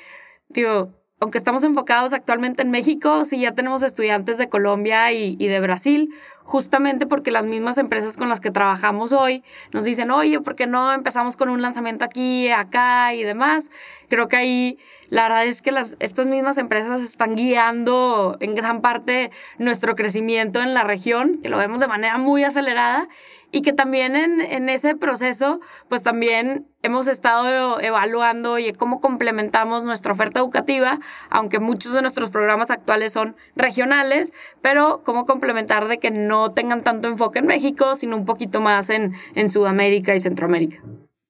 digo, 0.49 0.93
aunque 1.21 1.39
estamos 1.39 1.63
enfocados 1.63 2.13
actualmente 2.13 2.63
en 2.63 2.71
México, 2.71 3.25
sí 3.25 3.41
ya 3.41 3.53
tenemos 3.53 3.83
estudiantes 3.83 4.37
de 4.37 4.49
Colombia 4.49 5.13
y, 5.13 5.37
de 5.37 5.61
Brasil, 5.61 6.13
justamente 6.43 7.07
porque 7.07 7.31
las 7.31 7.47
mismas 7.47 7.79
empresas 7.79 8.17
con 8.17 8.29
las 8.29 8.41
que 8.41 8.51
trabajamos 8.51 9.13
hoy 9.13 9.43
nos 9.73 9.85
dicen, 9.85 10.11
oye, 10.11 10.41
¿por 10.41 10.57
qué 10.57 10.67
no 10.67 10.93
empezamos 10.93 11.37
con 11.37 11.49
un 11.49 11.63
lanzamiento 11.63 12.05
aquí, 12.05 12.51
acá 12.51 13.15
y 13.15 13.23
demás? 13.23 13.71
Creo 14.09 14.29
que 14.29 14.37
ahí 14.37 14.79
la 15.09 15.23
verdad 15.23 15.47
es 15.47 15.63
que 15.63 15.73
estas 16.01 16.29
mismas 16.29 16.59
empresas 16.59 17.01
están 17.03 17.37
guiando 17.37 18.37
en 18.41 18.55
gran 18.55 18.81
parte 18.81 19.31
nuestro 19.59 19.95
crecimiento 19.95 20.61
en 20.61 20.75
la 20.75 20.83
región, 20.83 21.39
que 21.43 21.49
lo 21.49 21.57
vemos 21.57 21.81
de 21.81 21.87
manera 21.87 22.19
muy 22.19 22.45
acelerada 22.45 23.09
y 23.55 23.63
que 23.63 23.73
también 23.73 24.17
en, 24.17 24.41
en 24.41 24.69
ese 24.69 24.97
proceso, 24.97 25.61
pues 25.89 26.03
también 26.03 26.67
hemos 26.83 27.07
estado 27.07 27.81
evaluando 27.81 28.59
y 28.59 28.73
cómo 28.73 29.01
complementamos 29.01 29.85
nuestra 29.85 30.13
oferta 30.13 30.41
educativa, 30.41 30.99
aunque 31.31 31.61
muchos 31.61 31.93
de 31.93 32.03
nuestros 32.03 32.31
programas 32.31 32.73
actuales 32.73 33.13
son 33.13 33.37
regionales, 33.55 34.33
pero 34.61 35.03
cómo 35.05 35.25
complementar 35.25 35.87
de 35.87 35.99
que 35.99 36.11
no 36.11 36.51
tengan 36.51 36.83
tanto 36.83 37.07
enfoque 37.07 37.39
en 37.39 37.47
México, 37.47 37.95
sino 37.95 38.17
un 38.17 38.25
poquito 38.25 38.61
más 38.61 38.91
en, 38.91 39.13
en 39.37 39.49
Sudamérica 39.49 40.17
y 40.17 40.19
Centroamérica. 40.19 40.83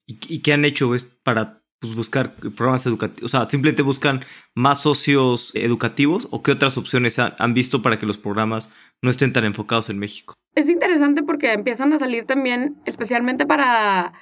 ¿Y, 0.07 0.19
¿Y, 0.27 0.41
qué 0.41 0.55
han 0.55 0.65
hecho 0.65 0.91
para 1.25 1.63
pues, 1.79 1.95
buscar 1.95 2.37
programas 2.37 2.87
educativos? 2.87 3.23
O 3.23 3.29
sea, 3.29 3.51
simplemente 3.51 3.83
buscan 3.83 4.25
más 4.55 4.81
socios 4.81 5.51
educativos 5.55 6.27
o 6.31 6.43
qué 6.43 6.53
otras 6.53 6.79
opciones 6.79 7.19
han 7.19 7.53
visto 7.53 7.83
para 7.83 7.99
que 7.99 8.07
los 8.07 8.17
programas 8.17 8.73
no 9.03 9.11
estén 9.11 9.35
tan 9.35 9.45
enfocados 9.45 9.91
en 9.91 9.99
México? 9.99 10.37
Es 10.55 10.69
interesante 10.69 11.23
porque 11.23 11.53
empiezan 11.53 11.93
a 11.93 11.99
salir 11.99 12.27
también, 12.27 12.77
especialmente 12.85 13.45
para 13.45 14.13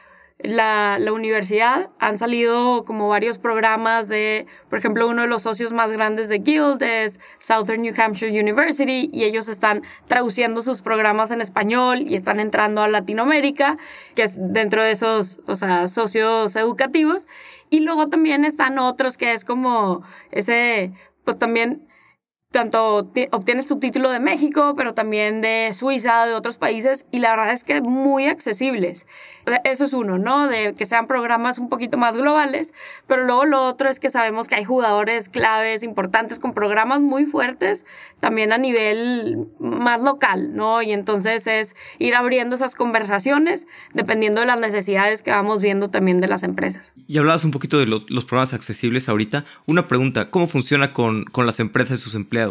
la, 0.42 0.98
la, 0.98 1.12
universidad 1.12 1.90
han 1.98 2.18
salido 2.18 2.84
como 2.84 3.08
varios 3.08 3.38
programas 3.38 4.08
de, 4.08 4.46
por 4.68 4.78
ejemplo, 4.78 5.08
uno 5.08 5.22
de 5.22 5.28
los 5.28 5.42
socios 5.42 5.72
más 5.72 5.92
grandes 5.92 6.28
de 6.28 6.38
Guild 6.38 6.82
es 6.82 7.20
Southern 7.38 7.82
New 7.82 7.94
Hampshire 7.96 8.40
University 8.40 9.08
y 9.12 9.24
ellos 9.24 9.46
están 9.48 9.82
traduciendo 10.08 10.62
sus 10.62 10.82
programas 10.82 11.30
en 11.30 11.40
español 11.40 12.00
y 12.00 12.14
están 12.14 12.40
entrando 12.40 12.82
a 12.82 12.88
Latinoamérica, 12.88 13.76
que 14.14 14.22
es 14.22 14.36
dentro 14.38 14.82
de 14.82 14.92
esos, 14.92 15.40
o 15.46 15.54
sea, 15.54 15.86
socios 15.86 16.56
educativos. 16.56 17.28
Y 17.70 17.80
luego 17.80 18.06
también 18.06 18.44
están 18.44 18.78
otros 18.78 19.16
que 19.16 19.32
es 19.32 19.44
como 19.44 20.02
ese, 20.30 20.92
pues 21.24 21.38
también 21.38 21.86
tanto 22.52 23.08
obtienes 23.32 23.66
tu 23.66 23.80
título 23.80 24.10
de 24.10 24.20
México, 24.20 24.74
pero 24.76 24.94
también 24.94 25.40
de 25.40 25.72
Suiza, 25.72 26.26
de 26.26 26.34
otros 26.34 26.58
países, 26.58 27.06
y 27.10 27.18
la 27.18 27.30
verdad 27.30 27.52
es 27.52 27.64
que 27.64 27.80
muy 27.80 28.26
accesibles. 28.26 29.06
Eso 29.64 29.84
es 29.84 29.92
uno, 29.92 30.18
¿no? 30.18 30.46
De 30.46 30.74
que 30.74 30.84
sean 30.84 31.08
programas 31.08 31.58
un 31.58 31.68
poquito 31.68 31.98
más 31.98 32.16
globales, 32.16 32.72
pero 33.08 33.24
luego 33.24 33.44
lo 33.46 33.64
otro 33.64 33.88
es 33.88 33.98
que 33.98 34.10
sabemos 34.10 34.46
que 34.46 34.54
hay 34.54 34.64
jugadores 34.64 35.28
claves, 35.28 35.82
importantes, 35.82 36.38
con 36.38 36.52
programas 36.52 37.00
muy 37.00 37.24
fuertes, 37.24 37.84
también 38.20 38.52
a 38.52 38.58
nivel 38.58 39.48
más 39.58 40.02
local, 40.02 40.54
¿no? 40.54 40.82
Y 40.82 40.92
entonces 40.92 41.46
es 41.46 41.74
ir 41.98 42.14
abriendo 42.14 42.54
esas 42.54 42.74
conversaciones 42.74 43.66
dependiendo 43.94 44.40
de 44.40 44.46
las 44.46 44.60
necesidades 44.60 45.22
que 45.22 45.30
vamos 45.30 45.62
viendo 45.62 45.88
también 45.88 46.20
de 46.20 46.28
las 46.28 46.42
empresas. 46.42 46.92
Y 47.08 47.18
hablabas 47.18 47.44
un 47.44 47.50
poquito 47.50 47.78
de 47.78 47.86
los, 47.86 48.08
los 48.10 48.24
programas 48.26 48.52
accesibles 48.52 49.08
ahorita. 49.08 49.46
Una 49.66 49.88
pregunta, 49.88 50.30
¿cómo 50.30 50.46
funciona 50.46 50.92
con, 50.92 51.24
con 51.24 51.46
las 51.46 51.58
empresas 51.58 51.98
y 51.98 52.02
sus 52.02 52.14
empleados? 52.14 52.41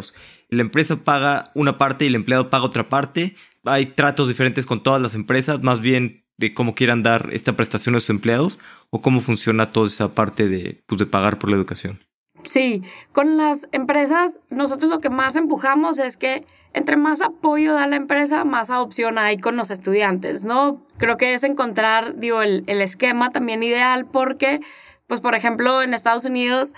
La 0.49 0.61
empresa 0.61 0.97
paga 0.97 1.51
una 1.55 1.77
parte 1.77 2.05
y 2.05 2.09
el 2.09 2.15
empleado 2.15 2.49
paga 2.49 2.65
otra 2.65 2.89
parte. 2.89 3.35
Hay 3.63 3.87
tratos 3.87 4.27
diferentes 4.27 4.65
con 4.65 4.83
todas 4.83 5.01
las 5.01 5.15
empresas, 5.15 5.61
más 5.61 5.81
bien 5.81 6.25
de 6.37 6.53
cómo 6.53 6.75
quieran 6.75 7.03
dar 7.03 7.29
esta 7.31 7.55
prestación 7.55 7.95
a 7.95 7.99
sus 7.99 8.09
empleados 8.09 8.59
o 8.89 9.01
cómo 9.01 9.21
funciona 9.21 9.71
toda 9.71 9.87
esa 9.87 10.13
parte 10.13 10.49
de, 10.49 10.83
pues, 10.87 10.99
de 10.99 11.05
pagar 11.05 11.37
por 11.37 11.49
la 11.49 11.55
educación. 11.55 11.99
Sí, 12.43 12.81
con 13.13 13.37
las 13.37 13.67
empresas 13.71 14.39
nosotros 14.49 14.89
lo 14.89 14.99
que 14.99 15.09
más 15.09 15.35
empujamos 15.35 15.99
es 15.99 16.17
que 16.17 16.43
entre 16.73 16.97
más 16.97 17.21
apoyo 17.21 17.73
da 17.73 17.85
la 17.87 17.97
empresa, 17.97 18.43
más 18.45 18.69
adopción 18.69 19.17
hay 19.17 19.37
con 19.37 19.55
los 19.55 19.71
estudiantes, 19.71 20.45
¿no? 20.45 20.85
Creo 20.97 21.17
que 21.17 21.33
es 21.33 21.43
encontrar, 21.43 22.15
el, 22.21 22.63
el 22.65 22.81
esquema 22.81 23.31
también 23.31 23.61
ideal 23.61 24.05
porque, 24.05 24.61
pues, 25.07 25.21
por 25.21 25.35
ejemplo, 25.35 25.81
en 25.81 25.93
Estados 25.93 26.25
Unidos 26.25 26.73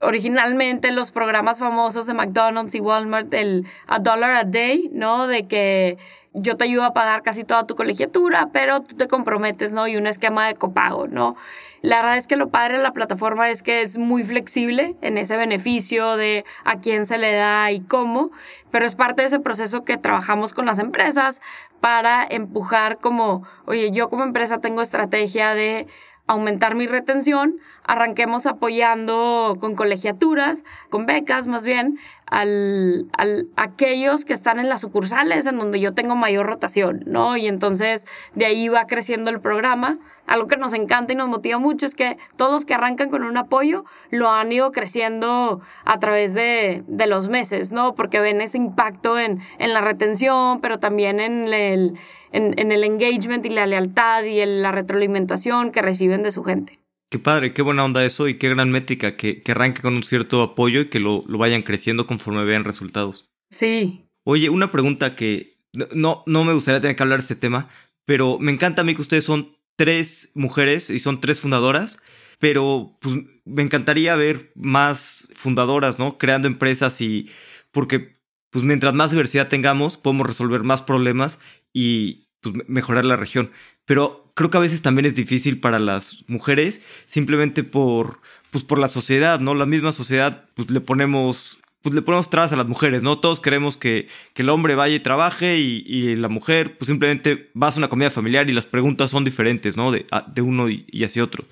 originalmente 0.00 0.92
los 0.92 1.10
programas 1.12 1.58
famosos 1.58 2.06
de 2.06 2.14
McDonald's 2.14 2.74
y 2.74 2.80
Walmart, 2.80 3.32
el 3.34 3.66
a 3.86 3.98
dollar 3.98 4.30
a 4.30 4.44
day, 4.44 4.88
¿no? 4.92 5.26
De 5.26 5.46
que 5.46 5.98
yo 6.34 6.56
te 6.56 6.64
ayudo 6.64 6.84
a 6.84 6.92
pagar 6.92 7.22
casi 7.22 7.42
toda 7.42 7.66
tu 7.66 7.74
colegiatura, 7.74 8.50
pero 8.52 8.82
tú 8.82 8.94
te 8.96 9.08
comprometes, 9.08 9.72
¿no? 9.72 9.88
Y 9.88 9.96
un 9.96 10.06
esquema 10.06 10.46
de 10.46 10.54
copago, 10.54 11.08
¿no? 11.08 11.36
La 11.82 11.96
verdad 11.96 12.16
es 12.16 12.26
que 12.26 12.36
lo 12.36 12.48
padre 12.48 12.76
de 12.76 12.82
la 12.82 12.92
plataforma 12.92 13.50
es 13.50 13.62
que 13.62 13.82
es 13.82 13.98
muy 13.98 14.22
flexible 14.22 14.96
en 15.00 15.18
ese 15.18 15.36
beneficio 15.36 16.16
de 16.16 16.44
a 16.64 16.78
quién 16.78 17.04
se 17.04 17.18
le 17.18 17.32
da 17.32 17.70
y 17.72 17.80
cómo, 17.80 18.30
pero 18.70 18.86
es 18.86 18.94
parte 18.94 19.22
de 19.22 19.28
ese 19.28 19.40
proceso 19.40 19.84
que 19.84 19.96
trabajamos 19.96 20.54
con 20.54 20.66
las 20.66 20.78
empresas 20.78 21.40
para 21.80 22.26
empujar 22.28 22.98
como, 22.98 23.44
oye, 23.64 23.90
yo 23.90 24.08
como 24.08 24.24
empresa 24.24 24.58
tengo 24.58 24.82
estrategia 24.82 25.54
de 25.54 25.86
aumentar 26.26 26.74
mi 26.74 26.86
retención, 26.86 27.58
arranquemos 27.88 28.44
apoyando 28.44 29.56
con 29.58 29.74
colegiaturas, 29.74 30.62
con 30.90 31.06
becas 31.06 31.46
más 31.46 31.64
bien, 31.64 31.98
al, 32.26 33.06
al, 33.16 33.48
aquellos 33.56 34.26
que 34.26 34.34
están 34.34 34.58
en 34.58 34.68
las 34.68 34.82
sucursales 34.82 35.46
en 35.46 35.58
donde 35.58 35.80
yo 35.80 35.94
tengo 35.94 36.14
mayor 36.14 36.44
rotación, 36.44 37.02
¿no? 37.06 37.38
Y 37.38 37.46
entonces 37.46 38.06
de 38.34 38.44
ahí 38.44 38.68
va 38.68 38.86
creciendo 38.86 39.30
el 39.30 39.40
programa. 39.40 39.98
Algo 40.26 40.48
que 40.48 40.58
nos 40.58 40.74
encanta 40.74 41.14
y 41.14 41.16
nos 41.16 41.30
motiva 41.30 41.58
mucho 41.58 41.86
es 41.86 41.94
que 41.94 42.18
todos 42.36 42.66
que 42.66 42.74
arrancan 42.74 43.08
con 43.08 43.24
un 43.24 43.38
apoyo 43.38 43.86
lo 44.10 44.30
han 44.30 44.52
ido 44.52 44.70
creciendo 44.70 45.62
a 45.86 45.98
través 45.98 46.34
de, 46.34 46.84
de 46.86 47.06
los 47.06 47.30
meses, 47.30 47.72
¿no? 47.72 47.94
Porque 47.94 48.20
ven 48.20 48.42
ese 48.42 48.58
impacto 48.58 49.18
en, 49.18 49.40
en 49.58 49.72
la 49.72 49.80
retención, 49.80 50.60
pero 50.60 50.78
también 50.78 51.20
en 51.20 51.50
el, 51.54 51.98
en, 52.32 52.52
en 52.58 52.70
el 52.70 52.84
engagement 52.84 53.46
y 53.46 53.48
la 53.48 53.66
lealtad 53.66 54.24
y 54.24 54.40
en 54.40 54.60
la 54.60 54.72
retroalimentación 54.72 55.72
que 55.72 55.80
reciben 55.80 56.22
de 56.22 56.32
su 56.32 56.44
gente. 56.44 56.77
Qué 57.10 57.18
padre, 57.18 57.54
qué 57.54 57.62
buena 57.62 57.84
onda 57.84 58.04
eso 58.04 58.28
y 58.28 58.38
qué 58.38 58.48
gran 58.50 58.70
métrica 58.70 59.16
que, 59.16 59.42
que 59.42 59.52
arranque 59.52 59.80
con 59.80 59.94
un 59.94 60.02
cierto 60.02 60.42
apoyo 60.42 60.82
y 60.82 60.88
que 60.90 61.00
lo, 61.00 61.24
lo, 61.26 61.38
vayan 61.38 61.62
creciendo 61.62 62.06
conforme 62.06 62.44
vean 62.44 62.64
resultados. 62.64 63.28
Sí. 63.50 64.04
Oye, 64.24 64.50
una 64.50 64.70
pregunta 64.70 65.16
que 65.16 65.58
no, 65.94 66.22
no 66.26 66.44
me 66.44 66.52
gustaría 66.52 66.80
tener 66.80 66.96
que 66.96 67.02
hablar 67.02 67.20
de 67.20 67.24
este 67.24 67.36
tema, 67.36 67.70
pero 68.04 68.38
me 68.38 68.52
encanta 68.52 68.82
a 68.82 68.84
mí 68.84 68.94
que 68.94 69.00
ustedes 69.00 69.24
son 69.24 69.56
tres 69.76 70.32
mujeres 70.34 70.90
y 70.90 70.98
son 70.98 71.20
tres 71.20 71.40
fundadoras. 71.40 71.98
pero 72.38 72.96
pues 73.00 73.16
me 73.44 73.62
encantaría 73.62 74.14
ver 74.14 74.52
más 74.54 75.28
fundadoras, 75.34 75.98
¿no? 75.98 76.18
Creando 76.18 76.46
empresas 76.46 77.00
y 77.00 77.30
porque 77.72 78.18
pues 78.50 78.64
mientras 78.64 78.94
más 78.94 79.10
diversidad 79.10 79.48
tengamos, 79.48 79.96
podemos 79.96 80.26
resolver 80.26 80.62
más 80.62 80.82
problemas 80.82 81.38
y 81.72 82.28
pues, 82.40 82.54
mejorar 82.68 83.06
la 83.06 83.16
región. 83.16 83.50
Pero 83.84 84.27
creo 84.38 84.50
que 84.50 84.56
a 84.56 84.60
veces 84.60 84.82
también 84.82 85.04
es 85.04 85.16
difícil 85.16 85.58
para 85.58 85.80
las 85.80 86.24
mujeres, 86.28 86.80
simplemente 87.06 87.64
por, 87.64 88.20
pues, 88.52 88.62
por 88.62 88.78
la 88.78 88.86
sociedad, 88.86 89.40
¿no? 89.40 89.52
La 89.56 89.66
misma 89.66 89.90
sociedad, 89.90 90.44
pues 90.54 90.70
le 90.70 90.80
ponemos 90.80 91.58
pues 91.82 91.94
le 91.94 92.02
ponemos 92.02 92.30
trabas 92.30 92.52
a 92.52 92.56
las 92.56 92.68
mujeres, 92.68 93.02
¿no? 93.02 93.18
Todos 93.18 93.40
queremos 93.40 93.76
que, 93.76 94.08
el 94.36 94.48
hombre 94.48 94.76
vaya 94.76 94.94
y 94.94 95.00
trabaje 95.00 95.58
y, 95.58 96.14
la 96.14 96.28
mujer 96.28 96.78
pues 96.78 96.86
simplemente 96.86 97.50
va 97.60 97.68
a 97.68 97.76
una 97.76 97.88
comida 97.88 98.10
familiar 98.10 98.48
y 98.48 98.52
las 98.52 98.66
preguntas 98.66 99.10
son 99.10 99.24
diferentes, 99.24 99.76
¿no? 99.76 99.90
De, 99.90 100.06
de 100.28 100.42
uno 100.42 100.68
y, 100.68 100.86
hacia 101.04 101.24
otro. 101.24 101.44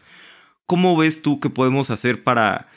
¿Cómo 0.66 0.96
ves 0.96 1.22
tú 1.22 1.40
que 1.40 1.50
podemos 1.50 1.90
hacer 1.90 2.22
para 2.22 2.68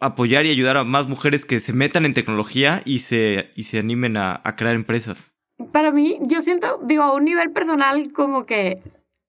apoyar 0.00 0.46
y 0.46 0.50
ayudar 0.50 0.76
a 0.76 0.84
más 0.84 1.06
mujeres 1.06 1.44
que 1.44 1.60
se 1.60 1.72
metan 1.72 2.06
en 2.06 2.12
tecnología 2.12 2.82
y 2.84 3.00
se, 3.00 3.52
y 3.54 3.64
se 3.64 3.78
animen 3.78 4.16
a, 4.16 4.40
a 4.42 4.56
crear 4.56 4.74
empresas? 4.74 5.26
Para 5.70 5.92
mí, 5.92 6.18
yo 6.22 6.40
siento, 6.40 6.80
digo, 6.82 7.04
a 7.04 7.14
un 7.14 7.24
nivel 7.24 7.52
personal 7.52 8.12
como 8.12 8.46
que 8.46 8.82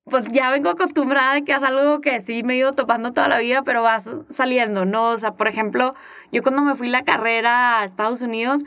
pues 0.10 0.28
ya 0.32 0.52
vengo 0.52 0.70
acostumbrada 0.70 1.34
de 1.34 1.44
que 1.44 1.54
es 1.54 1.64
algo 1.64 2.00
que 2.00 2.20
sí 2.20 2.44
me 2.44 2.54
he 2.54 2.58
ido 2.58 2.74
topando 2.74 3.12
toda 3.12 3.28
la 3.28 3.40
vida, 3.40 3.64
pero 3.64 3.82
vas 3.82 4.08
saliendo, 4.30 4.86
¿no? 4.86 5.10
O 5.10 5.18
sea, 5.18 5.32
por 5.34 5.48
ejemplo, 5.48 5.94
yo 6.32 6.44
cuando 6.44 6.62
me 6.62 6.76
fui 6.76 6.90
la 6.90 7.04
carrera 7.04 7.80
a 7.80 7.86
Estados 7.86 8.22
Unidos, 8.22 8.64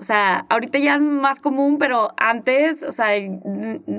o 0.00 0.02
sea, 0.02 0.46
ahorita 0.48 0.78
ya 0.78 0.96
es 0.96 1.02
más 1.02 1.40
común, 1.40 1.76
pero 1.78 2.12
antes, 2.16 2.82
o 2.82 2.90
sea, 2.90 3.08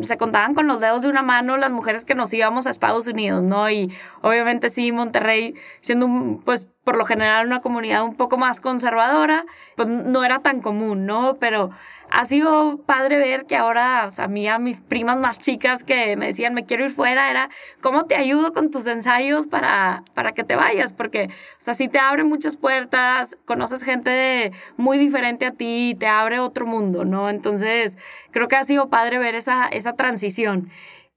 se 0.01 0.17
contaban 0.17 0.55
con 0.55 0.67
los 0.67 0.81
dedos 0.81 1.03
de 1.03 1.09
una 1.09 1.21
mano 1.21 1.57
las 1.57 1.71
mujeres 1.71 2.05
que 2.05 2.15
nos 2.15 2.33
íbamos 2.33 2.65
a 2.65 2.71
Estados 2.71 3.07
Unidos, 3.07 3.43
¿no? 3.43 3.69
Y 3.69 3.93
obviamente 4.21 4.69
sí, 4.69 4.91
Monterrey, 4.91 5.53
siendo 5.79 6.41
pues 6.43 6.69
por 6.83 6.97
lo 6.97 7.05
general 7.05 7.45
una 7.45 7.61
comunidad 7.61 8.03
un 8.03 8.15
poco 8.15 8.37
más 8.37 8.59
conservadora, 8.59 9.45
pues 9.77 9.87
no 9.87 10.23
era 10.23 10.39
tan 10.39 10.61
común, 10.61 11.05
¿no? 11.05 11.37
Pero 11.39 11.69
ha 12.11 12.25
sido 12.25 12.77
padre 12.85 13.17
ver 13.17 13.45
que 13.45 13.55
ahora, 13.55 14.05
o 14.05 14.11
sea, 14.11 14.25
a 14.25 14.27
mí, 14.27 14.45
a 14.47 14.59
mis 14.59 14.81
primas 14.81 15.17
más 15.17 15.39
chicas 15.39 15.85
que 15.85 16.17
me 16.17 16.27
decían, 16.27 16.53
me 16.53 16.65
quiero 16.65 16.83
ir 16.83 16.91
fuera, 16.91 17.31
era, 17.31 17.49
¿cómo 17.81 18.03
te 18.03 18.15
ayudo 18.15 18.51
con 18.51 18.69
tus 18.69 18.85
ensayos 18.85 19.47
para, 19.47 20.03
para 20.13 20.33
que 20.33 20.43
te 20.43 20.57
vayas? 20.57 20.91
Porque, 20.91 21.29
o 21.29 21.61
sea, 21.61 21.73
sí 21.73 21.87
te 21.87 21.99
abre 21.99 22.25
muchas 22.25 22.57
puertas, 22.57 23.37
conoces 23.45 23.83
gente 23.83 24.51
muy 24.75 24.97
diferente 24.97 25.45
a 25.45 25.51
ti, 25.51 25.95
te 25.97 26.07
abre 26.07 26.39
otro 26.39 26.65
mundo, 26.65 27.05
¿no? 27.05 27.29
Entonces, 27.29 27.97
creo 28.31 28.49
que 28.49 28.57
ha 28.57 28.63
sido 28.65 28.89
padre 28.89 29.17
ver 29.17 29.35
esa, 29.35 29.67
esa 29.67 29.93
transición. 29.93 30.69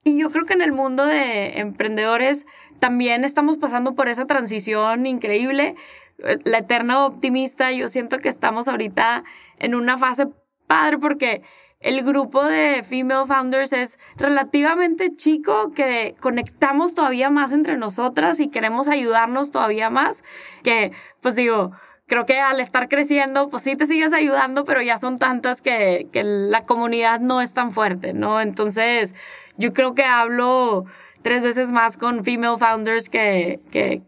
Y 0.04 0.16
yo 0.18 0.30
creo 0.30 0.44
que 0.44 0.52
en 0.52 0.62
el 0.62 0.70
mundo 0.70 1.06
de 1.06 1.58
emprendedores 1.58 2.46
también 2.78 3.24
estamos 3.24 3.58
pasando 3.58 3.96
por 3.96 4.08
esa 4.08 4.26
transición 4.26 5.06
increíble. 5.06 5.74
La 6.44 6.58
eterna 6.58 7.04
optimista, 7.04 7.72
yo 7.72 7.88
siento 7.88 8.18
que 8.18 8.28
estamos 8.28 8.68
ahorita 8.68 9.24
en 9.58 9.74
una 9.74 9.98
fase 9.98 10.28
padre 10.66 10.98
porque 10.98 11.42
el 11.80 12.02
grupo 12.02 12.44
de 12.44 12.82
female 12.82 13.26
founders 13.26 13.72
es 13.72 13.98
relativamente 14.16 15.14
chico, 15.14 15.72
que 15.72 16.14
conectamos 16.18 16.94
todavía 16.94 17.28
más 17.28 17.52
entre 17.52 17.76
nosotras 17.76 18.40
y 18.40 18.48
queremos 18.48 18.88
ayudarnos 18.88 19.50
todavía 19.50 19.90
más, 19.90 20.24
que 20.62 20.92
pues 21.20 21.36
digo, 21.36 21.72
creo 22.06 22.24
que 22.24 22.40
al 22.40 22.60
estar 22.60 22.88
creciendo, 22.88 23.48
pues 23.48 23.62
sí 23.64 23.76
te 23.76 23.86
sigues 23.86 24.12
ayudando, 24.12 24.64
pero 24.64 24.80
ya 24.82 24.98
son 24.98 25.18
tantas 25.18 25.60
que, 25.60 26.08
que 26.10 26.22
la 26.24 26.62
comunidad 26.62 27.20
no 27.20 27.42
es 27.42 27.52
tan 27.52 27.70
fuerte, 27.70 28.14
¿no? 28.14 28.40
Entonces, 28.40 29.14
yo 29.56 29.72
creo 29.72 29.94
que 29.94 30.04
hablo 30.04 30.84
tres 31.22 31.42
veces 31.42 31.72
más 31.72 31.96
con 31.96 32.24
female 32.24 32.58
founders 32.58 33.08
que, 33.08 33.60
que, 33.70 34.02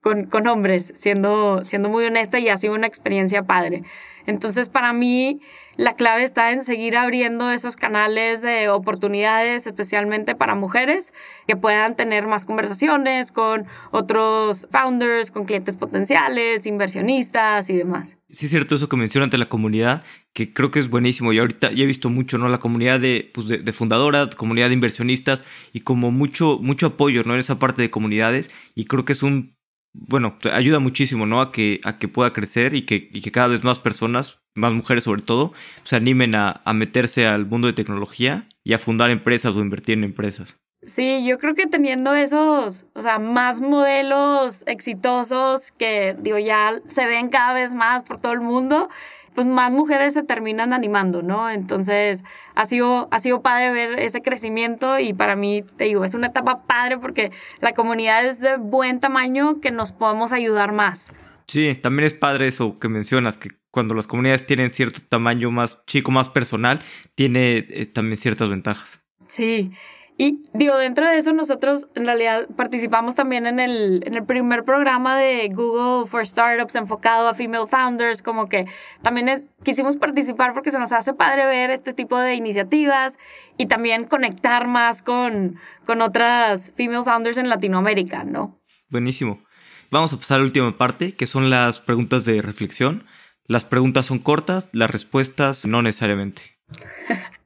con, 0.00 0.26
con, 0.26 0.46
hombres, 0.46 0.92
siendo, 0.94 1.64
siendo 1.64 1.88
muy 1.88 2.04
honesta 2.04 2.38
y 2.38 2.48
ha 2.48 2.56
sido 2.56 2.74
una 2.74 2.86
experiencia 2.86 3.42
padre. 3.42 3.82
Entonces, 4.26 4.68
para 4.68 4.92
mí, 4.92 5.40
la 5.78 5.94
clave 5.94 6.22
está 6.22 6.52
en 6.52 6.62
seguir 6.62 6.96
abriendo 6.96 7.50
esos 7.50 7.76
canales 7.76 8.42
de 8.42 8.68
oportunidades, 8.68 9.66
especialmente 9.66 10.34
para 10.34 10.54
mujeres, 10.54 11.12
que 11.46 11.56
puedan 11.56 11.96
tener 11.96 12.26
más 12.26 12.44
conversaciones 12.44 13.32
con 13.32 13.66
otros 13.90 14.68
founders, 14.70 15.30
con 15.30 15.46
clientes 15.46 15.76
potenciales, 15.78 16.66
inversionistas 16.66 17.70
y 17.70 17.76
demás. 17.76 18.18
Sí, 18.28 18.44
es 18.44 18.50
cierto 18.50 18.74
eso 18.74 18.88
que 18.88 18.96
mencionas 18.96 19.28
ante 19.28 19.38
la 19.38 19.48
comunidad, 19.48 20.02
que 20.34 20.52
creo 20.52 20.70
que 20.70 20.80
es 20.80 20.90
buenísimo. 20.90 21.32
Y 21.32 21.38
ahorita 21.38 21.72
ya 21.72 21.84
he 21.84 21.86
visto 21.86 22.10
mucho, 22.10 22.36
¿no? 22.36 22.48
La 22.48 22.60
comunidad 22.60 23.00
de, 23.00 23.30
pues 23.32 23.48
de, 23.48 23.58
de 23.58 23.72
fundadoras, 23.72 24.34
comunidad 24.34 24.68
de 24.68 24.74
inversionistas 24.74 25.42
y 25.72 25.80
como 25.80 26.10
mucho, 26.10 26.58
mucho 26.60 26.88
apoyo, 26.88 27.24
¿no? 27.24 27.32
En 27.32 27.40
esa 27.40 27.58
parte 27.58 27.80
de 27.80 27.90
comunidades. 27.90 28.50
Y 28.74 28.84
creo 28.84 29.06
que 29.06 29.14
es 29.14 29.22
un 29.22 29.57
bueno, 30.06 30.38
ayuda 30.52 30.78
muchísimo, 30.78 31.26
¿no? 31.26 31.40
A 31.40 31.52
que, 31.52 31.80
a 31.84 31.98
que 31.98 32.08
pueda 32.08 32.32
crecer 32.32 32.74
y 32.74 32.86
que, 32.86 33.08
y 33.12 33.20
que 33.20 33.32
cada 33.32 33.48
vez 33.48 33.64
más 33.64 33.78
personas, 33.78 34.38
más 34.54 34.72
mujeres 34.72 35.04
sobre 35.04 35.22
todo, 35.22 35.52
se 35.84 35.96
animen 35.96 36.34
a, 36.34 36.62
a 36.64 36.72
meterse 36.72 37.26
al 37.26 37.46
mundo 37.46 37.66
de 37.66 37.74
tecnología 37.74 38.48
y 38.64 38.74
a 38.74 38.78
fundar 38.78 39.10
empresas 39.10 39.54
o 39.54 39.60
invertir 39.60 39.94
en 39.98 40.04
empresas. 40.04 40.56
Sí, 40.86 41.26
yo 41.26 41.38
creo 41.38 41.54
que 41.54 41.66
teniendo 41.66 42.14
esos, 42.14 42.86
o 42.94 43.02
sea, 43.02 43.18
más 43.18 43.60
modelos 43.60 44.62
exitosos 44.66 45.72
que, 45.72 46.16
digo, 46.20 46.38
ya 46.38 46.74
se 46.86 47.04
ven 47.04 47.28
cada 47.28 47.52
vez 47.52 47.74
más 47.74 48.04
por 48.04 48.20
todo 48.20 48.32
el 48.32 48.40
mundo, 48.40 48.88
pues 49.34 49.46
más 49.46 49.72
mujeres 49.72 50.14
se 50.14 50.22
terminan 50.22 50.72
animando, 50.72 51.22
¿no? 51.22 51.50
Entonces, 51.50 52.24
ha 52.54 52.64
sido, 52.64 53.08
ha 53.10 53.18
sido 53.18 53.42
padre 53.42 53.70
ver 53.70 53.98
ese 53.98 54.22
crecimiento 54.22 54.98
y 54.98 55.12
para 55.12 55.36
mí, 55.36 55.64
te 55.76 55.84
digo, 55.84 56.04
es 56.04 56.14
una 56.14 56.28
etapa 56.28 56.66
padre 56.66 56.98
porque 56.98 57.32
la 57.60 57.72
comunidad 57.72 58.24
es 58.26 58.40
de 58.40 58.56
buen 58.56 59.00
tamaño 59.00 59.60
que 59.60 59.70
nos 59.70 59.92
podemos 59.92 60.32
ayudar 60.32 60.72
más. 60.72 61.12
Sí, 61.46 61.74
también 61.74 62.06
es 62.06 62.12
padre 62.12 62.48
eso 62.48 62.78
que 62.78 62.88
mencionas, 62.88 63.38
que 63.38 63.50
cuando 63.70 63.94
las 63.94 64.06
comunidades 64.06 64.46
tienen 64.46 64.70
cierto 64.70 65.00
tamaño 65.08 65.50
más 65.50 65.84
chico, 65.86 66.10
más 66.10 66.28
personal, 66.28 66.80
tiene 67.14 67.66
eh, 67.70 67.86
también 67.86 68.16
ciertas 68.18 68.50
ventajas. 68.50 69.00
Sí, 69.26 69.72
y 70.20 70.42
digo, 70.52 70.76
dentro 70.76 71.06
de 71.06 71.16
eso 71.16 71.32
nosotros 71.32 71.86
en 71.94 72.04
realidad 72.04 72.48
participamos 72.56 73.14
también 73.14 73.46
en 73.46 73.60
el, 73.60 74.02
en 74.04 74.16
el 74.16 74.24
primer 74.24 74.64
programa 74.64 75.16
de 75.16 75.48
Google 75.48 76.08
for 76.08 76.26
Startups 76.26 76.74
enfocado 76.74 77.28
a 77.28 77.34
female 77.34 77.68
founders, 77.68 78.20
como 78.20 78.48
que 78.48 78.66
también 79.00 79.28
es, 79.28 79.48
quisimos 79.62 79.96
participar 79.96 80.54
porque 80.54 80.72
se 80.72 80.78
nos 80.80 80.90
hace 80.90 81.14
padre 81.14 81.46
ver 81.46 81.70
este 81.70 81.94
tipo 81.94 82.18
de 82.18 82.34
iniciativas 82.34 83.16
y 83.56 83.66
también 83.66 84.06
conectar 84.06 84.66
más 84.66 85.02
con, 85.02 85.56
con 85.86 86.02
otras 86.02 86.72
female 86.76 87.04
founders 87.04 87.38
en 87.38 87.48
Latinoamérica, 87.48 88.24
¿no? 88.24 88.60
Buenísimo. 88.90 89.44
Vamos 89.92 90.12
a 90.12 90.16
pasar 90.16 90.38
a 90.38 90.38
la 90.40 90.46
última 90.46 90.76
parte, 90.76 91.14
que 91.14 91.28
son 91.28 91.48
las 91.48 91.78
preguntas 91.78 92.24
de 92.24 92.42
reflexión. 92.42 93.06
Las 93.46 93.64
preguntas 93.64 94.06
son 94.06 94.18
cortas, 94.18 94.68
las 94.72 94.90
respuestas 94.90 95.64
no 95.64 95.80
necesariamente. 95.80 96.58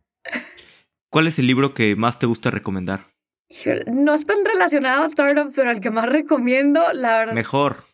¿Cuál 1.12 1.26
es 1.26 1.38
el 1.38 1.46
libro 1.46 1.74
que 1.74 1.94
más 1.94 2.18
te 2.18 2.24
gusta 2.24 2.50
recomendar? 2.50 3.12
No 3.86 4.14
es 4.14 4.24
tan 4.24 4.46
relacionado 4.46 5.02
a 5.02 5.08
startups, 5.10 5.54
pero 5.54 5.70
el 5.70 5.80
que 5.80 5.90
más 5.90 6.08
recomiendo, 6.08 6.90
la 6.94 7.18
verdad. 7.18 7.34
Mejor. 7.34 7.84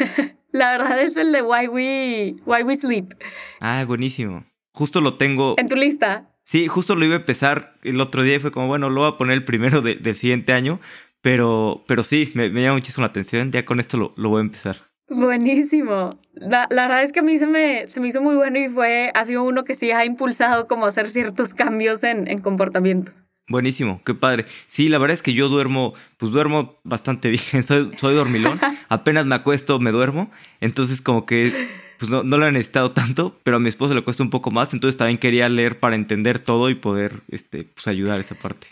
la 0.50 0.72
verdad 0.72 1.00
es 1.00 1.16
el 1.16 1.30
de 1.30 1.40
Why 1.40 1.68
We, 1.68 2.34
Why 2.44 2.64
We 2.64 2.74
Sleep. 2.74 3.14
Ah, 3.60 3.84
buenísimo. 3.86 4.44
Justo 4.72 5.00
lo 5.00 5.16
tengo. 5.16 5.54
¿En 5.56 5.68
tu 5.68 5.76
lista? 5.76 6.32
Sí, 6.42 6.66
justo 6.66 6.96
lo 6.96 7.04
iba 7.04 7.14
a 7.14 7.18
empezar 7.18 7.76
el 7.84 8.00
otro 8.00 8.24
día 8.24 8.34
y 8.34 8.40
fue 8.40 8.50
como, 8.50 8.66
bueno, 8.66 8.90
lo 8.90 9.02
voy 9.02 9.10
a 9.12 9.18
poner 9.18 9.34
el 9.34 9.44
primero 9.44 9.80
del 9.80 10.16
siguiente 10.16 10.52
año, 10.52 10.80
pero, 11.20 11.84
pero 11.86 12.02
sí, 12.02 12.32
me, 12.34 12.48
llama 12.48 12.74
muchísimo 12.74 13.02
la 13.02 13.10
atención. 13.10 13.52
Ya 13.52 13.64
con 13.64 13.78
esto 13.78 13.98
lo, 13.98 14.14
lo 14.16 14.30
voy 14.30 14.40
a 14.40 14.46
empezar. 14.46 14.90
Buenísimo. 15.08 16.10
La, 16.34 16.66
la, 16.70 16.88
verdad 16.88 17.02
es 17.02 17.12
que 17.12 17.20
a 17.20 17.22
mí 17.22 17.38
se 17.38 17.46
me, 17.46 17.86
se 17.88 18.00
me 18.00 18.08
hizo 18.08 18.22
muy 18.22 18.34
bueno 18.34 18.58
y 18.58 18.68
fue, 18.68 19.10
ha 19.14 19.24
sido 19.24 19.44
uno 19.44 19.64
que 19.64 19.74
sí 19.74 19.90
ha 19.90 20.04
impulsado 20.04 20.66
como 20.66 20.86
hacer 20.86 21.08
ciertos 21.08 21.54
cambios 21.54 22.02
en, 22.02 22.26
en 22.26 22.40
comportamientos. 22.40 23.24
Buenísimo, 23.48 24.00
qué 24.06 24.14
padre. 24.14 24.46
Sí, 24.66 24.88
la 24.88 24.96
verdad 24.98 25.14
es 25.14 25.22
que 25.22 25.34
yo 25.34 25.48
duermo, 25.48 25.92
pues 26.16 26.32
duermo 26.32 26.80
bastante 26.82 27.30
bien, 27.52 27.62
soy, 27.62 27.92
soy 27.98 28.14
dormilón, 28.14 28.58
apenas 28.88 29.26
me 29.26 29.34
acuesto, 29.34 29.78
me 29.78 29.90
duermo, 29.90 30.30
entonces 30.60 31.00
como 31.02 31.26
que 31.26 31.52
pues 31.98 32.10
no, 32.10 32.22
no 32.22 32.38
lo 32.38 32.46
he 32.46 32.52
necesitado 32.52 32.92
tanto, 32.92 33.38
pero 33.44 33.58
a 33.58 33.60
mi 33.60 33.68
esposo 33.68 33.94
le 33.94 34.02
cuesta 34.02 34.22
un 34.22 34.30
poco 34.30 34.50
más, 34.50 34.72
entonces 34.72 34.96
también 34.96 35.18
quería 35.18 35.48
leer 35.48 35.78
para 35.78 35.94
entender 35.94 36.38
todo 36.38 36.70
y 36.70 36.74
poder 36.74 37.22
este, 37.28 37.64
pues 37.64 37.86
ayudar 37.86 38.16
a 38.16 38.20
esa 38.20 38.34
parte. 38.34 38.66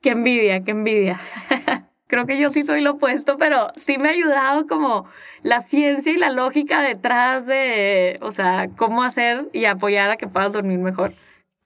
Qué 0.00 0.10
envidia, 0.10 0.62
qué 0.62 0.70
envidia. 0.70 1.20
creo 2.14 2.26
que 2.26 2.38
yo 2.38 2.50
sí 2.50 2.62
soy 2.62 2.80
lo 2.80 2.92
opuesto, 2.92 3.36
pero 3.38 3.72
sí 3.74 3.98
me 3.98 4.08
ha 4.08 4.12
ayudado 4.12 4.68
como 4.68 5.08
la 5.42 5.60
ciencia 5.62 6.12
y 6.12 6.16
la 6.16 6.30
lógica 6.30 6.80
detrás 6.80 7.44
de, 7.44 8.18
o 8.20 8.30
sea, 8.30 8.68
cómo 8.76 9.02
hacer 9.02 9.48
y 9.52 9.64
apoyar 9.64 10.10
a 10.10 10.16
que 10.16 10.28
puedas 10.28 10.52
dormir 10.52 10.78
mejor. 10.78 11.14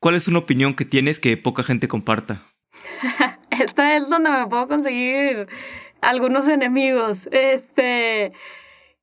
¿Cuál 0.01 0.15
es 0.15 0.27
una 0.27 0.39
opinión 0.39 0.75
que 0.75 0.87
tienes 0.87 1.21
que 1.21 1.37
poca 1.37 1.63
gente 1.63 1.87
comparta? 1.87 2.47
Esta 3.51 3.97
es 3.97 4.09
donde 4.09 4.31
me 4.31 4.47
puedo 4.47 4.69
conseguir 4.69 5.49
algunos 6.01 6.49
enemigos. 6.49 7.29
Este, 7.31 8.33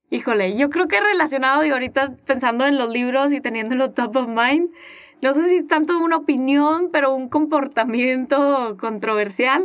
híjole, 0.09 0.57
yo 0.57 0.71
creo 0.71 0.87
que 0.87 0.99
relacionado, 0.99 1.61
digo, 1.61 1.75
ahorita 1.75 2.15
pensando 2.25 2.65
en 2.65 2.79
los 2.79 2.89
libros 2.89 3.33
y 3.33 3.39
teniéndolo 3.39 3.91
top 3.91 4.15
of 4.15 4.29
mind, 4.29 4.71
no 5.21 5.33
sé 5.33 5.47
si 5.47 5.61
tanto 5.61 5.99
una 5.99 6.17
opinión, 6.17 6.89
pero 6.91 7.13
un 7.13 7.29
comportamiento 7.29 8.77
controversial 8.79 9.63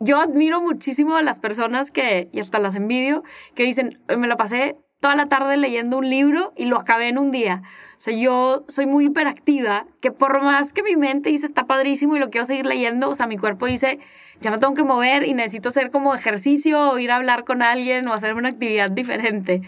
yo 0.00 0.18
admiro 0.18 0.60
muchísimo 0.60 1.16
a 1.16 1.22
las 1.22 1.38
personas 1.38 1.90
que, 1.90 2.28
y 2.32 2.40
hasta 2.40 2.58
las 2.58 2.74
envidio, 2.74 3.22
que 3.54 3.64
dicen, 3.64 4.00
me 4.08 4.26
la 4.26 4.36
pasé 4.36 4.76
toda 4.98 5.14
la 5.14 5.26
tarde 5.26 5.56
leyendo 5.56 5.98
un 5.98 6.08
libro 6.08 6.52
y 6.56 6.66
lo 6.66 6.78
acabé 6.78 7.08
en 7.08 7.18
un 7.18 7.30
día. 7.30 7.62
O 7.96 8.00
sea, 8.00 8.14
yo 8.14 8.64
soy 8.68 8.86
muy 8.86 9.06
hiperactiva, 9.06 9.86
que 10.00 10.10
por 10.10 10.42
más 10.42 10.72
que 10.72 10.82
mi 10.82 10.96
mente 10.96 11.30
dice 11.30 11.46
está 11.46 11.66
padrísimo 11.66 12.16
y 12.16 12.18
lo 12.18 12.30
quiero 12.30 12.46
seguir 12.46 12.66
leyendo, 12.66 13.10
o 13.10 13.14
sea, 13.14 13.26
mi 13.26 13.36
cuerpo 13.36 13.66
dice, 13.66 13.98
ya 14.40 14.50
me 14.50 14.58
tengo 14.58 14.74
que 14.74 14.84
mover 14.84 15.26
y 15.26 15.34
necesito 15.34 15.68
hacer 15.68 15.90
como 15.90 16.14
ejercicio 16.14 16.92
o 16.92 16.98
ir 16.98 17.10
a 17.10 17.16
hablar 17.16 17.44
con 17.44 17.62
alguien 17.62 18.08
o 18.08 18.14
hacer 18.14 18.34
una 18.34 18.48
actividad 18.48 18.90
diferente. 18.90 19.60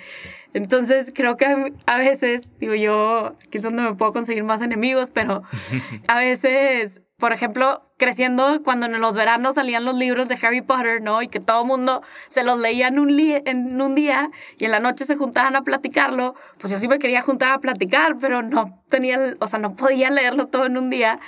Entonces, 0.54 1.12
creo 1.14 1.36
que 1.36 1.74
a 1.86 1.96
veces, 1.98 2.58
digo 2.58 2.74
yo, 2.74 3.36
aquí 3.46 3.58
es 3.58 3.62
donde 3.62 3.82
me 3.82 3.94
puedo 3.94 4.12
conseguir 4.12 4.44
más 4.44 4.62
enemigos, 4.62 5.10
pero 5.10 5.42
a 6.08 6.16
veces 6.16 7.01
por 7.22 7.32
ejemplo, 7.32 7.88
creciendo 7.98 8.64
cuando 8.64 8.86
en 8.86 9.00
los 9.00 9.14
veranos 9.14 9.54
salían 9.54 9.84
los 9.84 9.94
libros 9.94 10.28
de 10.28 10.36
Harry 10.42 10.60
Potter, 10.60 11.00
¿no? 11.00 11.22
Y 11.22 11.28
que 11.28 11.38
todo 11.38 11.60
el 11.60 11.68
mundo 11.68 12.02
se 12.28 12.42
los 12.42 12.58
leía 12.58 12.88
en 12.88 12.98
un, 12.98 13.16
en 13.16 13.80
un 13.80 13.94
día 13.94 14.32
y 14.58 14.64
en 14.64 14.72
la 14.72 14.80
noche 14.80 15.04
se 15.04 15.14
juntaban 15.14 15.54
a 15.54 15.62
platicarlo, 15.62 16.34
pues 16.58 16.72
yo 16.72 16.78
sí 16.78 16.88
me 16.88 16.98
quería 16.98 17.22
juntar 17.22 17.52
a 17.52 17.60
platicar, 17.60 18.16
pero 18.20 18.42
no 18.42 18.82
tenía, 18.88 19.36
o 19.38 19.46
sea, 19.46 19.60
no 19.60 19.76
podía 19.76 20.10
leerlo 20.10 20.48
todo 20.48 20.66
en 20.66 20.76
un 20.76 20.90
día. 20.90 21.20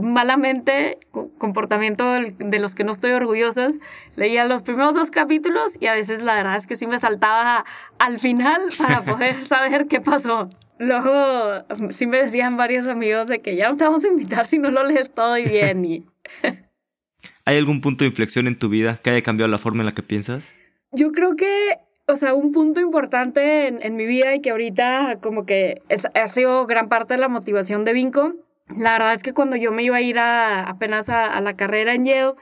Malamente, 0.00 1.00
comportamiento 1.38 2.12
de 2.12 2.58
los 2.60 2.76
que 2.76 2.84
no 2.84 2.92
estoy 2.92 3.10
orgullosa, 3.10 3.72
leía 4.14 4.44
los 4.44 4.62
primeros 4.62 4.94
dos 4.94 5.10
capítulos 5.10 5.72
y 5.80 5.88
a 5.88 5.94
veces 5.94 6.22
la 6.22 6.36
verdad 6.36 6.54
es 6.54 6.68
que 6.68 6.76
sí 6.76 6.86
me 6.86 7.00
saltaba 7.00 7.64
al 7.98 8.20
final 8.20 8.60
para 8.78 9.02
poder 9.04 9.44
saber 9.44 9.88
qué 9.88 10.00
pasó. 10.00 10.50
Luego 10.82 11.64
sí 11.90 12.08
me 12.08 12.18
decían 12.18 12.56
varios 12.56 12.88
amigos 12.88 13.28
de 13.28 13.38
que 13.38 13.54
ya 13.54 13.68
no 13.68 13.76
te 13.76 13.84
vamos 13.84 14.04
a 14.04 14.08
invitar 14.08 14.46
si 14.46 14.58
no 14.58 14.72
lo 14.72 14.82
lees 14.82 15.14
todo 15.14 15.38
y 15.38 15.44
bien. 15.44 15.84
Y... 15.84 16.04
¿Hay 17.44 17.56
algún 17.56 17.80
punto 17.80 18.02
de 18.02 18.08
inflexión 18.08 18.48
en 18.48 18.58
tu 18.58 18.68
vida 18.68 18.96
que 18.96 19.10
haya 19.10 19.22
cambiado 19.22 19.48
la 19.48 19.58
forma 19.58 19.82
en 19.82 19.86
la 19.86 19.94
que 19.94 20.02
piensas? 20.02 20.54
Yo 20.90 21.12
creo 21.12 21.36
que, 21.36 21.78
o 22.08 22.16
sea, 22.16 22.34
un 22.34 22.50
punto 22.50 22.80
importante 22.80 23.68
en, 23.68 23.94
mi 23.94 24.06
vida 24.06 24.34
y 24.34 24.40
que 24.40 24.50
ahorita 24.50 25.18
como 25.22 25.46
que 25.46 25.82
ha 26.14 26.26
sido 26.26 26.66
gran 26.66 26.88
parte 26.88 27.14
de 27.14 27.20
la 27.20 27.28
motivación 27.28 27.84
de 27.84 27.92
Vinco. 27.92 28.34
La 28.76 28.94
verdad 28.94 29.12
es 29.12 29.22
que 29.22 29.32
cuando 29.32 29.54
yo 29.54 29.70
me 29.70 29.84
iba 29.84 29.98
a 29.98 30.02
ir 30.02 30.18
a, 30.18 30.64
apenas 30.68 31.08
a, 31.08 31.26
a 31.26 31.40
la 31.40 31.54
carrera 31.54 31.94
en 31.94 32.06
Yale, 32.06 32.32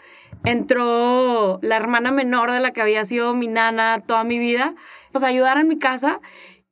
entró 0.45 1.59
la 1.61 1.76
hermana 1.76 2.11
menor 2.11 2.53
de 2.53 2.61
la 2.61 2.72
que 2.72 2.80
había 2.80 3.05
sido 3.05 3.34
mi 3.34 3.49
nana 3.49 4.03
toda 4.07 4.24
mi 4.24 4.38
vida, 4.38 4.74
pues 5.12 5.24
a 5.24 5.26
ayudar 5.26 5.59
en 5.59 5.68
mi 5.68 5.78
casa 5.78 6.20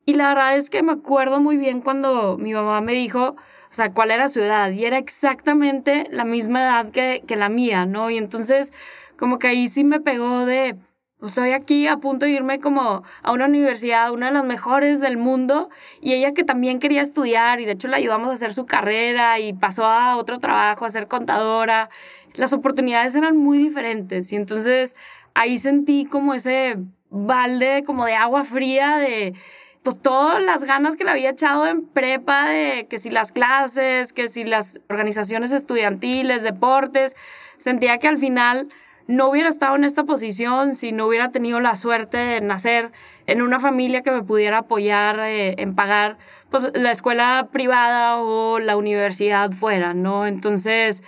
y 0.09 0.15
la 0.15 0.29
verdad 0.29 0.57
es 0.57 0.71
que 0.71 0.83
me 0.83 0.93
acuerdo 0.93 1.39
muy 1.39 1.59
bien 1.59 1.83
cuando 1.83 2.39
mi 2.39 2.55
mamá 2.55 2.81
me 2.81 2.95
dijo, 2.95 3.37
o 3.71 3.75
sea, 3.75 3.93
cuál 3.93 4.11
era 4.11 4.31
su 4.31 4.41
edad. 4.41 4.71
Y 4.71 4.87
era 4.87 4.97
exactamente 4.97 6.07
la 6.11 6.25
misma 6.25 6.63
edad 6.63 6.91
que, 6.91 7.23
que 7.27 7.37
la 7.37 7.51
mía, 7.51 7.85
¿no? 7.85 8.09
Y 8.09 8.17
entonces, 8.17 8.73
como 9.19 9.39
que 9.39 9.49
ahí 9.49 9.69
sí 9.69 9.85
me 9.85 10.01
pegó 10.01 10.47
de, 10.47 10.77
pues 11.19 11.33
estoy 11.33 11.51
aquí 11.51 11.89
a 11.89 11.99
punto 11.99 12.25
de 12.25 12.33
irme 12.33 12.59
como 12.59 13.03
a 13.23 13.33
una 13.33 13.45
universidad, 13.45 14.11
una 14.11 14.29
de 14.29 14.33
las 14.33 14.47
mejores 14.47 14.99
del 14.99 15.19
mundo, 15.19 15.69
y 16.01 16.15
ella 16.15 16.33
que 16.33 16.43
también 16.43 16.79
quería 16.79 17.03
estudiar, 17.03 17.61
y 17.61 17.67
de 17.67 17.73
hecho 17.73 17.89
le 17.89 17.97
ayudamos 17.97 18.31
a 18.31 18.33
hacer 18.33 18.55
su 18.55 18.65
carrera, 18.65 19.39
y 19.41 19.53
pasó 19.53 19.85
a 19.85 20.17
otro 20.17 20.39
trabajo, 20.39 20.87
a 20.87 20.91
ser 20.91 21.07
contadora. 21.07 21.91
Las 22.33 22.55
oportunidades 22.55 23.15
eran 23.15 23.37
muy 23.37 23.59
diferentes, 23.59 24.33
y 24.33 24.37
entonces 24.37 24.97
ahí 25.35 25.59
sentí 25.59 26.07
como 26.07 26.33
ese 26.33 26.79
balde 27.11 27.85
como 27.87 28.07
de 28.07 28.15
agua 28.15 28.45
fría 28.45 28.97
de 28.97 29.35
pues 29.89 30.03
todas 30.03 30.45
las 30.45 30.65
ganas 30.65 30.97
que 30.97 31.05
le 31.05 31.13
había 31.13 31.31
echado 31.31 31.67
en 31.67 31.87
prepa 31.87 32.47
de 32.51 32.87
que 32.91 32.99
si 32.99 33.09
las 33.09 33.33
clases, 33.33 34.13
que 34.13 34.29
si 34.29 34.45
las 34.45 34.81
organizaciones 34.91 35.51
estudiantiles, 35.51 36.43
deportes, 36.43 37.17
sentía 37.57 37.97
que 37.97 38.07
al 38.07 38.19
final 38.19 38.69
no 39.07 39.31
hubiera 39.31 39.49
estado 39.49 39.77
en 39.77 39.85
esta 39.85 40.05
posición 40.05 40.75
si 40.75 40.93
no 40.93 41.07
hubiera 41.07 41.31
tenido 41.31 41.59
la 41.61 41.75
suerte 41.75 42.19
de 42.19 42.43
nacer 42.43 42.93
en 43.27 43.41
una 43.41 43.61
familia 43.61 44.03
que 44.03 44.11
me 44.11 44.23
pudiera 44.23 44.59
apoyar 44.59 45.21
eh, 45.21 45.55
en 45.57 45.75
pagar 45.75 46.19
pues, 46.51 46.71
la 46.75 46.91
escuela 46.91 47.49
privada 47.51 48.19
o 48.19 48.59
la 48.59 48.77
universidad 48.77 49.53
fuera, 49.53 49.95
¿no? 49.95 50.27
Entonces, 50.27 51.03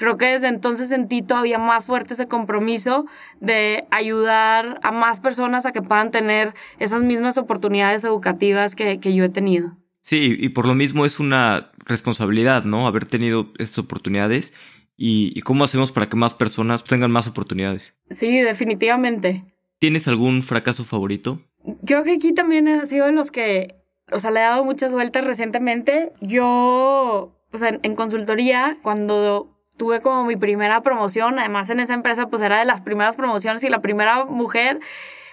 creo 0.00 0.16
que 0.16 0.26
desde 0.26 0.48
entonces 0.48 0.88
sentí 0.88 1.20
todavía 1.20 1.58
más 1.58 1.86
fuerte 1.86 2.14
ese 2.14 2.26
compromiso 2.26 3.04
de 3.38 3.86
ayudar 3.90 4.80
a 4.82 4.92
más 4.92 5.20
personas 5.20 5.66
a 5.66 5.72
que 5.72 5.82
puedan 5.82 6.10
tener 6.10 6.54
esas 6.78 7.02
mismas 7.02 7.36
oportunidades 7.36 8.02
educativas 8.02 8.74
que, 8.74 8.98
yo 8.98 9.24
he 9.24 9.28
tenido. 9.28 9.76
Sí, 10.00 10.36
y 10.40 10.48
por 10.48 10.66
lo 10.66 10.74
mismo 10.74 11.04
es 11.04 11.20
una 11.20 11.70
responsabilidad, 11.84 12.64
¿no? 12.64 12.86
Haber 12.86 13.04
tenido 13.04 13.52
estas 13.58 13.78
oportunidades 13.80 14.54
y, 14.96 15.32
y 15.38 15.42
cómo 15.42 15.64
hacemos 15.64 15.92
para 15.92 16.08
que 16.08 16.16
más 16.16 16.32
personas 16.32 16.82
tengan 16.82 17.10
más 17.10 17.28
oportunidades. 17.28 17.92
Sí, 18.08 18.40
definitivamente. 18.40 19.44
¿Tienes 19.80 20.08
algún 20.08 20.42
fracaso 20.42 20.82
favorito? 20.84 21.42
Creo 21.84 22.04
que 22.04 22.14
aquí 22.14 22.32
también 22.32 22.68
ha 22.68 22.86
sido 22.86 23.06
en 23.06 23.16
los 23.16 23.30
que, 23.30 23.82
o 24.10 24.18
sea, 24.18 24.30
le 24.30 24.40
he 24.40 24.44
dado 24.44 24.64
muchas 24.64 24.94
vueltas 24.94 25.26
recientemente. 25.26 26.12
Yo, 26.22 27.36
pues 27.50 27.62
en, 27.62 27.80
en 27.82 27.94
consultoría, 27.96 28.78
cuando 28.82 29.59
tuve 29.76 30.00
como 30.00 30.24
mi 30.24 30.36
primera 30.36 30.82
promoción, 30.82 31.38
además 31.38 31.70
en 31.70 31.80
esa 31.80 31.94
empresa 31.94 32.26
pues 32.26 32.42
era 32.42 32.58
de 32.58 32.64
las 32.64 32.80
primeras 32.80 33.16
promociones 33.16 33.64
y 33.64 33.68
la 33.68 33.80
primera 33.80 34.24
mujer, 34.24 34.80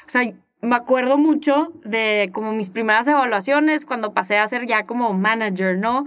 o 0.06 0.10
sea, 0.10 0.22
me 0.62 0.76
acuerdo 0.76 1.18
mucho 1.18 1.72
de 1.84 2.30
como 2.34 2.52
mis 2.54 2.70
primeras 2.70 3.08
evaluaciones 3.08 3.86
cuando 3.86 4.14
pasé 4.14 4.38
a 4.38 4.48
ser 4.48 4.66
ya 4.66 4.84
como 4.84 5.14
manager, 5.14 5.78
¿no? 5.78 6.06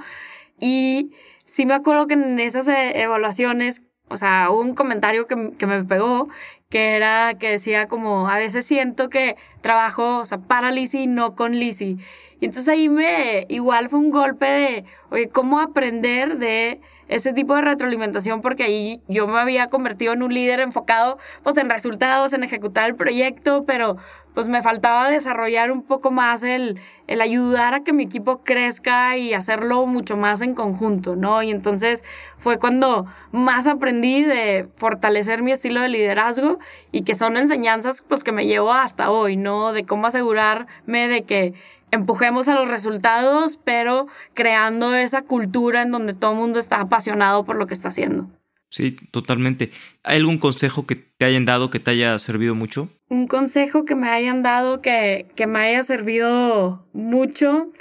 Y 0.58 1.12
sí 1.44 1.66
me 1.66 1.74
acuerdo 1.74 2.06
que 2.06 2.14
en 2.14 2.38
esas 2.40 2.66
eh, 2.68 3.00
evaluaciones, 3.02 3.82
o 4.08 4.16
sea, 4.16 4.48
hubo 4.50 4.60
un 4.60 4.74
comentario 4.74 5.26
que, 5.26 5.52
que 5.56 5.66
me 5.66 5.84
pegó, 5.84 6.28
que 6.68 6.96
era 6.96 7.34
que 7.38 7.50
decía 7.50 7.86
como, 7.86 8.28
a 8.28 8.38
veces 8.38 8.64
siento 8.64 9.08
que 9.08 9.36
trabajo, 9.60 10.18
o 10.18 10.26
sea, 10.26 10.38
para 10.38 10.70
Lizzie, 10.70 11.06
no 11.06 11.34
con 11.34 11.52
Lizzie. 11.52 11.96
Y 12.40 12.46
entonces 12.46 12.68
ahí 12.68 12.88
me, 12.88 13.46
igual 13.48 13.88
fue 13.88 13.98
un 13.98 14.10
golpe 14.10 14.46
de, 14.46 14.84
oye, 15.10 15.28
¿cómo 15.28 15.60
aprender 15.60 16.38
de 16.38 16.80
ese 17.10 17.32
tipo 17.32 17.54
de 17.54 17.62
retroalimentación? 17.62 18.40
Porque 18.40 18.62
ahí 18.64 19.02
yo 19.08 19.26
me 19.26 19.38
había 19.38 19.68
convertido 19.68 20.14
en 20.14 20.22
un 20.22 20.32
líder 20.32 20.60
enfocado, 20.60 21.18
pues, 21.42 21.56
en 21.58 21.68
resultados, 21.68 22.32
en 22.32 22.44
ejecutar 22.44 22.88
el 22.88 22.94
proyecto, 22.94 23.64
pero 23.66 23.98
pues 24.34 24.46
me 24.46 24.62
faltaba 24.62 25.10
desarrollar 25.10 25.72
un 25.72 25.82
poco 25.82 26.10
más 26.10 26.42
el, 26.42 26.78
el 27.08 27.20
ayudar 27.20 27.74
a 27.74 27.80
que 27.82 27.92
mi 27.92 28.04
equipo 28.04 28.42
crezca 28.42 29.16
y 29.16 29.34
hacerlo 29.34 29.86
mucho 29.86 30.16
más 30.16 30.40
en 30.40 30.54
conjunto, 30.54 31.16
¿no? 31.16 31.42
Y 31.42 31.50
entonces 31.50 32.04
fue 32.38 32.58
cuando 32.58 33.06
más 33.32 33.66
aprendí 33.66 34.22
de 34.22 34.68
fortalecer 34.76 35.42
mi 35.42 35.52
estilo 35.52 35.80
de 35.80 35.88
liderazgo 35.88 36.58
y 36.92 37.02
que 37.02 37.14
son 37.14 37.36
enseñanzas, 37.36 38.04
pues, 38.06 38.22
que 38.22 38.32
me 38.32 38.46
llevo 38.46 38.72
hasta 38.72 39.10
hoy, 39.10 39.36
¿no? 39.36 39.72
De 39.72 39.84
cómo 39.84 40.06
asegurarme 40.06 41.08
de 41.08 41.22
que 41.22 41.54
empujemos 41.90 42.48
a 42.48 42.54
los 42.54 42.68
resultados, 42.68 43.58
pero 43.64 44.06
creando 44.34 44.94
esa 44.94 45.22
cultura 45.22 45.82
en 45.82 45.90
donde 45.90 46.14
todo 46.14 46.32
el 46.32 46.38
mundo 46.38 46.58
está 46.58 46.80
apasionado 46.80 47.44
por 47.44 47.56
lo 47.56 47.66
que 47.66 47.74
está 47.74 47.88
haciendo. 47.88 48.28
Sí, 48.70 48.96
totalmente. 49.10 49.72
¿Hay 50.04 50.18
algún 50.18 50.38
consejo 50.38 50.86
que 50.86 50.94
te 50.94 51.24
hayan 51.24 51.44
dado 51.44 51.70
que 51.70 51.80
te 51.80 51.90
haya 51.90 52.16
servido 52.20 52.54
mucho? 52.54 52.88
Un 53.08 53.26
consejo 53.26 53.84
que 53.84 53.96
me 53.96 54.08
hayan 54.08 54.42
dado 54.42 54.80
que, 54.80 55.26
que 55.34 55.48
me 55.48 55.58
haya 55.58 55.82
servido 55.82 56.86
mucho. 56.92 57.72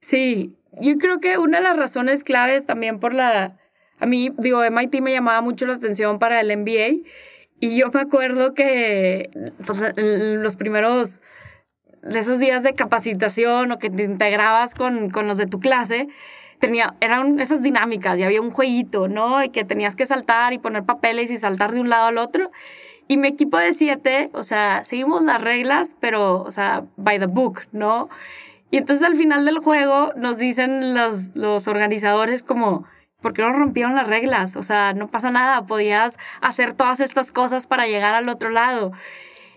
Sí, 0.00 0.56
yo 0.80 0.96
creo 0.96 1.20
que 1.20 1.36
una 1.36 1.58
de 1.58 1.64
las 1.64 1.76
razones 1.76 2.24
claves 2.24 2.66
también 2.66 2.98
por 2.98 3.12
la... 3.12 3.58
A 3.98 4.06
mí, 4.06 4.32
digo, 4.38 4.62
MIT 4.64 5.00
me 5.02 5.12
llamaba 5.12 5.40
mucho 5.40 5.66
la 5.66 5.74
atención 5.74 6.18
para 6.18 6.40
el 6.40 6.56
MBA 6.56 7.06
y 7.60 7.76
yo 7.76 7.86
me 7.92 8.00
acuerdo 8.00 8.54
que 8.54 9.30
pues, 9.64 9.82
los 9.96 10.56
primeros 10.56 11.22
de 12.04 12.18
esos 12.18 12.38
días 12.38 12.62
de 12.62 12.74
capacitación 12.74 13.72
o 13.72 13.78
que 13.78 13.90
te 13.90 14.04
integrabas 14.04 14.74
con, 14.74 15.10
con 15.10 15.26
los 15.26 15.38
de 15.38 15.46
tu 15.46 15.58
clase, 15.58 16.08
tenía, 16.58 16.94
eran 17.00 17.40
esas 17.40 17.62
dinámicas 17.62 18.18
y 18.18 18.22
había 18.22 18.40
un 18.40 18.50
jueguito, 18.50 19.08
¿no? 19.08 19.42
Y 19.42 19.48
que 19.48 19.64
tenías 19.64 19.96
que 19.96 20.06
saltar 20.06 20.52
y 20.52 20.58
poner 20.58 20.84
papeles 20.84 21.30
y 21.30 21.36
saltar 21.36 21.72
de 21.72 21.80
un 21.80 21.88
lado 21.88 22.06
al 22.06 22.18
otro. 22.18 22.50
Y 23.06 23.16
mi 23.16 23.28
equipo 23.28 23.58
de 23.58 23.72
siete, 23.72 24.30
o 24.32 24.42
sea, 24.42 24.84
seguimos 24.84 25.22
las 25.22 25.40
reglas, 25.40 25.96
pero, 26.00 26.42
o 26.42 26.50
sea, 26.50 26.84
by 26.96 27.18
the 27.18 27.26
book, 27.26 27.62
¿no? 27.72 28.08
Y 28.70 28.78
entonces 28.78 29.06
al 29.06 29.14
final 29.14 29.44
del 29.44 29.58
juego 29.58 30.12
nos 30.16 30.38
dicen 30.38 30.94
los, 30.94 31.36
los 31.36 31.68
organizadores 31.68 32.42
como, 32.42 32.84
¿por 33.20 33.32
qué 33.32 33.42
no 33.42 33.52
rompieron 33.52 33.94
las 33.94 34.06
reglas? 34.06 34.56
O 34.56 34.62
sea, 34.62 34.94
no 34.94 35.06
pasa 35.08 35.30
nada, 35.30 35.66
podías 35.66 36.18
hacer 36.40 36.72
todas 36.72 37.00
estas 37.00 37.30
cosas 37.30 37.66
para 37.66 37.86
llegar 37.86 38.14
al 38.14 38.28
otro 38.28 38.50
lado. 38.50 38.92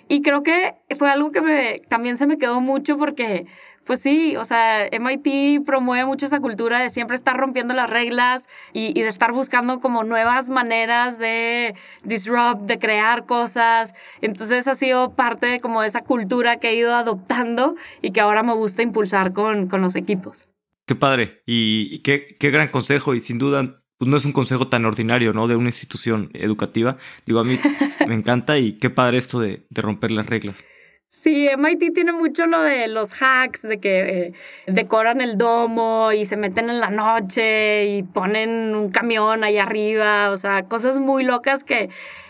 Y 0.10 0.22
creo 0.22 0.44
que 0.44 0.76
fue 0.98 1.10
algo 1.10 1.32
que 1.32 1.42
me, 1.42 1.80
también 1.90 2.18
se 2.18 2.28
me 2.28 2.38
quedó 2.38 2.62
mucho 2.62 2.98
porque, 2.98 3.46
pues 3.86 4.02
sí, 4.02 4.36
o 4.38 4.46
sea, 4.46 4.88
MIT 4.92 5.66
promueve 5.66 6.06
mucho 6.06 6.26
esa 6.26 6.40
cultura 6.40 6.80
de 6.80 6.90
siempre 6.90 7.16
estar 7.16 7.36
rompiendo 7.36 7.74
las 7.74 7.90
reglas 7.90 8.48
y, 8.74 8.94
de 8.94 9.08
estar 9.08 9.32
buscando 9.34 9.80
como 9.80 10.04
nuevas 10.04 10.50
maneras 10.50 11.18
de 11.20 11.76
disrupt, 12.04 12.62
de 12.62 12.80
crear 12.80 13.26
cosas. 13.26 13.94
Entonces 14.22 14.68
ha 14.68 14.76
sido 14.76 15.14
parte 15.16 15.46
de 15.48 15.60
como 15.60 15.84
esa 15.84 16.02
cultura 16.02 16.58
que 16.58 16.70
he 16.70 16.76
ido 16.76 16.96
adoptando 16.96 17.76
y 18.02 18.12
que 18.12 18.22
ahora 18.22 18.44
me 18.44 18.54
gusta 18.54 18.82
impulsar 18.82 19.34
con, 19.34 19.68
con 19.68 19.82
los 19.82 19.96
equipos. 19.96 20.48
Qué 20.88 20.96
padre 20.96 21.42
y, 21.46 22.00
qué, 22.00 22.38
qué 22.40 22.50
gran 22.50 22.70
consejo 22.70 23.14
y 23.14 23.20
sin 23.20 23.40
duda 23.40 23.84
pues 23.98 24.10
no 24.10 24.18
es 24.18 24.26
un 24.26 24.32
consejo 24.32 24.68
tan 24.68 24.86
ordinario, 24.86 25.34
¿no? 25.34 25.48
De 25.48 25.56
una 25.56 25.70
institución 25.70 26.30
educativa. 26.34 26.98
Digo, 27.26 27.40
a 27.40 27.44
mí 27.44 27.60
me 28.08 28.14
encanta 28.16 28.58
y 28.58 28.74
qué 28.74 28.90
padre 28.90 29.18
esto 29.18 29.40
de, 29.40 29.66
de 29.70 29.82
romper 29.82 30.12
las 30.12 30.28
reglas. 30.28 30.66
Sí, 31.10 31.48
MIT 31.58 31.94
tiene 31.94 32.12
mucho 32.12 32.48
lo 32.48 32.62
de 32.62 32.90
los 32.90 33.14
hacks, 33.22 33.62
de 33.62 33.80
que 33.80 34.00
eh, 34.00 34.34
decoran 34.68 35.22
el 35.22 35.38
domo 35.38 36.12
y 36.12 36.26
se 36.26 36.36
meten 36.36 36.70
en 36.70 36.82
la 36.82 36.90
noche 36.90 37.86
y 37.86 38.04
ponen 38.04 38.76
un 38.76 38.92
camión 38.92 39.46
ahí 39.46 39.58
arriba, 39.58 40.32
o 40.32 40.38
sea, 40.38 40.64
cosas 40.64 41.00
muy 41.00 41.24
locas 41.24 41.64
que 41.64 41.90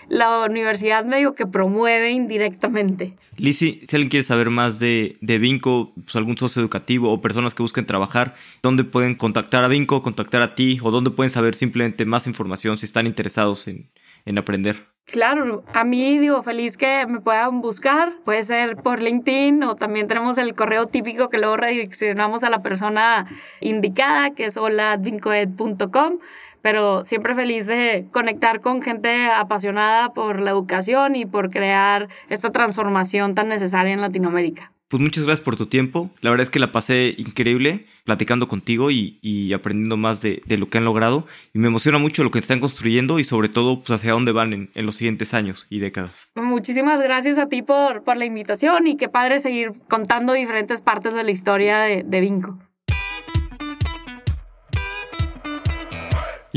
la 0.09 0.45
universidad 0.45 1.05
medio 1.05 1.35
que 1.35 1.45
promueve 1.45 2.11
indirectamente. 2.11 3.13
Lizzy, 3.37 3.81
si 3.87 3.95
alguien 3.95 4.09
quiere 4.09 4.23
saber 4.23 4.49
más 4.49 4.79
de, 4.79 5.17
de 5.21 5.37
Vinco, 5.37 5.93
pues 5.95 6.15
algún 6.15 6.37
socio 6.37 6.59
educativo 6.59 7.11
o 7.11 7.21
personas 7.21 7.53
que 7.53 7.61
busquen 7.61 7.85
trabajar, 7.85 8.35
¿dónde 8.63 8.83
pueden 8.83 9.15
contactar 9.15 9.63
a 9.63 9.67
Vinco, 9.67 10.01
contactar 10.01 10.41
a 10.41 10.55
ti 10.55 10.79
o 10.81 10.89
dónde 10.89 11.11
pueden 11.11 11.29
saber 11.29 11.53
simplemente 11.53 12.05
más 12.05 12.25
información 12.25 12.77
si 12.77 12.85
están 12.85 13.05
interesados 13.05 13.67
en, 13.67 13.89
en 14.25 14.37
aprender? 14.37 14.87
Claro, 15.05 15.63
a 15.73 15.85
mí 15.85 16.19
digo 16.19 16.43
feliz 16.43 16.75
que 16.75 17.05
me 17.07 17.21
puedan 17.21 17.61
buscar, 17.61 18.11
puede 18.25 18.43
ser 18.43 18.75
por 18.75 19.01
LinkedIn 19.01 19.63
o 19.63 19.75
también 19.75 20.09
tenemos 20.09 20.37
el 20.37 20.53
correo 20.53 20.85
típico 20.85 21.29
que 21.29 21.37
luego 21.37 21.55
redireccionamos 21.55 22.43
a 22.43 22.49
la 22.49 22.61
persona 22.61 23.25
indicada, 23.61 24.31
que 24.31 24.45
es 24.45 24.57
hola.vincoed.com, 24.57 26.19
pero 26.61 27.03
siempre 27.03 27.35
feliz 27.35 27.65
de 27.65 28.07
conectar 28.11 28.59
con 28.59 28.81
gente 28.81 29.27
apasionada 29.27 30.13
por 30.13 30.41
la 30.41 30.51
educación 30.51 31.15
y 31.15 31.25
por 31.25 31.49
crear 31.49 32.07
esta 32.29 32.51
transformación 32.51 33.33
tan 33.33 33.47
necesaria 33.47 33.93
en 33.93 34.01
Latinoamérica. 34.01 34.71
Pues 34.89 35.01
muchas 35.01 35.25
gracias 35.25 35.43
por 35.43 35.57
tu 35.57 35.65
tiempo. 35.65 36.11
La 36.21 36.29
verdad 36.29 36.45
es 36.45 36.49
que 36.49 36.59
la 36.59 36.71
pasé 36.71 37.13
increíble 37.17 37.87
platicando 38.05 38.47
contigo 38.47 38.89
y, 38.89 39.51
aprendiendo 39.53 39.97
más 39.97 40.21
de, 40.21 40.41
lo 40.47 40.69
que 40.69 40.77
han 40.77 40.85
logrado. 40.85 41.27
Y 41.53 41.59
me 41.59 41.67
emociona 41.67 41.97
mucho 41.97 42.23
lo 42.23 42.31
que 42.31 42.39
están 42.39 42.61
construyendo 42.61 43.19
y 43.19 43.25
sobre 43.25 43.49
todo 43.49 43.81
pues, 43.81 43.91
hacia 43.91 44.13
dónde 44.13 44.31
van 44.31 44.69
en, 44.73 44.85
los 44.85 44.95
siguientes 44.95 45.33
años 45.33 45.67
y 45.69 45.79
décadas. 45.79 46.29
Muchísimas 46.35 47.01
gracias 47.01 47.37
a 47.37 47.47
ti 47.47 47.63
por, 47.63 48.03
por 48.03 48.15
la 48.15 48.23
invitación 48.23 48.87
y 48.87 48.95
qué 48.95 49.09
padre 49.09 49.39
seguir 49.39 49.73
contando 49.89 50.31
diferentes 50.31 50.81
partes 50.81 51.13
de 51.13 51.23
la 51.25 51.31
historia 51.31 51.79
de, 51.79 52.03
de 52.03 52.21
Vinco. 52.21 52.57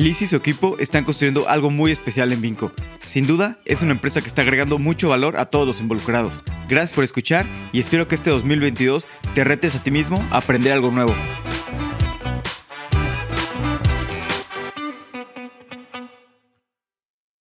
Liz 0.00 0.22
y 0.22 0.28
su 0.28 0.36
equipo 0.36 0.78
están 0.78 1.04
construyendo 1.04 1.46
algo 1.46 1.68
muy 1.68 1.92
especial 1.92 2.32
en 2.32 2.40
Vinco. 2.40 2.72
Sin 3.06 3.26
duda, 3.26 3.58
es 3.66 3.82
una 3.82 3.92
empresa 3.92 4.22
que 4.22 4.28
está 4.28 4.40
agregando 4.40 4.78
mucho 4.78 5.10
valor 5.10 5.36
a 5.36 5.44
todos 5.44 5.66
los 5.66 5.78
involucrados. 5.82 6.42
Gracias 6.70 6.92
por 6.92 7.04
escuchar 7.04 7.44
y 7.70 7.80
espero 7.80 8.06
que 8.06 8.14
este 8.14 8.30
2022 8.30 9.06
te 9.34 9.44
retes 9.44 9.74
a 9.74 9.82
ti 9.82 9.90
mismo 9.90 10.26
a 10.30 10.38
aprender 10.38 10.72
algo 10.72 10.90
nuevo. 10.90 11.14